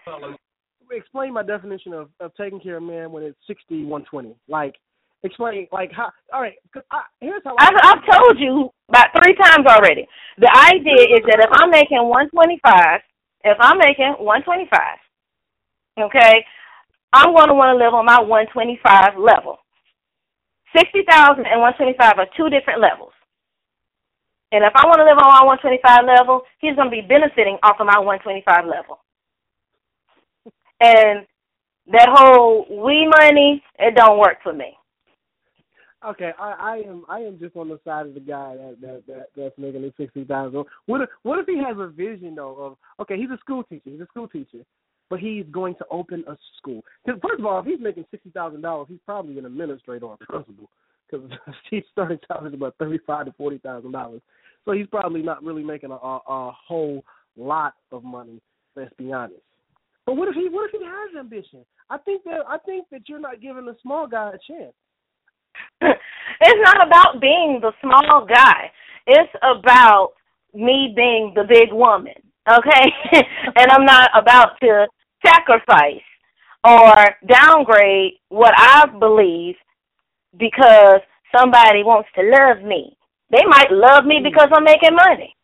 Explain 0.91 1.33
my 1.33 1.43
definition 1.43 1.93
of, 1.93 2.09
of 2.19 2.31
taking 2.35 2.59
care 2.59 2.77
of 2.77 2.83
a 2.83 2.85
man 2.85 3.11
when 3.11 3.23
it's 3.23 3.37
sixty 3.47 3.83
one 3.83 4.05
twenty. 4.05 4.35
Like, 4.47 4.75
explain 5.23 5.67
like 5.71 5.91
how. 5.91 6.11
All 6.33 6.41
right, 6.41 6.53
'cause 6.73 6.83
I, 6.91 7.01
here's 7.21 7.41
how. 7.43 7.55
I've, 7.59 7.75
I've 7.83 8.05
told 8.05 8.39
you 8.39 8.69
about 8.89 9.07
three 9.17 9.35
times 9.35 9.65
already. 9.67 10.07
The 10.37 10.49
idea 10.71 11.17
is 11.17 11.21
that 11.27 11.39
if 11.41 11.49
I'm 11.53 11.71
making 11.71 11.97
125, 12.07 13.01
if 13.45 13.57
I'm 13.59 13.77
making 13.79 14.13
125, 14.19 14.81
okay, 16.05 16.45
I'm 17.13 17.33
going 17.33 17.47
to 17.49 17.53
want 17.55 17.77
to 17.77 17.83
live 17.83 17.93
on 17.93 18.05
my 18.05 18.19
125 18.21 19.17
level. 19.17 19.57
60,000 20.75 21.45
and 21.45 21.61
125 21.61 22.19
are 22.19 22.27
two 22.35 22.49
different 22.49 22.81
levels. 22.81 23.13
And 24.51 24.63
if 24.63 24.71
I 24.75 24.85
want 24.85 24.99
to 24.99 25.05
live 25.05 25.17
on 25.17 25.31
my 25.31 25.43
125 25.43 26.05
level, 26.05 26.43
he's 26.59 26.75
going 26.75 26.89
to 26.89 26.95
be 26.95 27.01
benefiting 27.01 27.57
off 27.63 27.79
of 27.79 27.87
my 27.87 27.99
125 27.99 28.65
level. 28.65 28.99
And 30.79 31.25
that 31.91 32.09
whole 32.11 32.65
we 32.69 33.07
money, 33.07 33.63
it 33.79 33.95
don't 33.95 34.19
work 34.19 34.37
for 34.43 34.53
me. 34.53 34.77
Okay, 36.05 36.31
I, 36.37 36.51
I 36.51 36.77
am 36.87 37.03
I 37.09 37.19
am 37.19 37.39
just 37.39 37.55
on 37.55 37.67
the 37.67 37.79
side 37.83 38.05
of 38.05 38.13
the 38.13 38.19
guy 38.19 38.55
that 38.55 38.77
that, 38.81 39.03
that 39.07 39.27
that's 39.35 39.57
making 39.57 39.81
the 39.81 39.93
sixty 39.97 40.23
thousand. 40.23 40.63
What 40.85 41.01
if 41.01 41.09
what 41.23 41.39
if 41.39 41.47
he 41.47 41.57
has 41.57 41.77
a 41.79 41.87
vision 41.87 42.35
though 42.35 42.55
of 42.55 42.77
okay, 43.01 43.17
he's 43.17 43.31
a 43.31 43.39
school 43.39 43.63
teacher, 43.63 43.89
he's 43.89 44.01
a 44.01 44.05
school 44.05 44.27
teacher, 44.27 44.59
but 45.09 45.19
he's 45.19 45.45
going 45.51 45.75
to 45.75 45.85
open 45.91 46.23
a 46.27 46.37
school. 46.57 46.83
'Cause 47.05 47.19
First 47.21 47.39
of 47.39 47.45
all, 47.45 47.59
if 47.59 47.65
he's 47.65 47.79
making 47.79 48.05
sixty 48.11 48.29
thousand 48.31 48.61
dollars, 48.61 48.87
he's 48.89 48.99
probably 49.05 49.37
an 49.37 49.45
administrator 49.45 50.05
or 50.05 50.17
principal 50.17 50.69
because 51.09 51.29
he's 51.69 51.83
starting 51.91 52.19
salary 52.27 52.49
is 52.49 52.53
about 52.53 52.75
thirty 52.79 52.99
five 53.05 53.25
to 53.25 53.31
forty 53.33 53.57
thousand 53.59 53.91
dollars. 53.91 54.21
So 54.65 54.71
he's 54.71 54.87
probably 54.87 55.21
not 55.21 55.43
really 55.43 55.63
making 55.63 55.91
a, 55.91 55.95
a 55.95 56.19
a 56.27 56.51
whole 56.51 57.03
lot 57.37 57.73
of 57.91 58.03
money. 58.03 58.41
Let's 58.75 58.93
be 58.97 59.11
honest. 59.11 59.41
But 60.05 60.17
what 60.17 60.27
if 60.27 60.35
he 60.35 60.49
what 60.49 60.69
if 60.73 60.79
he 60.79 60.85
has 60.85 61.15
ambition? 61.19 61.65
I 61.89 61.97
think 61.99 62.23
that 62.23 62.41
I 62.47 62.57
think 62.59 62.87
that 62.91 63.07
you're 63.07 63.19
not 63.19 63.41
giving 63.41 63.65
the 63.65 63.75
small 63.81 64.07
guy 64.07 64.29
a 64.29 64.53
chance. 64.53 64.73
it's 65.81 66.61
not 66.63 66.85
about 66.87 67.21
being 67.21 67.59
the 67.61 67.71
small 67.81 68.25
guy. 68.25 68.71
It's 69.07 69.31
about 69.43 70.13
me 70.53 70.93
being 70.95 71.33
the 71.35 71.43
big 71.47 71.71
woman, 71.71 72.13
okay? 72.51 72.91
and 73.55 73.71
I'm 73.71 73.85
not 73.85 74.09
about 74.15 74.53
to 74.61 74.87
sacrifice 75.25 76.03
or 76.63 76.93
downgrade 77.27 78.13
what 78.29 78.53
I 78.57 78.85
believe 78.99 79.55
because 80.37 81.01
somebody 81.35 81.83
wants 81.83 82.09
to 82.15 82.23
love 82.23 82.63
me. 82.63 82.97
They 83.31 83.43
might 83.47 83.71
love 83.71 84.05
me 84.05 84.19
because 84.23 84.49
I'm 84.53 84.63
making 84.63 84.95
money. 84.95 85.35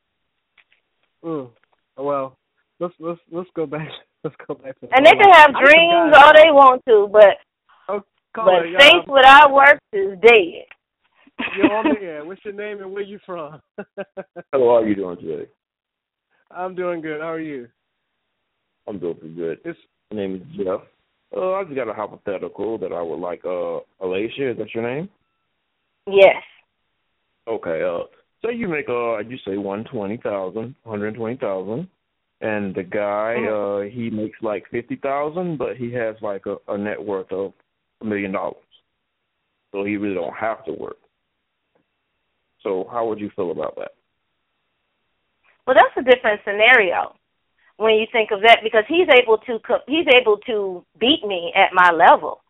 Mm. 1.24 1.50
Well, 1.98 2.38
let's 2.80 2.94
let's 3.00 3.20
let's 3.32 3.50
go 3.56 3.66
back. 3.66 3.88
Let's 4.24 4.36
go 4.48 4.54
back 4.54 4.80
to. 4.80 4.88
And 4.96 5.04
they 5.04 5.14
can 5.14 5.34
have 5.34 5.50
dreams 5.50 6.14
all 6.16 6.32
they 6.32 6.52
want 6.52 6.84
to, 6.88 7.10
but 7.12 7.38
Oh, 7.90 8.04
but 8.36 8.66
it, 8.66 8.72
y'all. 8.72 8.80
faith 8.80 9.08
without 9.08 9.52
works 9.52 9.82
is 9.94 10.12
dead. 10.22 10.66
You're 11.58 11.76
on 11.76 11.86
the 11.96 12.02
air. 12.02 12.24
What's 12.26 12.46
your 12.46 12.54
name 12.54 12.82
and 12.82 12.94
where 12.94 13.02
you 13.02 13.20
from? 13.26 13.60
How 14.54 14.70
are 14.70 14.86
you 14.86 14.96
doing 14.96 15.18
today? 15.18 15.50
I'm 16.52 16.76
doing 16.76 17.02
good. 17.02 17.20
How 17.20 17.32
are 17.32 17.40
you? 17.40 17.68
I'm 18.92 19.00
doing 19.00 19.16
pretty 19.16 19.36
good. 19.36 19.60
It's 19.64 19.80
My 20.12 20.18
name 20.18 20.36
is 20.36 20.58
Jeff. 20.58 20.82
Uh, 21.36 21.54
I 21.54 21.64
just 21.64 21.76
got 21.76 21.88
a 21.88 21.94
hypothetical 21.94 22.78
that 22.80 22.92
I 22.92 23.02
would 23.02 23.22
like. 23.22 23.40
Uh, 23.46 23.80
Alicia, 24.06 24.52
is 24.52 24.58
that 24.58 24.76
your 24.76 24.84
name? 24.84 25.08
Yes. 26.08 26.44
Okay. 27.48 27.82
Uh, 27.82 28.04
say 28.46 28.54
you 28.54 28.68
make 28.68 28.90
uh, 28.90 29.20
you 29.20 29.38
say 29.48 29.56
one 29.56 29.86
twenty 29.86 30.18
thousand, 30.18 30.76
one 30.84 31.00
hundred 31.00 31.16
twenty 31.16 31.38
thousand, 31.38 31.88
and 32.42 32.76
the 32.76 32.84
guy 32.84 33.36
uh 33.50 33.90
he 33.90 34.10
makes 34.10 34.38
like 34.42 34.66
fifty 34.70 34.98
thousand, 34.98 35.58
but 35.58 35.78
he 35.78 35.94
has 35.94 36.18
like 36.22 36.46
a, 36.46 36.58
a 36.68 36.78
net 36.78 37.02
worth 37.02 37.32
of 37.32 37.54
a 38.02 38.06
million 38.06 38.34
dollars, 38.34 38.58
so 39.72 39.86
he 39.86 39.96
really 39.96 40.16
don't 40.16 40.36
have 40.36 40.66
to 40.66 40.74
work. 40.74 40.98
So 42.62 42.90
how 42.92 43.08
would 43.08 43.22
you 43.22 43.32
feel 43.38 43.52
about 43.52 43.78
that? 43.78 43.92
Well, 45.66 45.78
that's 45.78 46.06
a 46.06 46.12
different 46.12 46.42
scenario 46.44 47.16
when 47.82 47.96
you 47.96 48.06
think 48.12 48.30
of 48.30 48.42
that 48.42 48.60
because 48.62 48.84
he's 48.88 49.10
able 49.20 49.40
to 49.40 49.58
he's 49.88 50.06
able 50.14 50.38
to 50.46 50.86
beat 51.00 51.26
me 51.26 51.52
at 51.56 51.74
my 51.74 51.90
level, 51.90 52.42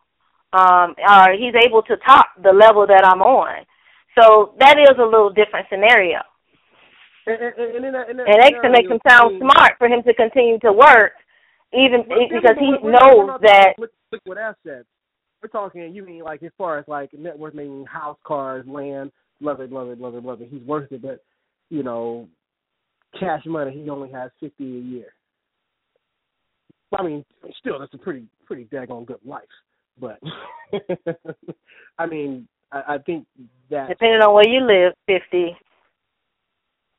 um, 0.52 0.94
or 1.08 1.32
he's 1.32 1.54
able 1.56 1.82
to 1.82 1.96
top 2.04 2.26
the 2.42 2.52
level 2.52 2.86
that 2.86 3.04
I'm 3.04 3.22
on. 3.22 3.64
So 4.18 4.52
that 4.60 4.76
is 4.78 4.92
a 4.98 5.02
little 5.02 5.30
different 5.30 5.66
scenario, 5.70 6.20
and, 7.26 7.40
and, 7.40 7.84
and, 7.86 7.96
and 7.96 8.18
that 8.18 8.52
can 8.60 8.72
make 8.72 8.84
him 8.84 9.00
sound 9.08 9.40
smart 9.40 9.72
for 9.78 9.88
him 9.88 10.02
to 10.02 10.12
continue 10.12 10.58
to 10.60 10.72
work, 10.72 11.12
even 11.72 12.02
because 12.04 12.58
he 12.60 12.70
knows 12.84 13.40
that. 13.40 13.72
talking 13.72 13.88
liquid- 13.88 13.90
liquid 14.12 14.38
assets. 14.38 14.86
We're 15.42 15.48
talking. 15.48 15.92
You 15.94 16.04
mean 16.04 16.22
like 16.22 16.42
as 16.42 16.52
far 16.58 16.78
as 16.78 16.84
like 16.86 17.12
net 17.14 17.38
worth, 17.38 17.54
meaning 17.54 17.86
house, 17.86 18.18
cars, 18.24 18.66
land, 18.68 19.10
blah 19.40 19.54
blah 19.54 19.66
blah 19.66 19.84
blah 19.84 20.10
blah 20.10 20.20
blah. 20.20 20.36
blah. 20.36 20.46
He's 20.46 20.62
worth 20.62 20.92
it, 20.92 21.00
but 21.00 21.24
you 21.70 21.82
know, 21.82 22.28
cash 23.18 23.42
money. 23.46 23.72
He 23.82 23.88
only 23.88 24.12
has 24.12 24.30
fifty 24.38 24.76
a 24.76 24.80
year. 24.80 25.14
I 26.98 27.02
mean, 27.02 27.24
still, 27.58 27.78
that's 27.78 27.94
a 27.94 27.98
pretty 27.98 28.24
pretty 28.46 28.64
daggone 28.64 29.06
good 29.06 29.20
life. 29.24 29.42
But 30.00 30.18
I 31.98 32.06
mean, 32.06 32.48
I, 32.70 32.94
I 32.94 32.98
think 32.98 33.26
that 33.70 33.88
Depending 33.88 34.20
on 34.22 34.34
where 34.34 34.48
you 34.48 34.60
live, 34.66 34.92
fifty 35.06 35.56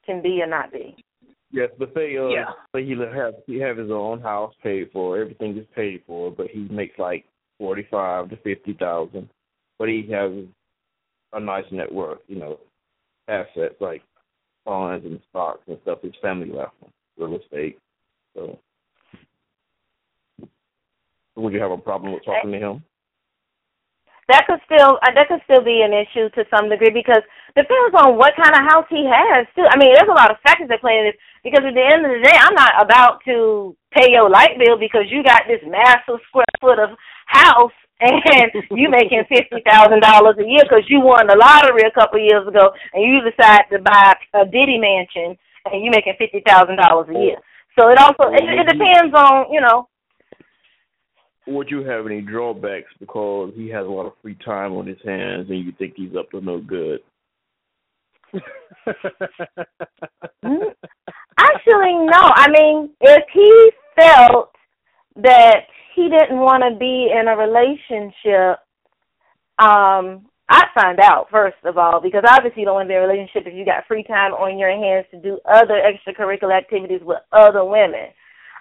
can 0.06 0.22
be 0.22 0.42
or 0.42 0.48
not 0.48 0.72
be. 0.72 0.96
Yes, 1.52 1.70
but 1.78 1.94
say 1.94 2.18
uh, 2.18 2.30
Yeah. 2.30 2.46
say 2.76 2.84
he 2.86 2.96
have 2.98 3.34
he 3.46 3.60
have 3.60 3.78
his 3.78 3.92
own 3.92 4.22
house 4.22 4.54
paid 4.64 4.90
for, 4.92 5.18
everything 5.18 5.58
is 5.58 5.68
paid 5.76 6.02
for, 6.08 6.32
but 6.32 6.48
he 6.48 6.68
makes 6.70 6.98
like 6.98 7.26
forty 7.60 7.88
five 7.92 8.30
to 8.30 8.38
fifty 8.38 8.74
thousand, 8.74 9.30
but 9.78 9.88
he 9.88 10.08
has 10.12 10.32
a 11.34 11.40
nice 11.40 11.66
net 11.72 11.92
worth, 11.92 12.20
you 12.28 12.38
know, 12.38 12.60
assets 13.28 13.76
like 13.80 14.02
bonds 14.66 15.06
and 15.06 15.20
stocks 15.30 15.62
and 15.68 15.78
stuff 15.84 16.02
his 16.02 16.14
family 16.22 16.52
left 16.52 16.74
him, 16.82 16.90
real 17.18 17.40
estate. 17.40 17.78
So 18.36 18.60
Would 21.36 21.54
you 21.54 21.62
have 21.62 21.72
a 21.72 21.78
problem 21.78 22.14
with 22.14 22.26
talking 22.26 22.52
to 22.52 22.60
him? 22.60 22.84
That 24.30 24.48
could 24.48 24.60
still 24.64 25.00
uh, 25.04 25.12
that 25.16 25.28
could 25.28 25.44
still 25.44 25.64
be 25.64 25.84
an 25.84 25.92
issue 25.92 26.32
to 26.32 26.48
some 26.48 26.70
degree 26.70 26.96
because 26.96 27.24
depends 27.56 27.92
on 27.92 28.16
what 28.16 28.40
kind 28.40 28.56
of 28.56 28.64
house 28.72 28.88
he 28.88 29.04
has 29.04 29.44
too. 29.52 29.68
I 29.68 29.76
mean, 29.76 29.92
there's 29.92 30.08
a 30.08 30.16
lot 30.16 30.32
of 30.32 30.40
factors 30.48 30.70
that 30.70 30.80
play 30.80 30.96
in 30.96 31.12
this 31.12 31.20
because 31.44 31.68
at 31.68 31.76
the 31.76 31.84
end 31.84 32.08
of 32.08 32.12
the 32.16 32.24
day, 32.24 32.38
I'm 32.40 32.56
not 32.56 32.72
about 32.80 33.20
to 33.28 33.76
pay 33.92 34.16
your 34.16 34.30
light 34.30 34.56
bill 34.56 34.80
because 34.80 35.12
you 35.12 35.24
got 35.28 35.44
this 35.48 35.60
massive 35.68 36.24
square 36.32 36.56
foot 36.62 36.80
of 36.80 36.96
house 37.28 37.76
and 38.00 38.48
you 38.72 38.88
making 38.88 39.28
fifty 39.28 39.60
thousand 39.68 40.00
dollars 40.00 40.40
a 40.40 40.48
year 40.48 40.64
because 40.64 40.88
you 40.88 41.04
won 41.04 41.28
the 41.28 41.36
lottery 41.36 41.84
a 41.84 41.92
couple 41.92 42.20
of 42.20 42.26
years 42.26 42.48
ago 42.48 42.72
and 42.96 43.04
you 43.04 43.20
decide 43.28 43.68
to 43.72 43.80
buy 43.84 44.16
a 44.40 44.48
Diddy 44.48 44.80
mansion 44.80 45.36
and 45.68 45.84
you 45.84 45.92
making 45.92 46.16
fifty 46.16 46.40
thousand 46.48 46.80
dollars 46.80 47.12
a 47.12 47.20
year. 47.20 47.38
So 47.76 47.92
it 47.92 48.00
also 48.00 48.32
it, 48.32 48.44
it 48.48 48.72
depends 48.72 49.12
on 49.12 49.52
you 49.52 49.60
know 49.60 49.92
Would 51.48 51.70
you 51.70 51.84
have 51.84 52.06
any 52.06 52.22
drawbacks 52.22 52.92
because 53.00 53.52
he 53.56 53.68
has 53.70 53.86
a 53.86 53.90
lot 53.90 54.06
of 54.06 54.14
free 54.22 54.38
time 54.46 54.74
on 54.74 54.88
his 54.88 54.98
hands 55.04 55.50
and 55.50 55.66
you 55.66 55.74
think 55.78 55.94
he's 55.96 56.16
up 56.18 56.32
to 56.32 56.40
no 56.40 56.60
good? 56.60 57.02
Actually, 61.38 61.94
no. 61.94 62.32
I 62.36 62.48
mean, 62.50 62.90
if 63.02 63.24
he 63.34 63.72
felt 63.96 64.52
that 65.18 65.68
he 65.96 66.10
didn't 66.10 66.40
want 66.40 66.64
to 66.64 66.78
be 66.78 67.12
in 67.14 67.28
a 67.28 67.36
relationship, 67.36 68.60
um, 69.60 70.26
I'd 70.50 70.68
find 70.76 71.00
out 71.00 71.28
first 71.32 71.58
of 71.64 71.78
all 71.78 72.02
because 72.02 72.24
obviously 72.28 72.62
you 72.62 72.66
don't 72.66 72.76
want 72.76 72.88
to 72.88 72.92
be 72.92 72.96
in 72.96 73.04
a 73.04 73.08
relationship 73.08 73.44
if 73.48 73.54
you 73.54 73.66
got 73.66 73.86
free 73.88 74.04
time 74.04 74.34
on 74.34 74.58
your 74.58 74.72
hands 74.72 75.06
to 75.12 75.18
do 75.20 75.40
other 75.46 75.82
extracurricular 75.82 76.58
activities 76.58 77.02
with 77.04 77.20
other 77.32 77.64
women. 77.64 78.08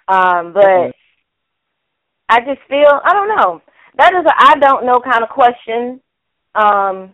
Um, 0.07 0.53
but 0.53 0.93
I 2.33 2.39
just 2.39 2.65
feel 2.67 2.89
I 3.05 3.13
don't 3.13 3.29
know. 3.29 3.61
That 3.99 4.13
is 4.13 4.25
a 4.25 4.33
I 4.35 4.55
don't 4.59 4.85
know 4.87 4.99
kind 4.99 5.23
of 5.23 5.29
question. 5.29 6.01
Um, 6.55 7.13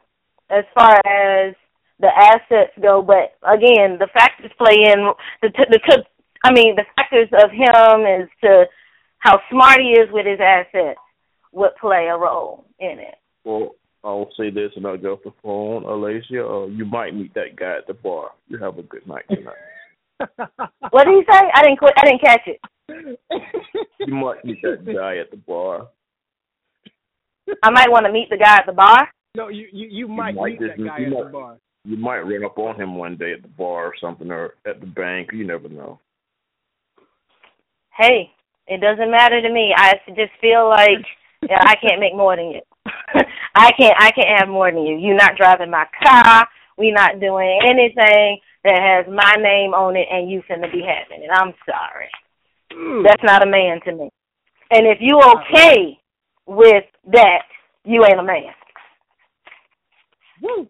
as 0.49 0.63
far 0.73 0.95
as 1.05 1.55
the 1.99 2.07
assets 2.07 2.71
go, 2.81 3.01
but 3.01 3.35
again, 3.43 3.99
the 3.99 4.07
factors 4.13 4.51
play 4.57 4.75
in 4.87 5.11
the 5.41 5.49
the, 5.49 5.65
the 5.69 6.03
I 6.45 6.53
mean, 6.53 6.77
the 6.77 6.85
factors 6.95 7.27
of 7.33 7.51
him 7.51 8.05
as 8.07 8.29
to 8.43 8.63
how 9.17 9.41
smart 9.51 9.81
he 9.81 9.99
is 9.99 10.07
with 10.11 10.25
his 10.25 10.39
assets 10.39 10.99
would 11.51 11.75
play 11.81 12.07
a 12.07 12.17
role 12.17 12.63
in 12.79 12.99
it. 12.99 13.15
Well, 13.43 13.75
I'll 14.05 14.29
say 14.37 14.49
this 14.49 14.71
and 14.77 14.87
I'll 14.87 14.95
get 14.95 15.07
off 15.07 15.19
the 15.25 15.33
phone, 15.43 15.83
Alicia. 15.83 16.47
Uh, 16.47 16.67
you 16.67 16.85
might 16.85 17.13
meet 17.13 17.33
that 17.33 17.57
guy 17.57 17.77
at 17.79 17.87
the 17.87 17.93
bar. 17.93 18.29
You 18.47 18.57
have 18.59 18.77
a 18.77 18.83
good 18.83 19.05
night 19.05 19.25
tonight. 19.29 20.19
what 20.91 21.03
did 21.03 21.15
he 21.15 21.23
say? 21.29 21.41
I 21.53 21.63
didn't 21.63 21.79
quit. 21.79 21.93
I 21.97 22.05
didn't 22.05 22.21
catch 22.21 22.47
it. 22.47 22.61
You 23.99 24.13
might 24.13 24.43
meet 24.45 24.61
that 24.61 24.85
guy 24.93 25.17
at 25.17 25.31
the 25.31 25.37
bar. 25.37 25.87
I 27.63 27.71
might 27.71 27.89
want 27.91 28.05
to 28.05 28.11
meet 28.11 28.29
the 28.29 28.37
guy 28.37 28.57
at 28.57 28.65
the 28.65 28.71
bar. 28.73 29.09
No, 29.35 29.47
you 29.49 29.67
you, 29.71 29.87
you 29.89 30.07
might, 30.07 30.35
might 30.35 30.51
meet 30.51 30.67
just- 30.67 30.77
that 30.77 30.83
guy 30.85 31.03
at 31.03 31.09
might- 31.09 31.23
the 31.25 31.29
bar. 31.29 31.57
You 31.85 31.95
might 31.95 32.19
run 32.19 32.43
up 32.43 32.57
on 32.57 32.75
him 32.79 32.95
one 32.97 33.15
day 33.15 33.31
at 33.31 33.41
the 33.41 33.47
bar 33.47 33.85
or 33.85 33.93
something, 34.01 34.29
or 34.29 34.55
at 34.67 34.81
the 34.81 34.85
bank. 34.85 35.29
You 35.31 35.47
never 35.47 35.69
know. 35.69 35.99
Hey, 37.97 38.31
it 38.67 38.81
doesn't 38.81 39.09
matter 39.09 39.41
to 39.41 39.49
me. 39.49 39.73
I 39.75 39.93
just 40.09 40.31
feel 40.41 40.67
like 40.69 40.99
yeah, 41.49 41.57
I 41.61 41.75
can't 41.75 42.01
make 42.01 42.15
more 42.15 42.35
than 42.35 42.51
you. 42.51 42.61
I 43.55 43.71
can't. 43.79 43.95
I 43.97 44.11
can't 44.11 44.39
have 44.39 44.49
more 44.49 44.69
than 44.71 44.83
you. 44.85 44.97
You're 44.97 45.15
not 45.15 45.37
driving 45.37 45.71
my 45.71 45.85
car. 46.03 46.47
We're 46.77 46.93
not 46.93 47.19
doing 47.19 47.59
anything 47.65 48.39
that 48.63 48.79
has 48.79 49.05
my 49.13 49.35
name 49.41 49.73
on 49.73 49.95
it, 49.95 50.07
and 50.11 50.29
you 50.29 50.41
finna 50.49 50.71
be 50.71 50.81
having 50.85 51.23
it. 51.23 51.29
I'm 51.33 51.53
sorry. 51.65 52.09
That's 53.03 53.23
not 53.23 53.45
a 53.45 53.49
man 53.49 53.79
to 53.85 53.95
me. 53.95 54.09
And 54.71 54.85
if 54.85 54.99
you 55.01 55.19
okay 55.19 55.99
with 56.45 56.85
that, 57.11 57.41
you 57.83 58.03
ain't 58.05 58.19
a 58.19 58.23
man. 58.23 58.53
Woo. 60.41 60.67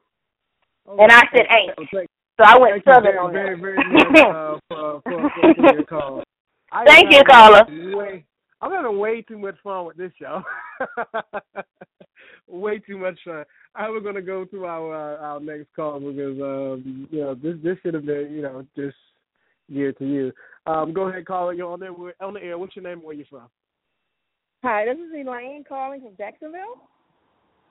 And 0.88 1.12
I 1.12 1.22
said 1.32 1.46
ain't. 1.52 1.78
Okay. 1.78 2.08
So 2.38 2.46
I 2.46 2.58
went 2.58 2.82
southern 2.86 3.04
very, 3.04 3.18
on 3.18 3.34
very, 3.34 3.56
that. 3.56 3.62
very 3.62 3.78
much 3.94 4.26
uh, 4.26 4.58
for, 4.70 5.02
for, 5.04 5.30
for, 5.30 5.54
for 5.56 5.74
your 5.74 5.84
call. 5.84 6.24
I 6.72 6.86
Thank 6.86 7.12
you, 7.12 7.24
caller. 7.24 7.66
Way, 7.98 8.26
I'm 8.62 8.72
having 8.72 8.98
way 8.98 9.22
too 9.22 9.38
much 9.38 9.56
fun 9.64 9.86
with 9.86 9.98
this 9.98 10.12
show. 10.20 10.42
way 12.48 12.80
too 12.80 12.98
much 12.98 13.18
fun. 13.26 13.44
I 13.76 13.90
was 13.90 14.04
gonna 14.04 14.22
go 14.22 14.46
to 14.46 14.66
our 14.66 15.18
uh, 15.18 15.18
our 15.18 15.40
next 15.40 15.68
call 15.76 16.00
because 16.00 16.40
um, 16.40 17.08
you 17.12 17.22
know 17.22 17.36
this 17.36 17.56
this 17.64 17.78
should 17.84 17.96
have 17.96 18.06
been 18.06 18.32
you 18.32 18.42
know 18.44 18.66
just 18.76 18.96
geared 19.74 19.98
to 20.00 20.06
you. 20.06 20.32
Um, 20.66 20.94
go 20.94 21.10
ahead, 21.10 21.26
caller. 21.26 21.54
You're 21.54 21.72
on 21.72 21.80
there. 21.80 21.94
We're 21.94 22.14
on 22.22 22.34
the 22.34 22.44
air. 22.44 22.58
What's 22.58 22.76
your 22.76 22.84
name? 22.84 23.04
Where 23.04 23.16
you 23.16 23.26
from? 23.30 23.48
Hi, 24.64 24.86
this 24.86 24.98
is 24.98 25.14
Elaine 25.14 25.64
calling 25.68 26.02
from 26.02 26.16
Jacksonville. 26.18 26.82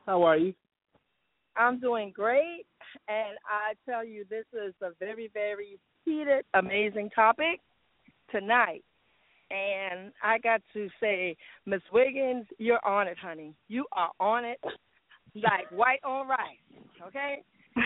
How 0.06 0.22
are 0.22 0.38
you? 0.38 0.54
I'm 1.56 1.80
doing 1.80 2.12
great, 2.14 2.64
and 3.08 3.36
I 3.46 3.74
tell 3.84 4.06
you, 4.06 4.24
this 4.30 4.46
is 4.54 4.72
a 4.80 4.90
very, 4.98 5.28
very 5.34 5.78
heated, 6.04 6.44
amazing 6.54 7.10
topic 7.10 7.60
tonight. 8.30 8.84
And 9.50 10.12
I 10.22 10.38
got 10.38 10.62
to 10.74 10.88
say, 11.00 11.36
Miss 11.66 11.82
Wiggins, 11.92 12.46
you're 12.58 12.84
on 12.86 13.08
it, 13.08 13.18
honey. 13.18 13.54
You 13.68 13.86
are 13.92 14.10
on 14.20 14.44
it 14.44 14.60
like 15.34 15.70
white 15.70 16.00
on 16.04 16.28
rice, 16.28 16.38
okay? 17.06 17.42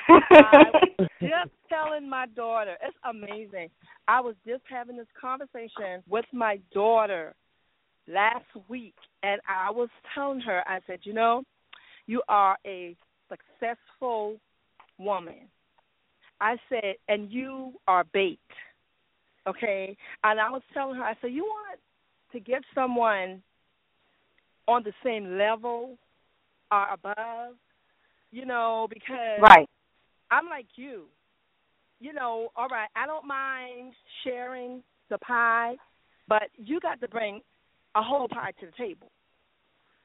I 0.08 0.64
was 0.72 1.08
just 1.20 1.50
telling 1.68 2.08
my 2.08 2.26
daughter, 2.34 2.76
it's 2.82 2.96
amazing. 3.08 3.68
I 4.08 4.20
was 4.20 4.34
just 4.46 4.62
having 4.68 4.96
this 4.96 5.06
conversation 5.20 6.02
with 6.08 6.24
my 6.32 6.58
daughter 6.72 7.34
last 8.08 8.46
week, 8.68 8.94
and 9.22 9.40
I 9.48 9.70
was 9.70 9.88
telling 10.14 10.40
her, 10.40 10.62
I 10.66 10.80
said, 10.86 11.00
you 11.02 11.12
know, 11.12 11.44
you 12.06 12.22
are 12.28 12.56
a 12.66 12.96
successful 13.28 14.38
woman. 14.98 15.48
I 16.40 16.56
said, 16.68 16.96
and 17.08 17.30
you 17.30 17.72
are 17.86 18.04
bait. 18.12 18.40
Okay? 19.46 19.96
And 20.24 20.40
I 20.40 20.50
was 20.50 20.62
telling 20.74 20.96
her, 20.96 21.04
I 21.04 21.14
said, 21.20 21.32
you 21.32 21.44
want 21.44 21.78
to 22.32 22.40
get 22.40 22.62
someone 22.74 23.42
on 24.66 24.82
the 24.82 24.92
same 25.04 25.36
level 25.38 25.98
or 26.70 26.88
above, 26.92 27.54
you 28.30 28.46
know, 28.46 28.86
because 28.88 29.40
Right. 29.40 29.68
I'm 30.32 30.46
like 30.48 30.66
you. 30.76 31.04
You 32.00 32.12
know, 32.12 32.48
all 32.56 32.68
right, 32.68 32.88
I 32.96 33.06
don't 33.06 33.26
mind 33.26 33.92
sharing 34.24 34.82
the 35.10 35.18
pie, 35.18 35.76
but 36.26 36.44
you 36.56 36.80
got 36.80 37.00
to 37.00 37.08
bring 37.08 37.40
a 37.94 38.02
whole 38.02 38.26
pie 38.28 38.52
to 38.60 38.66
the 38.66 38.72
table. 38.72 39.10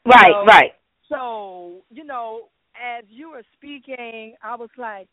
Right, 0.06 0.32
So- 0.32 0.46
right. 0.46 0.72
So, 1.10 1.86
you 1.90 2.04
know, 2.04 2.50
as 2.76 3.06
you 3.10 3.30
were 3.32 3.44
speaking, 3.56 4.36
I 4.44 4.56
was 4.58 4.70
like, 4.78 5.08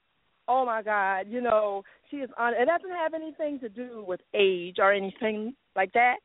oh 0.48 0.66
my 0.66 0.82
God, 0.82 1.26
you 1.28 1.40
know, 1.40 1.84
she 2.10 2.16
is 2.16 2.28
on. 2.36 2.52
It 2.54 2.66
doesn't 2.66 2.90
have 2.90 3.14
anything 3.14 3.60
to 3.60 3.68
do 3.68 4.04
with 4.06 4.20
age 4.34 4.76
or 4.80 4.92
anything 4.92 5.54
like 5.76 5.92
that. 5.92 6.16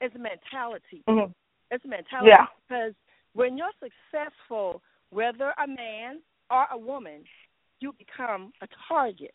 It's 0.00 0.14
mentality. 0.16 1.02
Mhm. 1.06 1.32
It's 1.70 1.84
mentality. 1.84 2.30
Yeah. 2.30 2.46
Because 2.66 2.94
when 3.34 3.58
you're 3.58 3.70
successful, 3.80 4.82
whether 5.10 5.52
a 5.58 5.66
man 5.66 6.22
or 6.50 6.66
a 6.70 6.78
woman, 6.78 7.24
you 7.82 7.92
become 7.98 8.52
a 8.62 8.68
target. 8.88 9.34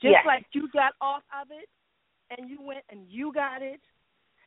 Just 0.00 0.12
Yes. 0.12 0.26
like 0.26 0.46
you 0.52 0.68
got 0.68 0.94
off 1.00 1.22
of 1.40 1.50
it 1.50 1.68
and 2.30 2.48
you 2.50 2.60
went 2.60 2.84
and 2.90 3.08
you 3.08 3.32
got 3.32 3.62
it 3.62 3.80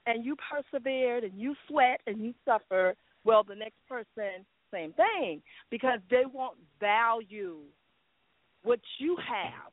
and 0.05 0.25
you 0.25 0.35
persevered 0.35 1.23
and 1.23 1.39
you 1.39 1.55
sweat 1.67 2.01
and 2.07 2.23
you 2.23 2.33
suffer, 2.45 2.95
well, 3.23 3.43
the 3.43 3.55
next 3.55 3.79
person, 3.87 4.45
same 4.71 4.93
thing, 4.93 5.41
because 5.69 5.99
they 6.09 6.25
won't 6.25 6.57
value 6.79 7.61
what 8.63 8.79
you 8.97 9.15
have. 9.17 9.71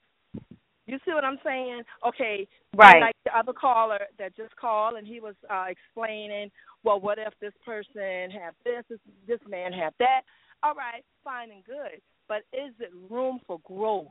You 0.86 0.98
see 1.04 1.12
what 1.12 1.24
I'm 1.24 1.38
saying? 1.44 1.82
Okay, 2.06 2.46
Right. 2.76 3.00
Like 3.00 3.16
the 3.24 3.36
other 3.36 3.54
caller 3.54 4.00
that 4.18 4.36
just 4.36 4.54
called, 4.56 4.96
and 4.96 5.06
he 5.06 5.18
was 5.18 5.34
uh, 5.48 5.64
explaining, 5.68 6.50
well, 6.84 7.00
what 7.00 7.18
if 7.18 7.32
this 7.40 7.54
person 7.64 8.30
have 8.30 8.54
this, 8.64 8.84
this, 8.90 8.98
this 9.26 9.40
man 9.48 9.72
have 9.72 9.94
that? 9.98 10.22
All 10.62 10.74
right, 10.74 11.02
fine 11.24 11.50
and 11.50 11.64
good, 11.64 12.02
but 12.28 12.38
is 12.52 12.72
it 12.80 12.90
room 13.10 13.40
for 13.46 13.58
growth? 13.64 14.08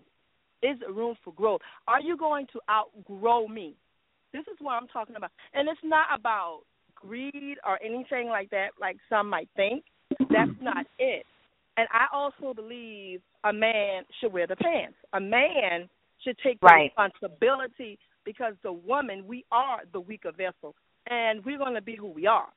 Is 0.63 0.77
it 0.81 0.93
room 0.93 1.15
for 1.23 1.33
growth? 1.33 1.61
Are 1.87 2.01
you 2.01 2.17
going 2.17 2.47
to 2.53 2.59
outgrow 2.69 3.47
me? 3.47 3.75
This 4.33 4.43
is 4.51 4.57
what 4.59 4.73
I'm 4.73 4.87
talking 4.87 5.15
about, 5.15 5.31
and 5.53 5.69
it's 5.69 5.79
not 5.83 6.07
about 6.17 6.61
greed 6.95 7.57
or 7.65 7.79
anything 7.83 8.27
like 8.27 8.49
that, 8.49 8.69
like 8.79 8.97
some 9.09 9.29
might 9.29 9.49
think. 9.55 9.83
That's 10.31 10.51
not 10.61 10.85
it. 10.99 11.25
And 11.77 11.87
I 11.91 12.07
also 12.13 12.53
believe 12.53 13.21
a 13.43 13.53
man 13.53 14.03
should 14.19 14.33
wear 14.33 14.47
the 14.47 14.55
pants. 14.55 14.95
A 15.13 15.19
man 15.19 15.89
should 16.23 16.37
take 16.39 16.57
Right. 16.61 16.91
responsibility 16.95 17.99
because 18.23 18.53
the 18.63 18.71
woman, 18.73 19.27
we 19.27 19.45
are 19.51 19.81
the 19.93 19.99
weaker 19.99 20.31
vessel, 20.31 20.75
and 21.09 21.43
we're 21.45 21.57
going 21.57 21.75
to 21.75 21.81
be 21.81 21.95
who 21.95 22.07
we 22.07 22.27
are. 22.27 22.47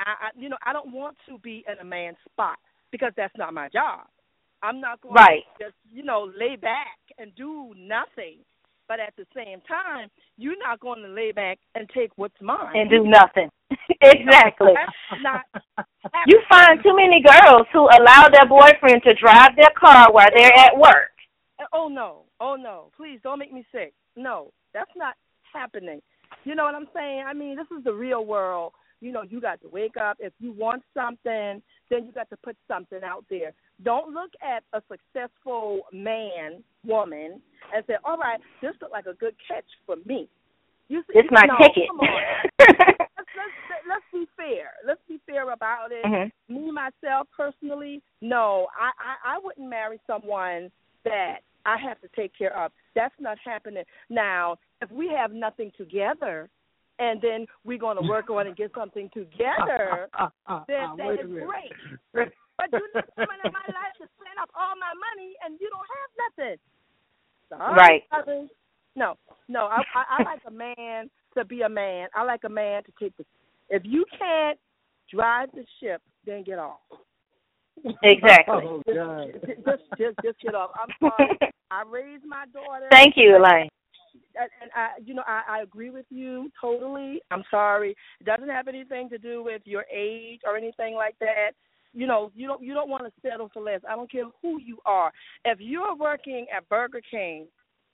I, 0.00 0.10
I, 0.26 0.28
you 0.36 0.48
know, 0.48 0.56
I 0.64 0.72
don't 0.72 0.92
want 0.92 1.16
to 1.28 1.38
be 1.38 1.64
in 1.68 1.78
a 1.78 1.84
man's 1.84 2.16
spot 2.30 2.58
because 2.90 3.12
that's 3.16 3.36
not 3.36 3.54
my 3.54 3.68
job. 3.68 4.06
I'm 4.62 4.80
not 4.80 5.00
going 5.00 5.14
Right. 5.14 5.44
to 5.58 5.64
just, 5.66 5.76
you 5.92 6.02
know, 6.02 6.30
lay 6.36 6.56
back 6.56 6.98
and 7.18 7.34
do 7.34 7.74
nothing. 7.76 8.38
But 8.88 9.00
at 9.00 9.14
the 9.16 9.26
same 9.34 9.60
time, 9.62 10.08
you're 10.36 10.58
not 10.58 10.78
going 10.78 11.02
to 11.02 11.08
lay 11.08 11.32
back 11.32 11.58
and 11.74 11.88
take 11.90 12.12
what's 12.16 12.40
mine. 12.40 12.76
And 12.76 12.88
do 12.88 13.04
nothing. 13.04 13.50
exactly. 14.00 14.74
Not 15.22 15.42
You 16.28 16.40
find 16.48 16.80
too 16.84 16.94
many 16.94 17.20
girls 17.20 17.66
who 17.72 17.80
allow 17.80 18.28
their 18.28 18.46
boyfriend 18.46 19.02
to 19.02 19.14
drive 19.14 19.56
their 19.56 19.70
car 19.76 20.12
while 20.12 20.28
they're 20.36 20.56
at 20.56 20.76
work. 20.78 21.10
Oh 21.72 21.88
no, 21.88 22.22
oh 22.38 22.54
no! 22.54 22.90
Please 22.96 23.18
don't 23.24 23.38
make 23.40 23.52
me 23.52 23.64
sick. 23.72 23.92
No, 24.14 24.52
that's 24.72 24.90
not 24.94 25.14
happening. 25.52 26.00
You 26.44 26.54
know 26.54 26.64
what 26.64 26.74
I'm 26.76 26.86
saying? 26.94 27.24
I 27.26 27.32
mean, 27.32 27.56
this 27.56 27.66
is 27.76 27.82
the 27.82 27.92
real 27.92 28.24
world. 28.24 28.72
You 29.00 29.10
know, 29.10 29.22
you 29.22 29.40
got 29.40 29.60
to 29.62 29.68
wake 29.68 29.96
up. 29.96 30.18
If 30.20 30.32
you 30.38 30.52
want 30.52 30.82
something, 30.94 31.60
then 31.90 32.04
you 32.06 32.12
got 32.14 32.30
to 32.30 32.36
put 32.36 32.56
something 32.68 33.00
out 33.04 33.24
there. 33.28 33.52
Don't 33.82 34.12
look 34.14 34.30
at 34.42 34.64
a 34.72 34.82
successful 34.90 35.82
man, 35.92 36.62
woman, 36.84 37.42
and 37.74 37.84
say, 37.86 37.96
"All 38.04 38.16
right, 38.16 38.40
this 38.62 38.74
looks 38.80 38.92
like 38.92 39.06
a 39.06 39.14
good 39.14 39.34
catch 39.46 39.66
for 39.84 39.96
me." 40.06 40.28
You 40.88 41.02
see, 41.02 41.18
It's 41.18 41.28
my 41.30 41.42
no, 41.46 41.56
ticket. 41.58 41.88
Let's, 41.98 43.18
let's, 43.36 43.82
let's 43.88 44.04
be 44.12 44.26
fair. 44.36 44.70
Let's 44.86 45.00
be 45.08 45.20
fair 45.26 45.50
about 45.50 45.90
it. 45.92 46.04
Mhm. 46.04 46.30
Me 46.48 46.70
myself 46.70 47.28
personally, 47.36 48.02
no, 48.20 48.68
I, 48.78 48.90
I 48.98 49.34
I 49.34 49.38
wouldn't 49.38 49.68
marry 49.68 50.00
someone 50.06 50.70
that 51.04 51.40
I 51.66 51.76
have 51.78 52.00
to 52.00 52.08
take 52.14 52.32
care 52.36 52.56
of. 52.56 52.72
That's 52.94 53.14
not 53.20 53.36
happening. 53.44 53.84
Now, 54.08 54.58
if 54.80 54.90
we 54.90 55.08
have 55.08 55.32
nothing 55.32 55.72
together, 55.76 56.48
and 56.98 57.20
then 57.20 57.46
we're 57.64 57.78
going 57.78 57.96
to 58.00 58.08
work 58.08 58.30
on 58.30 58.46
and 58.46 58.56
get 58.56 58.70
something 58.74 59.10
together, 59.12 60.08
then 60.18 60.30
Ah, 60.46 60.64
that 60.66 60.96
wait 60.96 61.20
a 61.20 61.22
is 61.24 61.44
great. 62.12 62.32
But 62.58 62.72
you're 62.72 62.88
not 62.94 63.04
coming 63.16 63.40
in 63.44 63.52
my 63.52 63.66
life 63.68 63.94
to 64.00 64.08
spend 64.16 64.38
up 64.40 64.50
all 64.56 64.74
my 64.80 64.92
money 64.96 65.34
and 65.44 65.58
you 65.60 65.68
don't 65.70 65.86
have 65.86 66.10
nothing. 66.24 66.58
Sorry, 67.48 67.74
Right. 67.76 68.02
brothers. 68.10 68.48
No, 68.96 69.14
no. 69.48 69.66
I, 69.66 69.82
I 69.94 70.04
I 70.18 70.22
like 70.24 70.40
a 70.46 70.50
man 70.50 71.10
to 71.36 71.44
be 71.44 71.62
a 71.62 71.68
man. 71.68 72.08
I 72.14 72.22
like 72.24 72.44
a 72.44 72.48
man 72.48 72.82
to 72.84 72.92
take 72.98 73.16
the. 73.18 73.24
If 73.68 73.82
you 73.84 74.04
can't 74.18 74.58
drive 75.12 75.50
the 75.52 75.64
ship, 75.80 76.00
then 76.24 76.42
get 76.42 76.58
off. 76.58 76.80
Exactly. 78.02 78.54
Oh, 78.64 78.82
God. 78.94 79.32
Just, 79.46 79.64
just, 79.64 79.82
just, 79.98 80.16
just 80.24 80.40
get 80.40 80.54
off. 80.54 80.70
I'm 80.80 80.88
sorry. 80.98 81.38
I 81.70 81.82
raised 81.88 82.24
my 82.24 82.46
daughter. 82.52 82.86
Thank 82.90 83.14
you, 83.16 83.36
Elaine. 83.36 83.68
And 84.38 84.70
I, 84.74 84.90
you 85.04 85.14
know, 85.14 85.24
I, 85.26 85.58
I 85.58 85.62
agree 85.62 85.90
with 85.90 86.06
you 86.10 86.50
totally. 86.60 87.20
I'm 87.30 87.44
sorry. 87.50 87.94
It 88.20 88.24
doesn't 88.24 88.48
have 88.48 88.68
anything 88.68 89.08
to 89.10 89.18
do 89.18 89.42
with 89.42 89.62
your 89.64 89.84
age 89.94 90.40
or 90.46 90.56
anything 90.56 90.94
like 90.94 91.16
that. 91.20 91.50
You 91.96 92.06
know, 92.06 92.30
you 92.34 92.46
don't 92.46 92.62
you 92.62 92.74
don't 92.74 92.90
want 92.90 93.04
to 93.04 93.12
settle 93.26 93.50
for 93.54 93.62
less. 93.62 93.80
I 93.88 93.96
don't 93.96 94.12
care 94.12 94.24
who 94.42 94.60
you 94.60 94.78
are. 94.84 95.10
If 95.46 95.58
you're 95.60 95.96
working 95.96 96.44
at 96.54 96.68
Burger 96.68 97.00
King, 97.10 97.46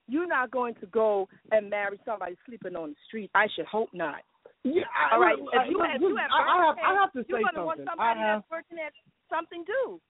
you're 0.09 0.26
not 0.26 0.50
going 0.50 0.74
to 0.80 0.86
go 0.86 1.28
and 1.53 1.70
marry 1.70 2.00
somebody 2.05 2.36
sleeping 2.44 2.74
on 2.74 2.90
the 2.90 2.96
street. 3.07 3.30
I 3.32 3.46
should 3.55 3.66
hope 3.66 3.90
not. 3.94 4.22
Yeah, 4.64 4.82
I, 4.90 5.14
All 5.14 5.20
right. 5.20 5.38
look, 5.38 5.50
If 5.55 5.70
you 5.70 5.78
look, 5.78 5.86
have, 5.86 6.00
look, 6.00 6.11
you 6.11 6.16
have 6.16 6.30
I, 6.30 6.42
I 6.42 6.66
have, 6.66 6.76
Burger 6.76 6.88
I 6.88 7.00
have 7.00 7.12
to 7.12 7.18
King, 7.18 7.22
say 7.22 7.40
you're 7.40 7.50
gonna 7.53 7.64
want 7.64 7.78
somebody 7.78 8.20
I 8.20 8.26
have, 8.26 8.42
that's 8.42 8.50
working 8.50 8.78
at 8.84 8.92
something 9.30 9.64
too. 9.64 10.00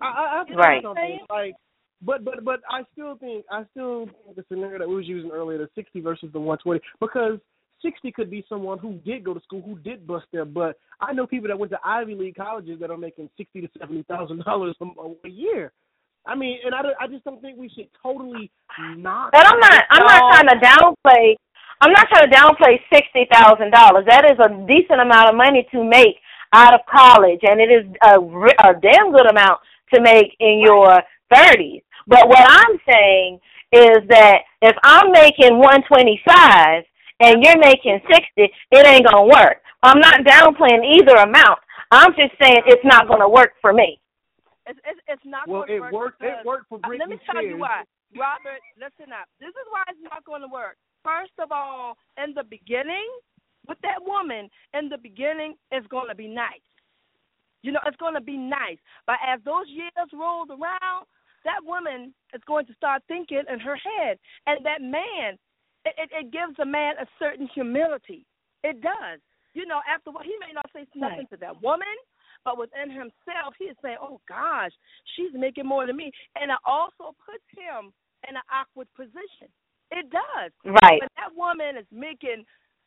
I, 0.00 0.04
I 0.04 0.38
have 0.38 0.46
to 0.48 0.54
Right. 0.54 0.82
say 0.82 0.86
something. 0.86 1.18
Like, 1.30 1.54
but 2.02 2.24
but 2.24 2.44
but 2.44 2.60
I 2.70 2.82
still 2.92 3.16
think 3.16 3.46
I 3.50 3.64
still 3.72 4.04
think 4.04 4.36
the 4.36 4.44
scenario 4.52 4.78
that 4.80 4.88
we 4.88 4.96
was 4.96 5.08
using 5.08 5.30
earlier, 5.30 5.56
the 5.56 5.70
sixty 5.74 6.00
versus 6.00 6.28
the 6.32 6.40
one 6.40 6.58
twenty, 6.58 6.80
because 7.00 7.38
sixty 7.82 8.12
could 8.12 8.30
be 8.30 8.44
someone 8.48 8.78
who 8.78 8.94
did 9.04 9.24
go 9.24 9.34
to 9.34 9.40
school, 9.40 9.62
who 9.62 9.78
did 9.78 10.06
bust 10.06 10.26
their 10.32 10.44
butt. 10.44 10.78
I 11.00 11.12
know 11.12 11.26
people 11.26 11.48
that 11.48 11.58
went 11.58 11.72
to 11.72 11.78
Ivy 11.84 12.14
League 12.14 12.36
colleges 12.36 12.80
that 12.80 12.90
are 12.90 12.96
making 12.96 13.30
sixty 13.36 13.60
to 13.60 13.68
seventy 13.78 14.04
thousand 14.04 14.44
dollars 14.44 14.76
a 15.24 15.28
year. 15.28 15.72
I 16.26 16.34
mean, 16.34 16.58
and 16.64 16.74
I, 16.74 16.80
I 17.00 17.06
just 17.06 17.24
don't 17.24 17.40
think 17.40 17.58
we 17.58 17.70
should 17.70 17.88
totally 18.02 18.50
not. 18.96 19.32
But 19.32 19.46
I'm 19.46 19.58
not. 19.58 19.84
I'm 19.90 20.04
not 20.04 20.34
trying 20.34 20.48
to 20.48 20.66
downplay. 20.66 21.36
I'm 21.80 21.92
not 21.92 22.08
trying 22.08 22.30
to 22.30 22.36
downplay 22.36 22.78
sixty 22.92 23.26
thousand 23.32 23.70
dollars. 23.70 24.04
That 24.08 24.24
is 24.24 24.38
a 24.38 24.48
decent 24.66 25.00
amount 25.00 25.30
of 25.30 25.36
money 25.36 25.66
to 25.72 25.84
make 25.84 26.16
out 26.52 26.74
of 26.74 26.80
college, 26.90 27.40
and 27.42 27.60
it 27.60 27.70
is 27.70 27.84
a, 28.02 28.18
a 28.18 28.80
damn 28.80 29.12
good 29.12 29.30
amount 29.30 29.60
to 29.94 30.00
make 30.00 30.36
in 30.40 30.60
your 30.64 31.00
thirties. 31.32 31.82
But 32.06 32.28
what 32.28 32.40
I'm 32.40 32.78
saying 32.88 33.40
is 33.72 33.98
that 34.08 34.38
if 34.62 34.76
I'm 34.82 35.12
making 35.12 35.58
one 35.58 35.82
twenty 35.86 36.20
five 36.26 36.84
and 37.20 37.42
you're 37.42 37.58
making 37.58 38.00
sixty, 38.10 38.52
it 38.70 38.86
ain't 38.86 39.06
gonna 39.06 39.26
work. 39.26 39.62
I'm 39.82 40.00
not 40.00 40.20
downplaying 40.24 40.84
either 40.98 41.16
amount. 41.16 41.58
I'm 41.90 42.12
just 42.14 42.32
saying 42.40 42.62
it's 42.66 42.84
not 42.84 43.08
gonna 43.08 43.28
work 43.28 43.52
for 43.60 43.72
me. 43.72 44.00
It's 44.66 44.78
it's, 44.84 45.00
it's 45.08 45.22
not 45.24 45.48
Well, 45.48 45.64
going 45.64 45.68
to 45.68 45.80
work. 45.80 45.92
worked. 45.92 46.22
It 46.22 46.26
because- 46.28 46.44
worked 46.44 46.68
for 46.68 46.78
Uh, 46.84 46.88
Britney 46.88 46.98
Let 47.00 47.08
me 47.08 47.18
tell 47.24 47.42
you 47.42 47.56
Spears. 47.56 47.60
why. 47.60 47.82
Robert, 48.16 48.60
listen 48.76 49.12
up. 49.12 49.28
This 49.40 49.48
is 49.48 49.66
why 49.70 49.82
it's 49.88 50.00
not 50.02 50.24
going 50.24 50.42
to 50.42 50.48
work. 50.48 50.76
First 51.04 51.32
of 51.38 51.52
all, 51.52 51.96
in 52.22 52.34
the 52.34 52.44
beginning, 52.44 53.06
with 53.66 53.78
that 53.82 54.02
woman, 54.04 54.50
in 54.74 54.88
the 54.88 54.98
beginning, 54.98 55.54
it's 55.70 55.86
going 55.88 56.08
to 56.08 56.14
be 56.14 56.26
nice. 56.28 56.60
You 57.62 57.72
know, 57.72 57.80
it's 57.86 57.96
going 57.96 58.14
to 58.14 58.20
be 58.20 58.36
nice. 58.36 58.78
But 59.06 59.16
as 59.26 59.40
those 59.44 59.68
years 59.68 59.92
rolled 60.12 60.50
around, 60.50 61.06
that 61.44 61.64
woman 61.64 62.12
is 62.34 62.42
going 62.46 62.66
to 62.66 62.74
start 62.74 63.02
thinking 63.08 63.42
in 63.50 63.58
her 63.60 63.76
head. 63.76 64.18
And 64.46 64.64
that 64.64 64.80
man, 64.80 65.38
it, 65.84 65.94
it, 65.98 66.10
it 66.12 66.32
gives 66.32 66.58
a 66.60 66.66
man 66.66 66.94
a 67.00 67.06
certain 67.18 67.48
humility. 67.54 68.26
It 68.64 68.80
does. 68.80 69.20
You 69.54 69.66
know, 69.66 69.80
after 69.88 70.10
what, 70.10 70.24
he 70.24 70.34
may 70.40 70.52
not 70.52 70.66
say 70.74 70.86
nothing 70.94 71.26
to 71.30 71.36
that 71.38 71.62
woman, 71.62 71.96
but 72.44 72.58
within 72.58 72.90
himself, 72.90 73.54
he 73.58 73.66
is 73.66 73.76
saying, 73.82 73.96
"Oh 74.00 74.20
gosh, 74.28 74.72
she's 75.16 75.32
making 75.34 75.66
more 75.66 75.86
than 75.86 75.96
me," 75.96 76.12
and 76.36 76.50
it 76.50 76.58
also 76.66 77.14
puts 77.24 77.44
him 77.56 77.92
in 78.28 78.36
an 78.36 78.42
awkward 78.52 78.88
position. 78.94 79.50
It 79.90 80.10
does. 80.10 80.52
Right. 80.64 81.00
When 81.00 81.14
that 81.16 81.34
woman 81.34 81.76
is 81.78 81.86
making 81.90 82.44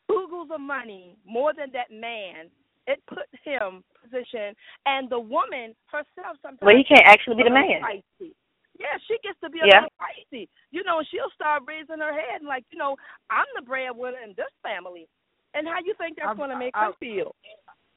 oogles 0.09 0.53
of 0.53 0.61
money 0.61 1.17
more 1.25 1.53
than 1.53 1.71
that 1.73 1.91
man, 1.91 2.51
it 2.87 3.01
puts 3.07 3.31
him 3.43 3.83
position, 4.01 4.55
and 4.85 5.09
the 5.09 5.19
woman 5.19 5.75
herself 5.91 6.37
sometimes. 6.41 6.61
Well, 6.61 6.75
he 6.75 6.83
can't 6.83 7.05
actually 7.05 7.37
be 7.37 7.43
the 7.43 7.53
man. 7.53 7.81
Feisty. 7.81 8.33
Yeah, 8.81 8.97
she 9.07 9.17
gets 9.21 9.37
to 9.41 9.49
be 9.49 9.59
a 9.61 9.67
Yeah. 9.69 9.85
little 9.85 9.93
feisty. 10.01 10.47
You 10.71 10.81
know, 10.83 11.01
she'll 11.11 11.29
start 11.35 11.63
raising 11.67 11.99
her 11.99 12.11
head 12.13 12.41
and 12.41 12.47
like, 12.47 12.65
you 12.71 12.79
know, 12.79 12.97
I'm 13.29 13.45
the 13.55 13.61
breadwinner 13.61 14.17
in 14.25 14.33
this 14.35 14.49
family. 14.63 15.07
And 15.53 15.67
how 15.67 15.77
you 15.85 15.93
think 15.99 16.17
that's 16.17 16.29
I- 16.29 16.33
going 16.33 16.49
to 16.49 16.57
make 16.57 16.75
I- 16.75 16.85
her 16.85 16.93
feel? 16.99 17.35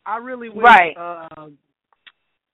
I 0.05 0.19
really 0.19 0.51
wish. 0.51 0.63
Right. 0.63 0.95
Uh, 0.97 1.49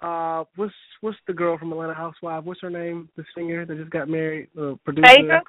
uh, 0.01 0.45
what's 0.57 0.73
what's 1.01 1.19
the 1.27 1.33
girl 1.33 1.59
from 1.59 1.73
Atlanta 1.73 1.95
Housewives? 1.95 2.47
What's 2.47 2.61
her 2.61 2.71
name? 2.71 3.09
The 3.17 3.25
singer 3.35 3.67
that 3.67 3.77
just 3.77 3.91
got 3.91 4.09
married, 4.09 4.49
the 4.55 4.79
producer. 4.85 5.09
Phaedra? 5.09 5.43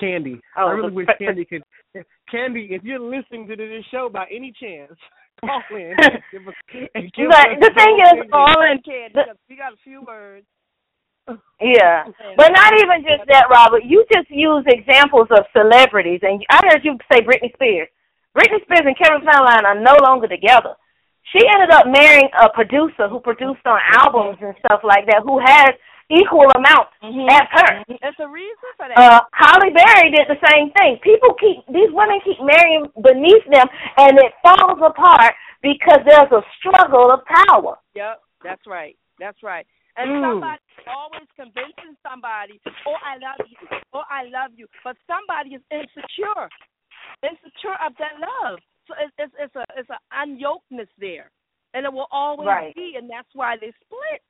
Kandi. 0.00 0.40
Oh, 0.56 0.66
I 0.68 0.70
really 0.72 0.92
wish 0.92 1.06
Kandi 1.20 1.46
could. 1.48 1.62
Kandi, 2.32 2.70
if 2.70 2.82
you're 2.84 2.98
listening 3.00 3.46
to 3.48 3.56
this 3.56 3.84
show 3.90 4.08
by 4.08 4.26
any 4.34 4.52
chance, 4.60 4.92
call 5.40 5.62
in. 5.70 5.94
and 5.98 6.22
give 6.32 6.48
us, 6.48 6.54
and 6.94 7.12
give 7.12 7.28
But 7.28 7.38
us 7.50 7.56
the 7.60 7.70
thing 7.76 7.98
is, 8.02 8.08
opinion. 8.12 8.30
All 8.32 8.62
in, 8.62 8.78
Kandi. 8.78 9.12
because 9.14 9.36
we 9.48 9.56
got 9.56 9.72
a 9.72 9.76
few 9.84 10.02
words. 10.02 10.46
Yeah, 11.60 12.04
but 12.36 12.50
not 12.52 12.72
even 12.74 13.02
just 13.02 13.28
that, 13.28 13.46
Robert. 13.50 13.84
You 13.84 14.04
just 14.12 14.30
use 14.30 14.64
examples 14.66 15.28
of 15.30 15.44
celebrities, 15.52 16.20
and 16.22 16.44
I 16.50 16.60
heard 16.68 16.84
you 16.84 16.96
say 17.12 17.20
Britney 17.20 17.52
Spears. 17.54 17.88
Britney 18.36 18.62
Spears 18.62 18.86
and 18.86 18.98
Kevin 18.98 19.26
Federline 19.26 19.64
are 19.64 19.80
no 19.80 19.96
longer 20.02 20.28
together. 20.28 20.74
She 21.32 21.40
ended 21.46 21.70
up 21.70 21.86
marrying 21.86 22.28
a 22.40 22.48
producer 22.50 23.08
who 23.08 23.20
produced 23.20 23.64
on 23.66 23.78
albums 24.00 24.38
and 24.40 24.54
stuff 24.64 24.80
like 24.82 25.06
that, 25.06 25.22
who 25.22 25.38
has 25.38 25.70
equal 26.10 26.48
amounts 26.58 26.90
as 27.02 27.46
her. 27.54 27.84
There's 27.86 28.18
a 28.18 28.28
reason 28.28 28.70
for 28.76 28.88
that. 28.88 28.98
Uh, 28.98 29.20
Halle 29.32 29.70
Berry 29.70 30.10
did 30.10 30.26
the 30.26 30.40
same 30.50 30.72
thing. 30.74 30.98
People 31.02 31.34
keep 31.38 31.62
these 31.70 31.90
women 31.94 32.18
keep 32.24 32.38
marrying 32.42 32.90
beneath 32.98 33.46
them, 33.46 33.66
and 33.96 34.18
it 34.18 34.32
falls 34.42 34.78
apart 34.82 35.34
because 35.62 36.00
there's 36.06 36.32
a 36.32 36.42
struggle 36.58 37.12
of 37.12 37.20
power. 37.46 37.78
Yep, 37.94 38.20
that's 38.42 38.66
right. 38.66 38.96
That's 39.20 39.42
right. 39.42 39.66
And 39.96 40.10
Mm. 40.10 40.22
somebody 40.22 40.62
always 40.86 41.28
convincing 41.36 41.96
somebody, 42.02 42.60
oh, 42.86 42.96
I 43.04 43.16
love 43.18 43.46
you, 43.46 43.58
oh, 43.92 44.04
I 44.08 44.24
love 44.24 44.52
you, 44.56 44.66
but 44.84 44.96
somebody 45.06 45.54
is 45.54 45.62
insecure, 45.70 46.48
insecure 47.22 47.76
of 47.84 47.96
that 47.96 48.18
love. 48.20 48.60
So 48.86 48.94
it's 48.98 49.12
it's, 49.18 49.34
it's 49.38 49.56
a 49.56 49.64
it's 49.76 49.90
an 49.90 49.98
unyokeness 50.12 50.88
there, 50.98 51.30
and 51.74 51.84
it 51.84 51.92
will 51.92 52.08
always 52.10 52.48
Right. 52.48 52.74
be, 52.74 52.94
and 52.96 53.08
that's 53.10 53.34
why 53.34 53.56
they 53.56 53.72
split 53.84 54.22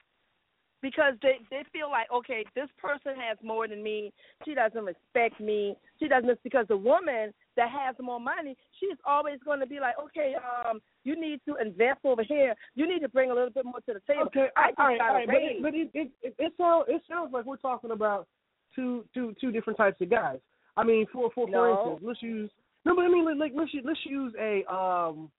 because 0.82 1.14
they 1.22 1.38
they 1.50 1.62
feel 1.72 1.90
like 1.90 2.06
okay, 2.12 2.44
this 2.54 2.68
person 2.78 3.12
has 3.20 3.38
more 3.42 3.68
than 3.68 3.82
me. 3.82 4.12
She 4.44 4.54
doesn't 4.54 4.84
respect 4.84 5.40
me. 5.40 5.76
She 5.98 6.08
doesn't 6.08 6.42
because 6.42 6.66
the 6.68 6.76
woman 6.76 7.32
that 7.56 7.68
has 7.70 7.94
more 8.00 8.20
money, 8.20 8.56
she's 8.78 8.96
always 9.04 9.38
going 9.44 9.60
to 9.60 9.66
be 9.66 9.80
like, 9.80 9.94
okay, 10.02 10.34
um, 10.36 10.80
you 11.04 11.20
need 11.20 11.40
to 11.46 11.56
invest 11.56 12.00
over 12.04 12.22
here. 12.22 12.54
You 12.74 12.88
need 12.88 13.00
to 13.00 13.08
bring 13.08 13.30
a 13.30 13.34
little 13.34 13.50
bit 13.50 13.64
more 13.64 13.80
to 13.80 13.94
the 13.94 14.00
table. 14.06 14.26
Okay, 14.26 14.48
I 14.56 14.70
all 14.78 14.86
right, 14.86 15.00
all 15.00 15.14
right, 15.14 15.26
but 15.26 15.36
it, 15.36 15.62
but 15.62 15.74
it 15.74 15.90
it 15.94 16.10
it, 16.22 16.34
it 16.38 16.52
sounds 16.58 16.86
it 16.88 17.02
sounds 17.08 17.32
like 17.32 17.44
we're 17.44 17.56
talking 17.56 17.90
about 17.90 18.26
two 18.74 19.04
two 19.14 19.34
two 19.40 19.50
different 19.52 19.76
types 19.76 20.00
of 20.00 20.10
guys. 20.10 20.38
I 20.76 20.84
mean, 20.84 21.06
for 21.12 21.30
for 21.34 21.46
for 21.48 21.70
instance, 21.70 22.00
let's 22.02 22.22
use 22.22 22.50
no, 22.84 22.96
but 22.96 23.04
I 23.04 23.08
mean, 23.08 23.38
like 23.38 23.52
let's 23.54 23.70
let's 23.84 24.00
use 24.04 24.32
a 24.40 24.64
um, 24.72 25.30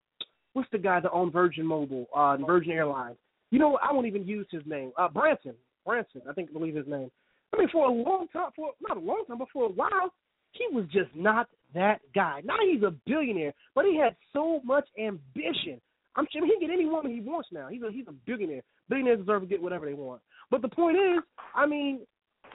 what's 0.53 0.69
the 0.71 0.77
guy 0.77 0.99
that 0.99 1.11
owned 1.11 1.33
Virgin 1.33 1.65
Mobile, 1.65 2.07
uh, 2.15 2.37
Virgin 2.37 2.73
Airlines. 2.73 3.17
You 3.51 3.59
know. 3.59 3.77
I 3.81 3.93
won't 3.93 4.07
even 4.07 4.25
use 4.25 4.47
his 4.51 4.63
name. 4.65 4.91
Uh, 4.97 5.07
Branson, 5.07 5.53
Branson, 5.85 6.21
I 6.29 6.33
think 6.33 6.49
I 6.49 6.53
believe 6.53 6.75
his 6.75 6.87
name. 6.87 7.11
I 7.53 7.57
mean, 7.57 7.69
for 7.71 7.85
a 7.85 7.91
long 7.91 8.27
time, 8.33 8.49
for 8.55 8.71
not 8.81 8.97
a 8.97 8.99
long 8.99 9.23
time, 9.27 9.37
but 9.37 9.49
for 9.51 9.65
a 9.65 9.69
while, 9.69 10.13
he 10.53 10.67
was 10.71 10.85
just 10.91 11.09
not 11.15 11.47
that 11.73 11.99
guy. 12.13 12.41
Now 12.43 12.57
he's 12.69 12.83
a 12.83 12.93
billionaire, 13.05 13.53
but 13.75 13.85
he 13.85 13.97
had 13.97 14.15
so 14.33 14.61
much 14.63 14.87
ambition. 14.99 15.79
I'm 16.15 16.27
sure 16.31 16.45
he 16.45 16.51
can 16.51 16.67
get 16.67 16.73
any 16.73 16.85
woman 16.85 17.13
he 17.13 17.21
wants 17.21 17.49
now. 17.51 17.67
He's 17.69 17.81
a 17.81 17.91
he's 17.91 18.07
a 18.07 18.13
billionaire. 18.25 18.61
Billionaires 18.89 19.19
deserve 19.19 19.41
to 19.41 19.47
get 19.47 19.61
whatever 19.61 19.85
they 19.85 19.93
want. 19.93 20.21
But 20.49 20.61
the 20.61 20.67
point 20.67 20.97
is, 20.97 21.23
I 21.55 21.65
mean, 21.65 22.01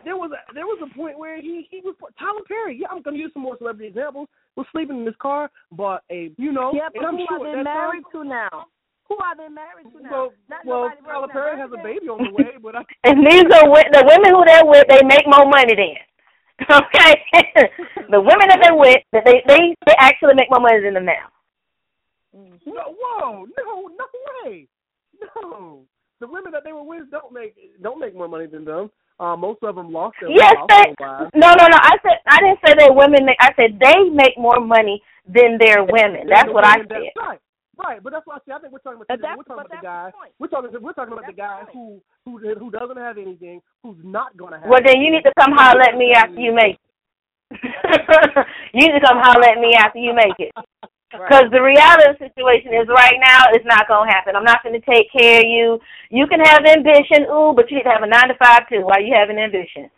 there 0.04 0.16
was 0.16 0.30
a 0.32 0.54
there 0.54 0.66
was 0.66 0.86
a 0.90 0.94
point 0.94 1.18
where 1.18 1.40
he 1.40 1.66
he 1.70 1.80
was 1.82 1.94
Tyler 2.18 2.42
Perry. 2.46 2.78
Yeah, 2.80 2.88
I'm 2.90 3.02
gonna 3.02 3.16
use 3.16 3.30
some 3.32 3.42
more 3.42 3.56
celebrity 3.56 3.88
examples. 3.88 4.28
Was 4.56 4.66
sleeping 4.72 5.00
in 5.00 5.06
his 5.06 5.14
car, 5.20 5.50
but 5.72 6.02
a 6.10 6.30
you 6.36 6.52
know, 6.52 6.72
yeah, 6.74 6.88
but 6.92 6.98
and 6.98 7.06
I'm 7.06 7.16
who 7.16 7.26
sure 7.28 7.50
they 7.50 7.56
that 7.56 7.64
married 7.64 8.02
time, 8.12 8.24
to 8.24 8.28
now? 8.28 8.66
Who 9.08 9.16
are 9.18 9.36
they 9.36 9.48
married 9.48 9.92
to 9.92 10.02
now? 10.02 10.10
Well, 10.10 10.32
Not 10.48 10.66
well, 10.66 10.82
nobody 10.90 11.02
Tyler 11.06 11.28
Perry 11.28 11.58
has 11.58 11.70
a 11.72 11.82
baby 11.82 12.08
on 12.08 12.18
the 12.24 12.32
way, 12.32 12.56
but 12.60 12.74
I, 12.76 12.82
And 13.04 13.24
these 13.26 13.44
are 13.44 13.66
wi- 13.70 13.90
the 13.92 14.02
women 14.04 14.30
who 14.34 14.42
they're 14.44 14.64
with. 14.66 14.84
They 14.88 15.02
make 15.06 15.26
more 15.26 15.46
money 15.46 15.74
then. 15.76 15.96
Okay, 16.70 17.14
the 18.10 18.20
women 18.20 18.48
that 18.48 18.60
they're 18.62 18.74
with, 18.74 19.02
that 19.12 19.24
they 19.26 19.42
they 19.46 19.76
they 19.86 19.94
actually 19.98 20.32
make 20.34 20.48
more 20.50 20.60
money 20.60 20.80
than 20.82 20.94
them 20.94 21.04
now. 21.04 21.28
no, 22.32 22.96
whoa, 22.98 23.44
no, 23.58 23.88
no 23.88 24.06
way, 24.44 24.66
no. 25.20 25.82
The 26.18 26.26
women 26.26 26.50
that 26.52 26.64
they 26.64 26.72
were 26.72 26.82
with 26.82 27.10
don't 27.10 27.30
make 27.32 27.54
don't 27.82 28.00
make 28.00 28.14
more 28.14 28.26
money 28.28 28.46
than 28.46 28.64
them. 28.64 28.90
Uh, 29.20 29.36
most 29.36 29.62
of 29.62 29.74
them 29.76 29.92
lost 29.92 30.16
their 30.20 30.30
Yes, 30.30 30.54
they. 30.68 30.94
No, 31.34 31.52
no, 31.52 31.66
no. 31.68 31.76
I 31.80 31.96
said 32.02 32.16
I 32.26 32.38
didn't 32.40 32.60
say 32.66 32.74
that 32.78 32.94
women 32.94 33.26
make. 33.26 33.36
I 33.40 33.52
said 33.54 33.78
they 33.78 34.08
make 34.10 34.36
more 34.38 34.58
money 34.60 35.02
than 35.26 35.58
their 35.58 35.84
women. 35.84 36.26
That's 36.28 36.46
the 36.48 36.52
what 36.54 36.64
I 36.64 36.78
women 36.78 36.88
that- 36.88 37.02
said. 37.02 37.20
Right, 37.20 37.40
right. 37.78 38.02
But 38.02 38.12
that's 38.12 38.26
what 38.26 38.36
I 38.36 38.44
see. 38.46 38.52
I 38.52 38.58
think 38.58 38.72
we're 38.72 38.78
talking 38.80 38.96
about. 38.98 39.08
But 39.08 39.20
that's- 39.20 39.36
we're 39.36 39.44
talking 39.44 39.66
about 39.66 39.70
the 39.70 39.76
that's 39.76 39.82
guy. 39.82 40.10
the. 40.12 40.30
We're 40.38 40.48
talking. 40.48 40.70
We're 40.82 40.92
talking 40.92 41.12
about 41.12 41.26
the 41.26 41.32
guy 41.32 41.62
who 41.72 42.00
who 42.24 42.38
who 42.58 42.70
doesn't 42.70 42.96
have 42.96 43.18
anything, 43.18 43.60
who's 43.82 43.98
not 44.02 44.36
going 44.36 44.52
to 44.52 44.58
have. 44.60 44.68
Well, 44.68 44.80
then 44.84 45.00
you 45.00 45.10
need 45.10 45.22
to 45.22 45.32
somehow 45.40 45.74
let 45.78 45.96
me 45.96 46.12
after 46.14 46.40
you 46.40 46.54
make. 46.54 46.76
it. 47.50 47.60
you 48.74 48.80
need 48.86 48.92
to 48.98 49.00
come 49.06 49.18
holler 49.22 49.44
at 49.48 49.58
me 49.60 49.74
after 49.74 49.98
you 49.98 50.14
make 50.14 50.34
it. 50.38 50.52
Because 51.12 51.44
the 51.52 51.62
reality 51.62 52.10
of 52.10 52.18
the 52.18 52.26
situation 52.28 52.74
is 52.74 52.88
right 52.88 53.14
now 53.24 53.44
it's 53.52 53.64
not 53.64 53.86
gonna 53.88 54.10
happen. 54.10 54.34
I'm 54.36 54.44
not 54.44 54.62
gonna 54.62 54.80
take 54.80 55.06
care 55.16 55.38
of 55.38 55.46
you. 55.46 55.78
You 56.10 56.26
can 56.26 56.40
have 56.40 56.66
ambition, 56.66 57.30
ooh, 57.30 57.54
but 57.54 57.70
you 57.70 57.76
need 57.78 57.84
to 57.84 57.90
have 57.90 58.02
a 58.02 58.06
nine 58.06 58.28
to 58.28 58.34
five 58.34 58.68
too 58.68 58.82
while 58.84 59.00
you 59.00 59.14
having 59.14 59.38
ambition. 59.38 59.88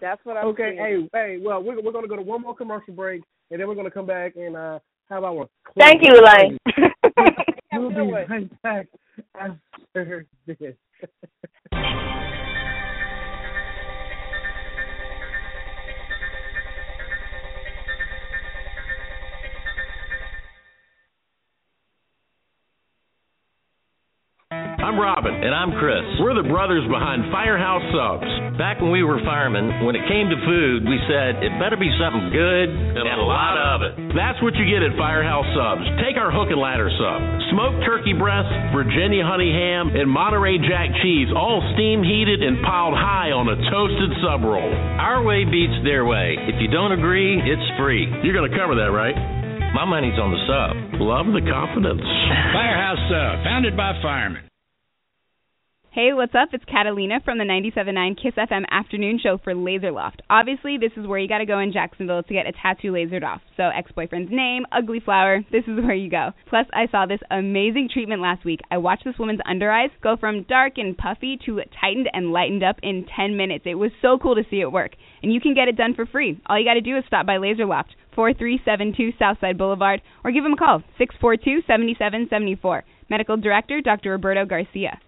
That's 0.00 0.18
what 0.24 0.38
I'm 0.38 0.46
Okay, 0.46 0.74
saying. 0.76 1.08
hey, 1.12 1.34
hey. 1.34 1.38
Well, 1.40 1.62
we're 1.62 1.80
we're 1.82 1.92
going 1.92 2.04
to 2.04 2.08
go 2.08 2.16
to 2.16 2.22
one 2.22 2.40
more 2.40 2.56
commercial 2.56 2.94
break, 2.94 3.22
and 3.50 3.60
then 3.60 3.68
we're 3.68 3.74
going 3.76 3.86
to 3.86 3.92
come 3.92 4.06
back 4.06 4.34
and 4.36 4.56
uh 4.56 4.78
have 5.08 5.24
our. 5.24 5.48
Thank 5.78 6.02
you, 6.02 6.20
Elaine. 6.20 6.58
We'll 7.72 7.90
be 7.90 8.10
right 8.10 8.62
back 8.62 8.86
after 9.38 10.26
this. 10.46 10.74
I'm 24.86 25.02
Robin. 25.02 25.34
And 25.34 25.50
I'm 25.50 25.74
Chris. 25.82 26.06
We're 26.22 26.38
the 26.38 26.46
brothers 26.46 26.86
behind 26.86 27.26
Firehouse 27.34 27.82
Subs. 27.90 28.30
Back 28.54 28.78
when 28.78 28.94
we 28.94 29.02
were 29.02 29.18
firemen, 29.26 29.82
when 29.82 29.98
it 29.98 30.06
came 30.06 30.30
to 30.30 30.38
food, 30.46 30.86
we 30.86 30.94
said 31.10 31.42
it 31.42 31.50
better 31.58 31.74
be 31.74 31.90
something 31.98 32.30
good 32.30 32.70
and, 32.70 33.02
a 33.02 33.18
lot 33.18 33.58
of 33.58 33.82
it. 33.82 34.14
That's 34.14 34.38
what 34.46 34.54
you 34.54 34.62
get 34.62 34.86
at 34.86 34.94
Firehouse 34.94 35.50
Subs. 35.58 35.82
Take 36.06 36.14
our 36.14 36.30
hook 36.30 36.54
and 36.54 36.62
ladder 36.62 36.86
sub. 36.86 37.18
Smoked 37.50 37.82
turkey 37.82 38.14
breast, 38.14 38.46
Virginia 38.70 39.26
honey 39.26 39.50
ham, 39.50 39.90
and 39.90 40.06
Monterey 40.06 40.62
Jack 40.62 40.94
cheese, 41.02 41.34
all 41.34 41.66
steam 41.74 42.06
heated 42.06 42.46
and 42.46 42.62
piled 42.62 42.94
high 42.94 43.34
on 43.34 43.50
a 43.50 43.58
toasted 43.66 44.14
sub 44.22 44.46
roll. 44.46 44.70
Our 45.02 45.26
way 45.26 45.42
beats 45.42 45.82
their 45.82 46.06
way. 46.06 46.38
If 46.46 46.62
you 46.62 46.70
don't 46.70 46.94
agree, 46.94 47.42
it's 47.42 47.66
free. 47.74 48.06
You're 48.22 48.38
going 48.38 48.46
to 48.46 48.54
cover 48.54 48.78
that, 48.78 48.94
right? 48.94 49.18
My 49.74 49.82
money's 49.82 50.14
on 50.14 50.30
the 50.30 50.42
sub. 50.46 51.02
Love 51.02 51.26
the 51.34 51.42
confidence. 51.42 52.06
Firehouse 52.54 53.02
Sub, 53.10 53.42
founded 53.42 53.74
by 53.74 53.98
firemen. 53.98 54.45
Hey, 55.96 56.12
what's 56.12 56.34
up? 56.34 56.50
It's 56.52 56.62
Catalina 56.66 57.20
from 57.24 57.38
the 57.38 57.44
97.9 57.44 58.22
Kiss 58.22 58.34
FM 58.34 58.66
afternoon 58.70 59.18
show 59.18 59.38
for 59.42 59.54
Laser 59.54 59.90
Loft. 59.90 60.20
Obviously, 60.28 60.76
this 60.76 60.92
is 60.94 61.06
where 61.06 61.18
you 61.18 61.26
got 61.26 61.38
to 61.38 61.46
go 61.46 61.58
in 61.58 61.72
Jacksonville 61.72 62.22
to 62.22 62.34
get 62.34 62.46
a 62.46 62.52
tattoo 62.52 62.92
lasered 62.92 63.24
off. 63.24 63.40
So, 63.56 63.70
ex-boyfriend's 63.74 64.30
name, 64.30 64.66
ugly 64.70 65.00
flower, 65.00 65.40
this 65.50 65.64
is 65.66 65.80
where 65.80 65.94
you 65.94 66.10
go. 66.10 66.32
Plus, 66.50 66.66
I 66.74 66.86
saw 66.90 67.06
this 67.06 67.22
amazing 67.30 67.88
treatment 67.90 68.20
last 68.20 68.44
week. 68.44 68.60
I 68.70 68.76
watched 68.76 69.06
this 69.06 69.18
woman's 69.18 69.40
under 69.48 69.72
eyes 69.72 69.88
go 70.02 70.18
from 70.18 70.42
dark 70.42 70.74
and 70.76 70.98
puffy 70.98 71.38
to 71.46 71.62
tightened 71.80 72.10
and 72.12 72.30
lightened 72.30 72.62
up 72.62 72.76
in 72.82 73.06
10 73.16 73.34
minutes. 73.38 73.64
It 73.64 73.76
was 73.76 73.90
so 74.02 74.18
cool 74.18 74.34
to 74.34 74.44
see 74.50 74.60
it 74.60 74.70
work. 74.70 74.96
And 75.22 75.32
you 75.32 75.40
can 75.40 75.54
get 75.54 75.68
it 75.68 75.78
done 75.78 75.94
for 75.94 76.04
free. 76.04 76.38
All 76.44 76.58
you 76.58 76.66
got 76.66 76.74
to 76.74 76.82
do 76.82 76.98
is 76.98 77.04
stop 77.06 77.24
by 77.24 77.38
Laser 77.38 77.64
Loft, 77.64 77.96
4372 78.14 79.16
Southside 79.18 79.56
Boulevard, 79.56 80.02
or 80.24 80.30
give 80.30 80.44
them 80.44 80.52
a 80.52 80.56
call, 80.58 80.82
642-7774. 81.00 82.82
Medical 83.08 83.38
Director, 83.38 83.80
Dr. 83.80 84.10
Roberto 84.10 84.44
Garcia. 84.44 85.00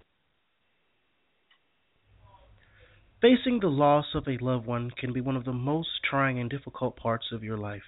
Facing 3.20 3.58
the 3.58 3.66
loss 3.66 4.14
of 4.14 4.28
a 4.28 4.38
loved 4.38 4.64
one 4.64 4.92
can 4.92 5.12
be 5.12 5.20
one 5.20 5.34
of 5.34 5.44
the 5.44 5.52
most 5.52 5.88
trying 6.08 6.38
and 6.38 6.48
difficult 6.48 6.94
parts 6.94 7.32
of 7.32 7.42
your 7.42 7.58
life. 7.58 7.82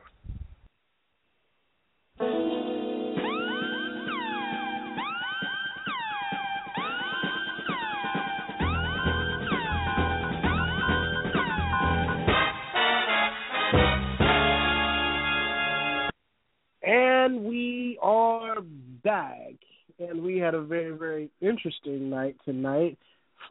And 16.83 17.43
we 17.43 17.97
are 18.01 18.57
back. 19.03 19.53
And 19.99 20.23
we 20.23 20.37
had 20.37 20.55
a 20.55 20.61
very, 20.61 20.91
very 20.91 21.29
interesting 21.41 22.09
night 22.09 22.35
tonight 22.45 22.97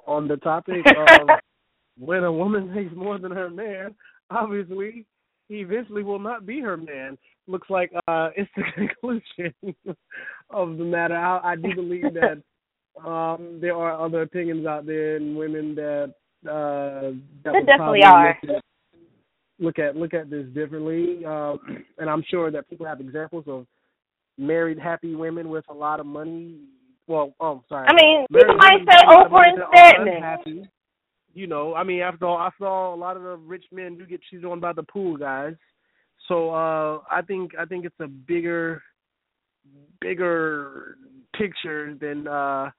on 0.06 0.28
the 0.28 0.36
topic 0.36 0.84
of 0.86 1.28
when 1.98 2.24
a 2.24 2.32
woman 2.32 2.74
makes 2.74 2.94
more 2.94 3.18
than 3.18 3.32
her 3.32 3.50
man. 3.50 3.94
Obviously, 4.30 5.06
he 5.48 5.56
eventually 5.56 6.02
will 6.02 6.18
not 6.18 6.46
be 6.46 6.60
her 6.60 6.76
man. 6.76 7.18
Looks 7.46 7.70
like 7.70 7.90
uh 8.06 8.30
it's 8.36 8.50
the 8.56 8.62
conclusion 8.74 9.54
of 10.50 10.76
the 10.76 10.84
matter. 10.84 11.16
I, 11.16 11.52
I 11.52 11.56
do 11.56 11.74
believe 11.74 12.14
that 12.14 12.42
um 13.06 13.58
there 13.60 13.74
are 13.74 14.04
other 14.04 14.22
opinions 14.22 14.66
out 14.66 14.86
there 14.86 15.16
and 15.16 15.36
women 15.36 15.74
that 15.74 16.14
uh 16.48 17.12
that 17.44 17.52
There 17.52 17.64
definitely 17.64 18.02
are. 18.04 18.36
Look 18.42 18.50
at, 18.50 18.62
look 19.60 19.78
at 19.78 19.96
look 19.96 20.14
at 20.14 20.30
this 20.30 20.46
differently. 20.54 21.24
Um 21.24 21.58
and 21.96 22.10
I'm 22.10 22.22
sure 22.30 22.50
that 22.50 22.68
people 22.68 22.86
have 22.86 23.00
examples 23.00 23.44
of 23.46 23.66
married 24.36 24.78
happy 24.78 25.14
women 25.14 25.48
with 25.48 25.64
a 25.70 25.74
lot 25.74 26.00
of 26.00 26.06
money. 26.06 26.58
Well, 27.06 27.34
oh 27.40 27.64
sorry. 27.70 27.88
I 27.88 27.94
mean, 27.94 28.26
people 28.30 28.56
might 28.56 28.80
say 28.80 29.00
with 29.06 29.08
a 29.08 29.12
lot 29.12 29.26
of 29.26 29.32
Oprah 29.32 29.48
and 29.48 30.40
Stedman. 30.42 30.68
You 31.34 31.46
know, 31.46 31.74
I 31.74 31.84
mean, 31.84 32.00
after 32.00 32.26
all, 32.26 32.36
I 32.38 32.50
saw 32.58 32.94
a 32.94 32.96
lot 32.96 33.16
of 33.16 33.22
the 33.22 33.36
rich 33.36 33.64
men 33.70 33.96
do 33.98 34.06
get 34.06 34.20
cheated 34.28 34.44
on 34.44 34.60
by 34.60 34.72
the 34.72 34.82
pool 34.82 35.16
guys. 35.16 35.54
So 36.26 36.50
uh 36.50 37.00
I 37.10 37.22
think 37.26 37.52
I 37.58 37.64
think 37.64 37.84
it's 37.84 38.00
a 38.00 38.08
bigger 38.08 38.82
bigger 40.00 40.96
picture 41.36 41.94
than 42.00 42.26
uh 42.26 42.70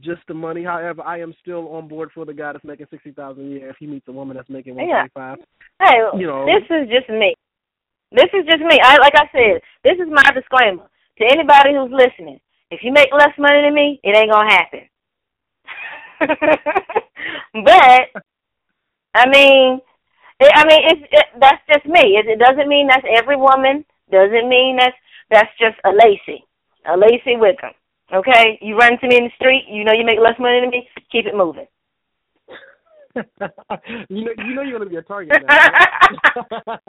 just 0.00 0.20
the 0.28 0.34
money. 0.34 0.64
However, 0.64 1.02
I 1.02 1.20
am 1.20 1.34
still 1.40 1.68
on 1.74 1.88
board 1.88 2.10
for 2.14 2.24
the 2.24 2.34
guy 2.34 2.52
that's 2.52 2.64
making 2.64 2.86
sixty 2.90 3.12
thousand 3.12 3.46
a 3.46 3.48
year 3.48 3.70
if 3.70 3.76
he 3.78 3.86
meets 3.86 4.08
a 4.08 4.12
woman 4.12 4.36
that's 4.36 4.50
making 4.50 4.74
one 4.74 4.88
Yeah. 4.88 5.06
Hey, 5.80 5.98
You 6.18 6.26
know. 6.26 6.46
this 6.46 6.64
is 6.68 6.88
just 6.88 7.08
me. 7.08 7.34
This 8.12 8.28
is 8.34 8.44
just 8.46 8.60
me. 8.60 8.78
I 8.82 8.98
like 8.98 9.14
I 9.14 9.28
said, 9.32 9.60
this 9.84 9.94
is 9.98 10.08
my 10.10 10.30
disclaimer 10.34 10.88
to 11.18 11.24
anybody 11.24 11.74
who's 11.74 11.90
listening. 11.92 12.40
If 12.70 12.80
you 12.82 12.92
make 12.92 13.08
less 13.12 13.32
money 13.38 13.62
than 13.62 13.74
me, 13.74 14.00
it 14.02 14.16
ain't 14.16 14.30
gonna 14.30 14.52
happen. 14.52 14.80
but 17.64 18.22
I 19.14 19.28
mean, 19.28 19.80
it, 20.40 20.52
I 20.54 20.64
mean, 20.66 20.80
it's 20.84 21.02
it, 21.10 21.26
that's 21.40 21.62
just 21.72 21.86
me. 21.86 22.16
It, 22.16 22.26
it 22.26 22.38
doesn't 22.38 22.68
mean 22.68 22.86
that's 22.86 23.06
every 23.08 23.36
woman. 23.36 23.84
Doesn't 24.10 24.48
mean 24.48 24.76
that's 24.76 24.96
that's 25.30 25.50
just 25.58 25.76
a 25.84 25.90
Lacey, 25.90 26.44
a 26.86 26.96
Lacey 26.96 27.36
Wickham. 27.36 27.72
Okay, 28.12 28.58
you 28.60 28.76
run 28.76 28.94
into 28.94 29.08
me 29.08 29.16
in 29.16 29.24
the 29.24 29.36
street. 29.36 29.64
You 29.68 29.84
know 29.84 29.92
you 29.92 30.04
make 30.04 30.20
less 30.20 30.38
money 30.38 30.60
than 30.60 30.70
me. 30.70 30.88
Keep 31.10 31.26
it 31.26 31.34
moving. 31.34 31.66
you 33.16 34.24
know, 34.24 34.32
you 34.36 34.54
know 34.54 34.62
you're 34.62 34.78
gonna 34.78 34.90
be 34.90 34.96
a 34.96 35.02
target. 35.02 35.32
Now, 35.32 35.56
right? 35.56 35.72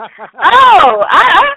oh, 0.43 1.01
I, 1.07 1.53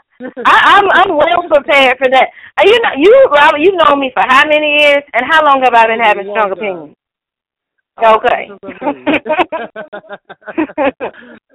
I 0.46 0.62
I'm 0.70 0.88
I'm 0.92 1.16
well 1.16 1.42
prepared 1.48 1.98
for 1.98 2.08
that. 2.08 2.28
You 2.64 2.78
know, 2.80 2.90
you 2.96 3.28
Robert, 3.34 3.58
you've 3.58 3.74
known 3.74 3.98
me 3.98 4.12
for 4.14 4.22
how 4.22 4.46
many 4.46 4.78
years, 4.78 5.02
and 5.12 5.26
how 5.28 5.44
long 5.44 5.62
have 5.64 5.74
I 5.74 5.86
been 5.88 6.00
having 6.00 6.30
strong 6.30 6.52
opinions? 6.52 6.94
Okay. 8.02 8.50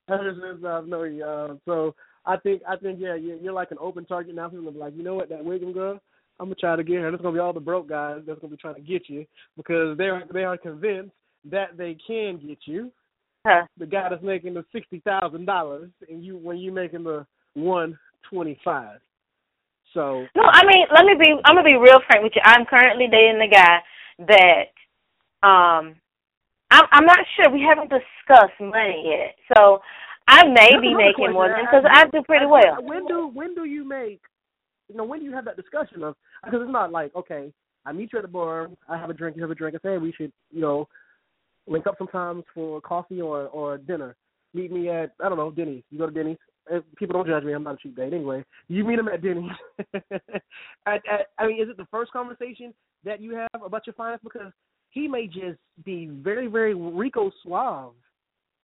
Ever 0.08 0.36
since 0.40 0.66
I've 0.66 0.88
known 0.88 1.16
you, 1.16 1.60
so 1.66 1.96
I 2.26 2.38
think 2.38 2.62
I 2.68 2.76
think 2.76 3.00
yeah, 3.00 3.16
you're, 3.16 3.38
you're 3.38 3.54
like 3.54 3.72
an 3.72 3.78
open 3.80 4.06
target 4.06 4.36
now. 4.36 4.50
People 4.50 4.70
are 4.70 4.72
like, 4.72 4.96
you 4.96 5.04
know 5.04 5.16
what, 5.16 5.30
that 5.30 5.44
Wiggum 5.44 5.74
girl, 5.74 6.00
I'm 6.40 6.48
gonna 6.48 6.56
try 6.56 6.76
to 6.76 6.84
get 6.84 6.98
her. 6.98 7.12
There's 7.12 7.22
gonna 7.22 7.34
be 7.34 7.40
all 7.40 7.54
the 7.54 7.60
broke 7.60 7.90
guys 7.90 8.22
that's 8.28 8.40
gonna 8.40 8.52
be 8.52 8.58
trying 8.58 8.76
to 8.76 8.82
get 8.82 9.10
you 9.10 9.26
because 9.58 9.98
they 9.98 10.06
are 10.06 10.24
they 10.32 10.44
are 10.44 10.58
convinced 10.58 11.12
that 11.50 11.78
they 11.78 11.98
can 12.06 12.38
get 12.46 12.60
you. 12.66 12.92
Huh. 13.46 13.66
The 13.78 13.86
guy 13.86 14.10
that's 14.10 14.24
making 14.24 14.54
the 14.56 14.66
sixty 14.72 15.00
thousand 15.02 15.46
dollars, 15.46 15.90
and 16.10 16.24
you 16.24 16.38
when 16.38 16.58
you 16.58 16.72
making 16.72 17.04
the 17.04 17.26
one 17.54 17.98
twenty 18.30 18.60
five. 18.64 19.00
So 19.94 20.26
No, 20.36 20.44
I 20.44 20.66
mean, 20.66 20.86
let 20.94 21.06
me 21.06 21.14
be. 21.18 21.36
I'm 21.46 21.56
gonna 21.56 21.64
be 21.64 21.78
real 21.78 22.00
frank 22.08 22.24
with 22.24 22.34
you. 22.36 22.42
I'm 22.44 22.66
currently 22.66 23.08
dating 23.10 23.42
a 23.42 23.48
guy 23.48 23.82
that, 24.28 25.48
um, 25.48 25.96
I'm 26.76 26.86
I'm 26.92 27.06
not 27.06 27.20
sure. 27.36 27.50
We 27.52 27.62
haven't 27.62 27.90
discussed 27.90 28.60
money 28.60 29.04
yet, 29.06 29.36
so 29.56 29.80
I 30.28 30.44
may 30.48 30.70
That's 30.72 30.82
be 30.82 30.94
making 30.94 31.32
question. 31.32 31.34
more 31.34 31.48
than 31.48 31.64
because 31.64 31.86
I 31.90 32.06
do 32.12 32.22
pretty 32.24 32.46
well. 32.46 32.84
When 32.84 33.08
do 33.08 33.32
when 33.34 33.56
do 33.56 33.64
you 33.64 33.88
make? 33.88 34.22
You 34.90 34.96
know, 34.98 35.06
when 35.06 35.20
do 35.20 35.26
you 35.26 35.34
have 35.34 35.46
that 35.46 35.56
discussion 35.56 36.04
of? 36.04 36.16
Because 36.44 36.60
it's 36.64 36.72
not 36.72 36.92
like 36.92 37.16
okay, 37.16 37.54
I 37.86 37.94
meet 37.94 38.12
you 38.12 38.20
at 38.20 38.24
the 38.24 38.28
bar, 38.28 38.70
I 38.90 38.98
have 38.98 39.10
a 39.10 39.14
drink, 39.14 39.38
you 39.38 39.44
have 39.44 39.52
a 39.52 39.56
drink, 39.56 39.76
I 39.76 39.88
say 39.88 39.98
we 39.98 40.12
should, 40.12 40.34
you 40.52 40.62
know, 40.62 40.88
link 41.68 41.88
up 41.88 41.96
sometimes 41.98 42.44
for 42.54 42.82
coffee 42.82 43.22
or 43.22 43.48
or 43.48 43.78
dinner. 43.78 44.16
Meet 44.54 44.72
me 44.72 44.90
at 44.90 45.12
I 45.24 45.30
don't 45.30 45.38
know 45.38 45.52
Denny's. 45.52 45.84
You 45.92 46.00
go 46.00 46.08
to 46.08 46.12
Denny's. 46.12 46.38
People 46.98 47.14
don't 47.14 47.28
judge 47.28 47.44
me. 47.44 47.54
I'm 47.54 47.64
not 47.64 47.76
a 47.76 47.78
cheap 47.78 47.96
date 47.96 48.12
anyway. 48.12 48.44
You 48.68 48.84
meet 48.84 48.98
him 48.98 49.08
at 49.08 49.22
Denny's. 49.22 49.52
at, 49.94 50.02
at, 50.88 51.28
I 51.38 51.46
mean, 51.46 51.62
is 51.62 51.70
it 51.70 51.78
the 51.78 51.86
first 51.92 52.12
conversation 52.12 52.74
that 53.04 53.22
you 53.22 53.36
have 53.36 53.62
about 53.64 53.86
your 53.86 53.94
finance? 53.94 54.22
Because 54.24 54.52
he 54.96 55.08
may 55.10 55.28
just 55.28 55.60
be 55.84 56.08
very, 56.08 56.48
very 56.48 56.74
Rico 56.74 57.30
suave 57.44 57.94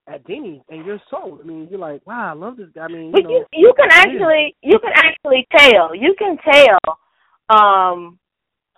at 0.08 0.26
Denny's, 0.26 0.62
and 0.70 0.86
you're 0.86 1.02
sold. 1.12 1.42
I 1.44 1.46
mean, 1.46 1.68
you're 1.70 1.80
like, 1.80 2.08
wow, 2.08 2.32
I 2.32 2.34
love 2.34 2.58
this 2.58 2.70
guy. 2.74 2.86
I 2.86 2.88
mean, 2.88 3.08
you 3.08 3.12
But 3.12 3.24
know, 3.24 3.30
you 3.30 3.46
you 3.54 3.74
can 3.78 3.90
actually 3.92 4.56
you 4.64 4.80
can 4.80 4.94
actually 4.96 5.46
tell. 5.56 5.94
You 5.94 6.16
can 6.18 6.38
tell. 6.42 6.80
Um, 7.56 8.18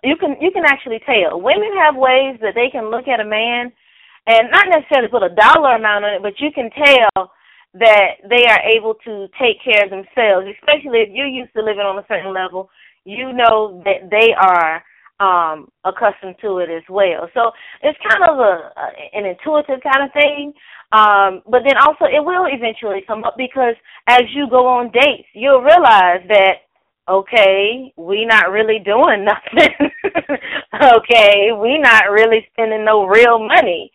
you 0.02 0.16
can 0.16 0.36
you 0.40 0.50
can 0.50 0.64
actually 0.66 1.00
tell. 1.06 1.40
Women 1.40 1.70
have 1.78 1.96
ways 1.96 2.36
that 2.42 2.54
they 2.54 2.68
can 2.70 2.90
look 2.90 3.06
at 3.06 3.20
a 3.20 3.24
man, 3.24 3.72
and 4.26 4.50
not 4.50 4.66
necessarily 4.68 5.08
put 5.08 5.22
a 5.22 5.34
dollar 5.34 5.76
amount 5.76 6.04
on 6.04 6.14
it, 6.14 6.22
but 6.22 6.34
you 6.40 6.50
can 6.52 6.70
tell 6.74 7.30
that 7.74 8.18
they 8.28 8.44
are 8.50 8.60
able 8.76 8.94
to 9.04 9.28
take 9.40 9.62
care 9.62 9.84
of 9.84 9.90
themselves. 9.90 10.50
Especially 10.58 11.06
if 11.06 11.08
you're 11.12 11.26
used 11.26 11.52
to 11.54 11.62
living 11.62 11.86
on 11.86 11.98
a 11.98 12.06
certain 12.08 12.34
level, 12.34 12.68
you 13.04 13.32
know 13.32 13.80
that 13.84 14.10
they 14.10 14.34
are 14.34 14.82
um 15.20 15.68
accustomed 15.84 16.36
to 16.40 16.58
it 16.58 16.70
as 16.70 16.82
well. 16.88 17.28
So 17.34 17.52
it's 17.82 17.98
kind 18.08 18.24
of 18.28 18.38
a, 18.38 18.72
a 18.76 18.86
an 19.18 19.26
intuitive 19.26 19.80
kind 19.82 20.04
of 20.04 20.12
thing. 20.12 20.52
Um, 20.92 21.42
but 21.48 21.62
then 21.66 21.76
also 21.76 22.04
it 22.04 22.24
will 22.24 22.46
eventually 22.46 23.02
come 23.06 23.24
up 23.24 23.34
because 23.36 23.74
as 24.08 24.22
you 24.34 24.48
go 24.48 24.66
on 24.66 24.90
dates, 24.90 25.28
you'll 25.34 25.62
realize 25.62 26.22
that 26.28 26.64
okay, 27.08 27.92
we 27.96 28.24
not 28.24 28.50
really 28.50 28.78
doing 28.78 29.24
nothing. 29.28 29.90
okay, 30.96 31.52
we 31.52 31.78
not 31.78 32.10
really 32.10 32.46
spending 32.52 32.84
no 32.84 33.06
real 33.06 33.38
money. 33.38 33.92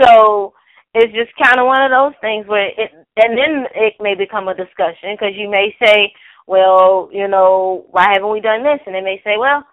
So 0.00 0.54
it's 0.94 1.12
just 1.12 1.30
kind 1.42 1.60
of 1.60 1.66
one 1.66 1.82
of 1.82 1.90
those 1.90 2.14
things 2.20 2.46
where 2.46 2.68
it, 2.68 2.90
and 3.16 3.36
then 3.38 3.66
it 3.74 3.94
may 4.00 4.14
become 4.14 4.48
a 4.48 4.54
discussion 4.54 5.12
because 5.14 5.34
you 5.34 5.48
may 5.48 5.74
say, 5.82 6.12
well, 6.46 7.08
you 7.12 7.28
know, 7.28 7.86
why 7.90 8.08
haven't 8.12 8.30
we 8.32 8.40
done 8.40 8.62
this? 8.62 8.80
And 8.86 8.94
they 8.94 9.00
may 9.00 9.20
say, 9.22 9.36
well, 9.38 9.64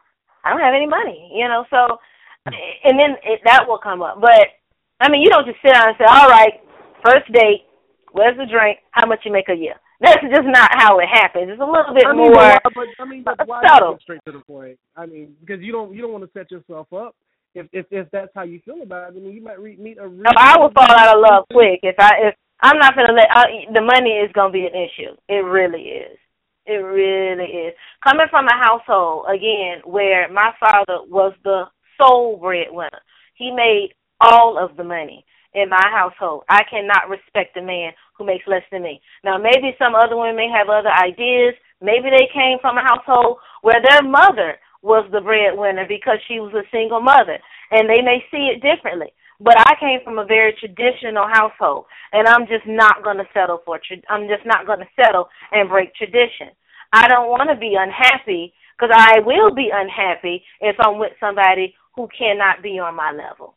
I 0.45 0.51
don't 0.51 0.61
have 0.61 0.77
any 0.77 0.87
money, 0.87 1.31
you 1.33 1.47
know. 1.47 1.65
So, 1.69 1.97
and 2.45 2.99
then 2.99 3.17
it, 3.25 3.41
that 3.45 3.65
will 3.67 3.79
come 3.79 4.01
up. 4.01 4.21
But 4.21 4.61
I 5.01 5.09
mean, 5.09 5.21
you 5.21 5.29
don't 5.29 5.45
just 5.45 5.57
sit 5.65 5.73
down 5.73 5.89
and 5.89 5.97
say, 5.97 6.05
all 6.07 6.29
right, 6.29 6.61
first 7.03 7.25
date, 7.33 7.65
where's 8.11 8.37
the 8.37 8.45
drink? 8.45 8.79
How 8.91 9.07
much 9.07 9.19
you 9.25 9.31
make 9.31 9.49
a 9.49 9.55
year? 9.55 9.75
That's 10.01 10.21
just 10.21 10.45
not 10.45 10.69
how 10.75 10.99
it 10.99 11.07
happens. 11.11 11.49
It's 11.49 11.61
a 11.61 11.65
little 11.65 11.93
bit 11.93 12.05
I 12.05 12.13
mean, 12.13 12.31
more 12.31 12.59
but, 12.63 12.73
but 12.75 12.87
I 12.99 13.05
mean, 13.05 13.23
but 13.23 13.47
why 13.47 13.63
subtle. 13.67 13.97
straight 14.01 14.21
to 14.25 14.33
the 14.33 14.43
point? 14.45 14.77
I 14.95 15.05
mean, 15.05 15.35
because 15.39 15.61
you 15.61 15.71
don't 15.71 15.93
you 15.95 16.01
don't 16.01 16.11
want 16.11 16.23
to 16.23 16.29
set 16.37 16.51
yourself 16.51 16.91
up. 16.93 17.15
If 17.55 17.67
if 17.71 17.85
if 17.91 18.11
that's 18.11 18.31
how 18.35 18.43
you 18.43 18.59
feel 18.65 18.83
about 18.83 19.13
it, 19.13 19.17
I 19.17 19.19
mean, 19.19 19.33
you 19.33 19.41
might 19.41 19.59
re- 19.59 19.77
meet 19.77 19.97
a. 19.97 20.07
Really 20.07 20.35
I 20.37 20.59
will 20.59 20.71
fall 20.71 20.91
out 20.91 21.15
of 21.15 21.23
love 21.27 21.45
quick 21.51 21.79
if 21.81 21.95
I 21.97 22.11
if 22.27 22.35
I'm 22.61 22.77
not 22.77 22.95
gonna 22.95 23.13
let 23.13 23.27
I, 23.31 23.45
the 23.73 23.81
money 23.81 24.11
is 24.11 24.31
gonna 24.33 24.51
be 24.51 24.67
an 24.67 24.75
issue. 24.75 25.15
It 25.29 25.45
really 25.45 25.81
is. 25.81 26.17
It 26.65 26.81
really 26.81 27.45
is. 27.69 27.73
Coming 28.03 28.27
from 28.29 28.47
a 28.47 28.55
household 28.55 29.25
again 29.29 29.81
where 29.85 30.31
my 30.31 30.51
father 30.59 31.05
was 31.07 31.33
the 31.43 31.65
sole 31.97 32.37
breadwinner, 32.37 33.01
he 33.35 33.51
made 33.51 33.93
all 34.19 34.57
of 34.57 34.75
the 34.77 34.83
money 34.83 35.25
in 35.53 35.69
my 35.69 35.87
household. 35.91 36.43
I 36.49 36.63
cannot 36.69 37.09
respect 37.09 37.57
a 37.57 37.61
man 37.61 37.93
who 38.17 38.25
makes 38.25 38.47
less 38.47 38.63
than 38.71 38.83
me. 38.83 39.01
Now 39.23 39.37
maybe 39.37 39.75
some 39.77 39.95
other 39.95 40.17
women 40.17 40.35
may 40.35 40.49
have 40.49 40.69
other 40.69 40.91
ideas. 40.91 41.53
Maybe 41.81 42.09
they 42.09 42.27
came 42.33 42.57
from 42.61 42.77
a 42.77 42.83
household 42.83 43.37
where 43.61 43.81
their 43.87 44.01
mother 44.01 44.57
was 44.81 45.07
the 45.11 45.21
breadwinner 45.21 45.85
because 45.87 46.17
she 46.27 46.39
was 46.39 46.53
a 46.53 46.69
single 46.71 47.01
mother 47.01 47.37
and 47.71 47.89
they 47.89 48.01
may 48.01 48.23
see 48.31 48.53
it 48.53 48.61
differently. 48.61 49.13
But 49.39 49.57
I 49.57 49.75
came 49.79 49.99
from 50.03 50.17
a 50.19 50.25
very 50.25 50.55
traditional 50.59 51.27
household 51.27 51.85
and 52.13 52.27
I'm 52.27 52.47
just 52.47 52.65
not 52.65 53.03
going 53.03 53.17
to 53.17 53.27
settle 53.33 53.61
for 53.65 53.79
tra- 53.85 53.97
I'm 54.09 54.27
just 54.27 54.45
not 54.45 54.65
going 54.65 54.79
to 54.79 54.87
settle 54.95 55.27
and 55.51 55.69
break 55.69 55.93
tradition. 55.95 56.55
I 56.93 57.07
don't 57.07 57.29
want 57.29 57.49
to 57.49 57.57
be 57.57 57.75
unhappy 57.77 58.53
because 58.77 58.95
I 58.95 59.19
will 59.19 59.53
be 59.53 59.69
unhappy 59.73 60.43
if 60.61 60.75
I'm 60.79 60.99
with 60.99 61.11
somebody 61.19 61.75
who 61.95 62.07
cannot 62.17 62.63
be 62.63 62.79
on 62.79 62.95
my 62.95 63.11
level. 63.11 63.55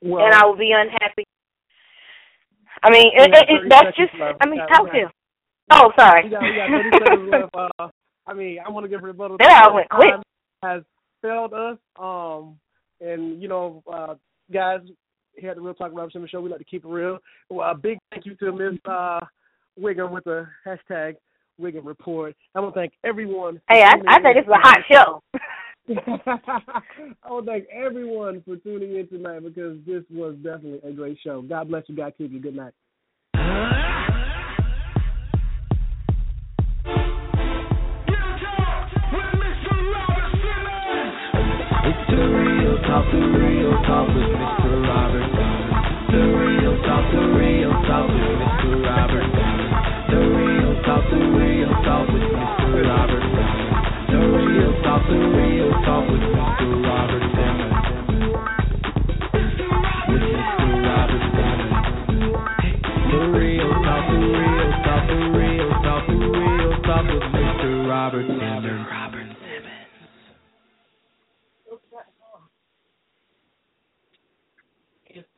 Well, 0.00 0.24
and 0.24 0.34
I 0.34 0.44
will 0.44 0.56
be 0.56 0.72
unhappy. 0.74 1.24
I 2.82 2.90
mean, 2.90 3.12
it, 3.14 3.30
it, 3.30 3.44
it, 3.48 3.68
that's 3.68 3.96
just. 3.96 4.12
left. 4.18 4.38
I 4.40 4.48
mean, 4.48 4.58
talk 4.68 4.90
to. 4.90 5.10
Oh, 5.70 5.92
sorry. 5.98 6.24
We 6.24 6.30
got, 6.30 6.42
we 6.42 6.56
got 6.56 6.68
30 6.68 7.04
seconds 7.04 7.30
left. 7.54 7.72
Uh, 7.78 7.88
I 8.26 8.34
mean, 8.34 8.58
I 8.64 8.70
want 8.70 8.84
to 8.84 8.88
give 8.88 9.02
rebuttal. 9.02 9.36
That 9.38 9.64
all 9.66 9.74
went 9.74 9.88
quick. 9.88 10.14
Has 10.62 10.82
failed 11.20 11.54
us. 11.54 11.78
Um, 11.98 12.58
and 13.00 13.40
you 13.40 13.48
know, 13.48 13.82
uh, 13.90 14.14
guys, 14.52 14.80
here 15.36 15.50
at 15.50 15.56
the 15.56 15.62
Real 15.62 15.74
Talk 15.74 15.92
Simmons 16.12 16.30
Show, 16.30 16.40
we 16.40 16.50
like 16.50 16.58
to 16.58 16.64
keep 16.64 16.84
it 16.84 16.88
real. 16.88 17.18
Well, 17.48 17.70
a 17.70 17.74
big 17.74 17.98
thank 18.10 18.26
you 18.26 18.34
to 18.36 18.52
Miss 18.52 18.78
uh, 18.84 19.20
Wiggum 19.80 20.10
with 20.12 20.24
the 20.24 20.46
hashtag 20.66 21.14
Wiggum 21.60 21.86
Report. 21.86 22.34
I 22.54 22.60
want 22.60 22.74
to 22.74 22.80
thank 22.80 22.92
everyone. 23.04 23.60
Hey, 23.68 23.82
I, 23.82 23.94
I 24.08 24.16
in 24.16 24.22
think 24.22 24.36
it's 24.36 24.48
a 24.48 24.58
hot 24.58 24.78
show. 24.90 25.22
I 27.24 27.30
want 27.30 27.46
to 27.46 27.52
thank 27.52 27.64
everyone 27.72 28.42
for 28.46 28.56
tuning 28.56 28.96
in 28.96 29.08
tonight 29.08 29.40
because 29.40 29.78
this 29.86 30.02
was 30.10 30.36
definitely 30.36 30.80
a 30.88 30.92
great 30.92 31.18
show. 31.24 31.42
God 31.42 31.68
bless 31.68 31.84
you. 31.88 31.96
God 31.96 32.12
keep 32.16 32.32
you. 32.32 32.40
Good 32.40 32.56
night. 32.56 32.72
Talk, 42.92 43.08
the 43.08 43.16
real 43.16 43.72
talk 43.88 44.06
with 44.08 44.28
Mr. 44.36 44.84
Robert 44.84 45.24
Dunn. 45.32 45.64
The 46.12 46.22
real 46.28 46.76
talk, 46.84 47.04
the 47.08 47.24
real 47.40 47.72
talk 47.88 48.04
with 48.12 48.36
Mr. 48.36 48.84
Robert 48.84 49.28
Dunn. 49.32 49.60
The 50.12 50.20
real 50.36 50.72
talk, 50.84 51.04
the 51.08 51.16
real 51.16 51.72
talk 51.88 52.04
with 52.12 52.28
Mr. 52.36 52.84
Robert 52.84 53.24
Dunn. 53.32 53.56
The 54.12 54.20
real 54.36 54.72
talk, 54.84 55.08
the 55.08 55.16
real 55.16 55.72
talk 55.88 56.04
with 56.04 56.20
Mr. 56.36 56.68
Robert 56.84 57.24
Dunn. 57.32 57.56
With 60.12 60.28
Mr. 60.36 60.68
Robert 60.84 61.24
Dunn. 61.32 61.60
The 63.08 63.20
real 63.40 63.72
talk, 63.88 64.04
the 64.12 64.20
real 64.36 64.68
talk, 64.84 65.04
the 65.08 65.16
real 65.32 65.70
talk, 65.80 66.04
the 66.12 66.16
real 66.28 66.72
talk 66.84 67.04
with 67.08 67.24
Mr. 67.40 67.88
Robert 67.88 68.31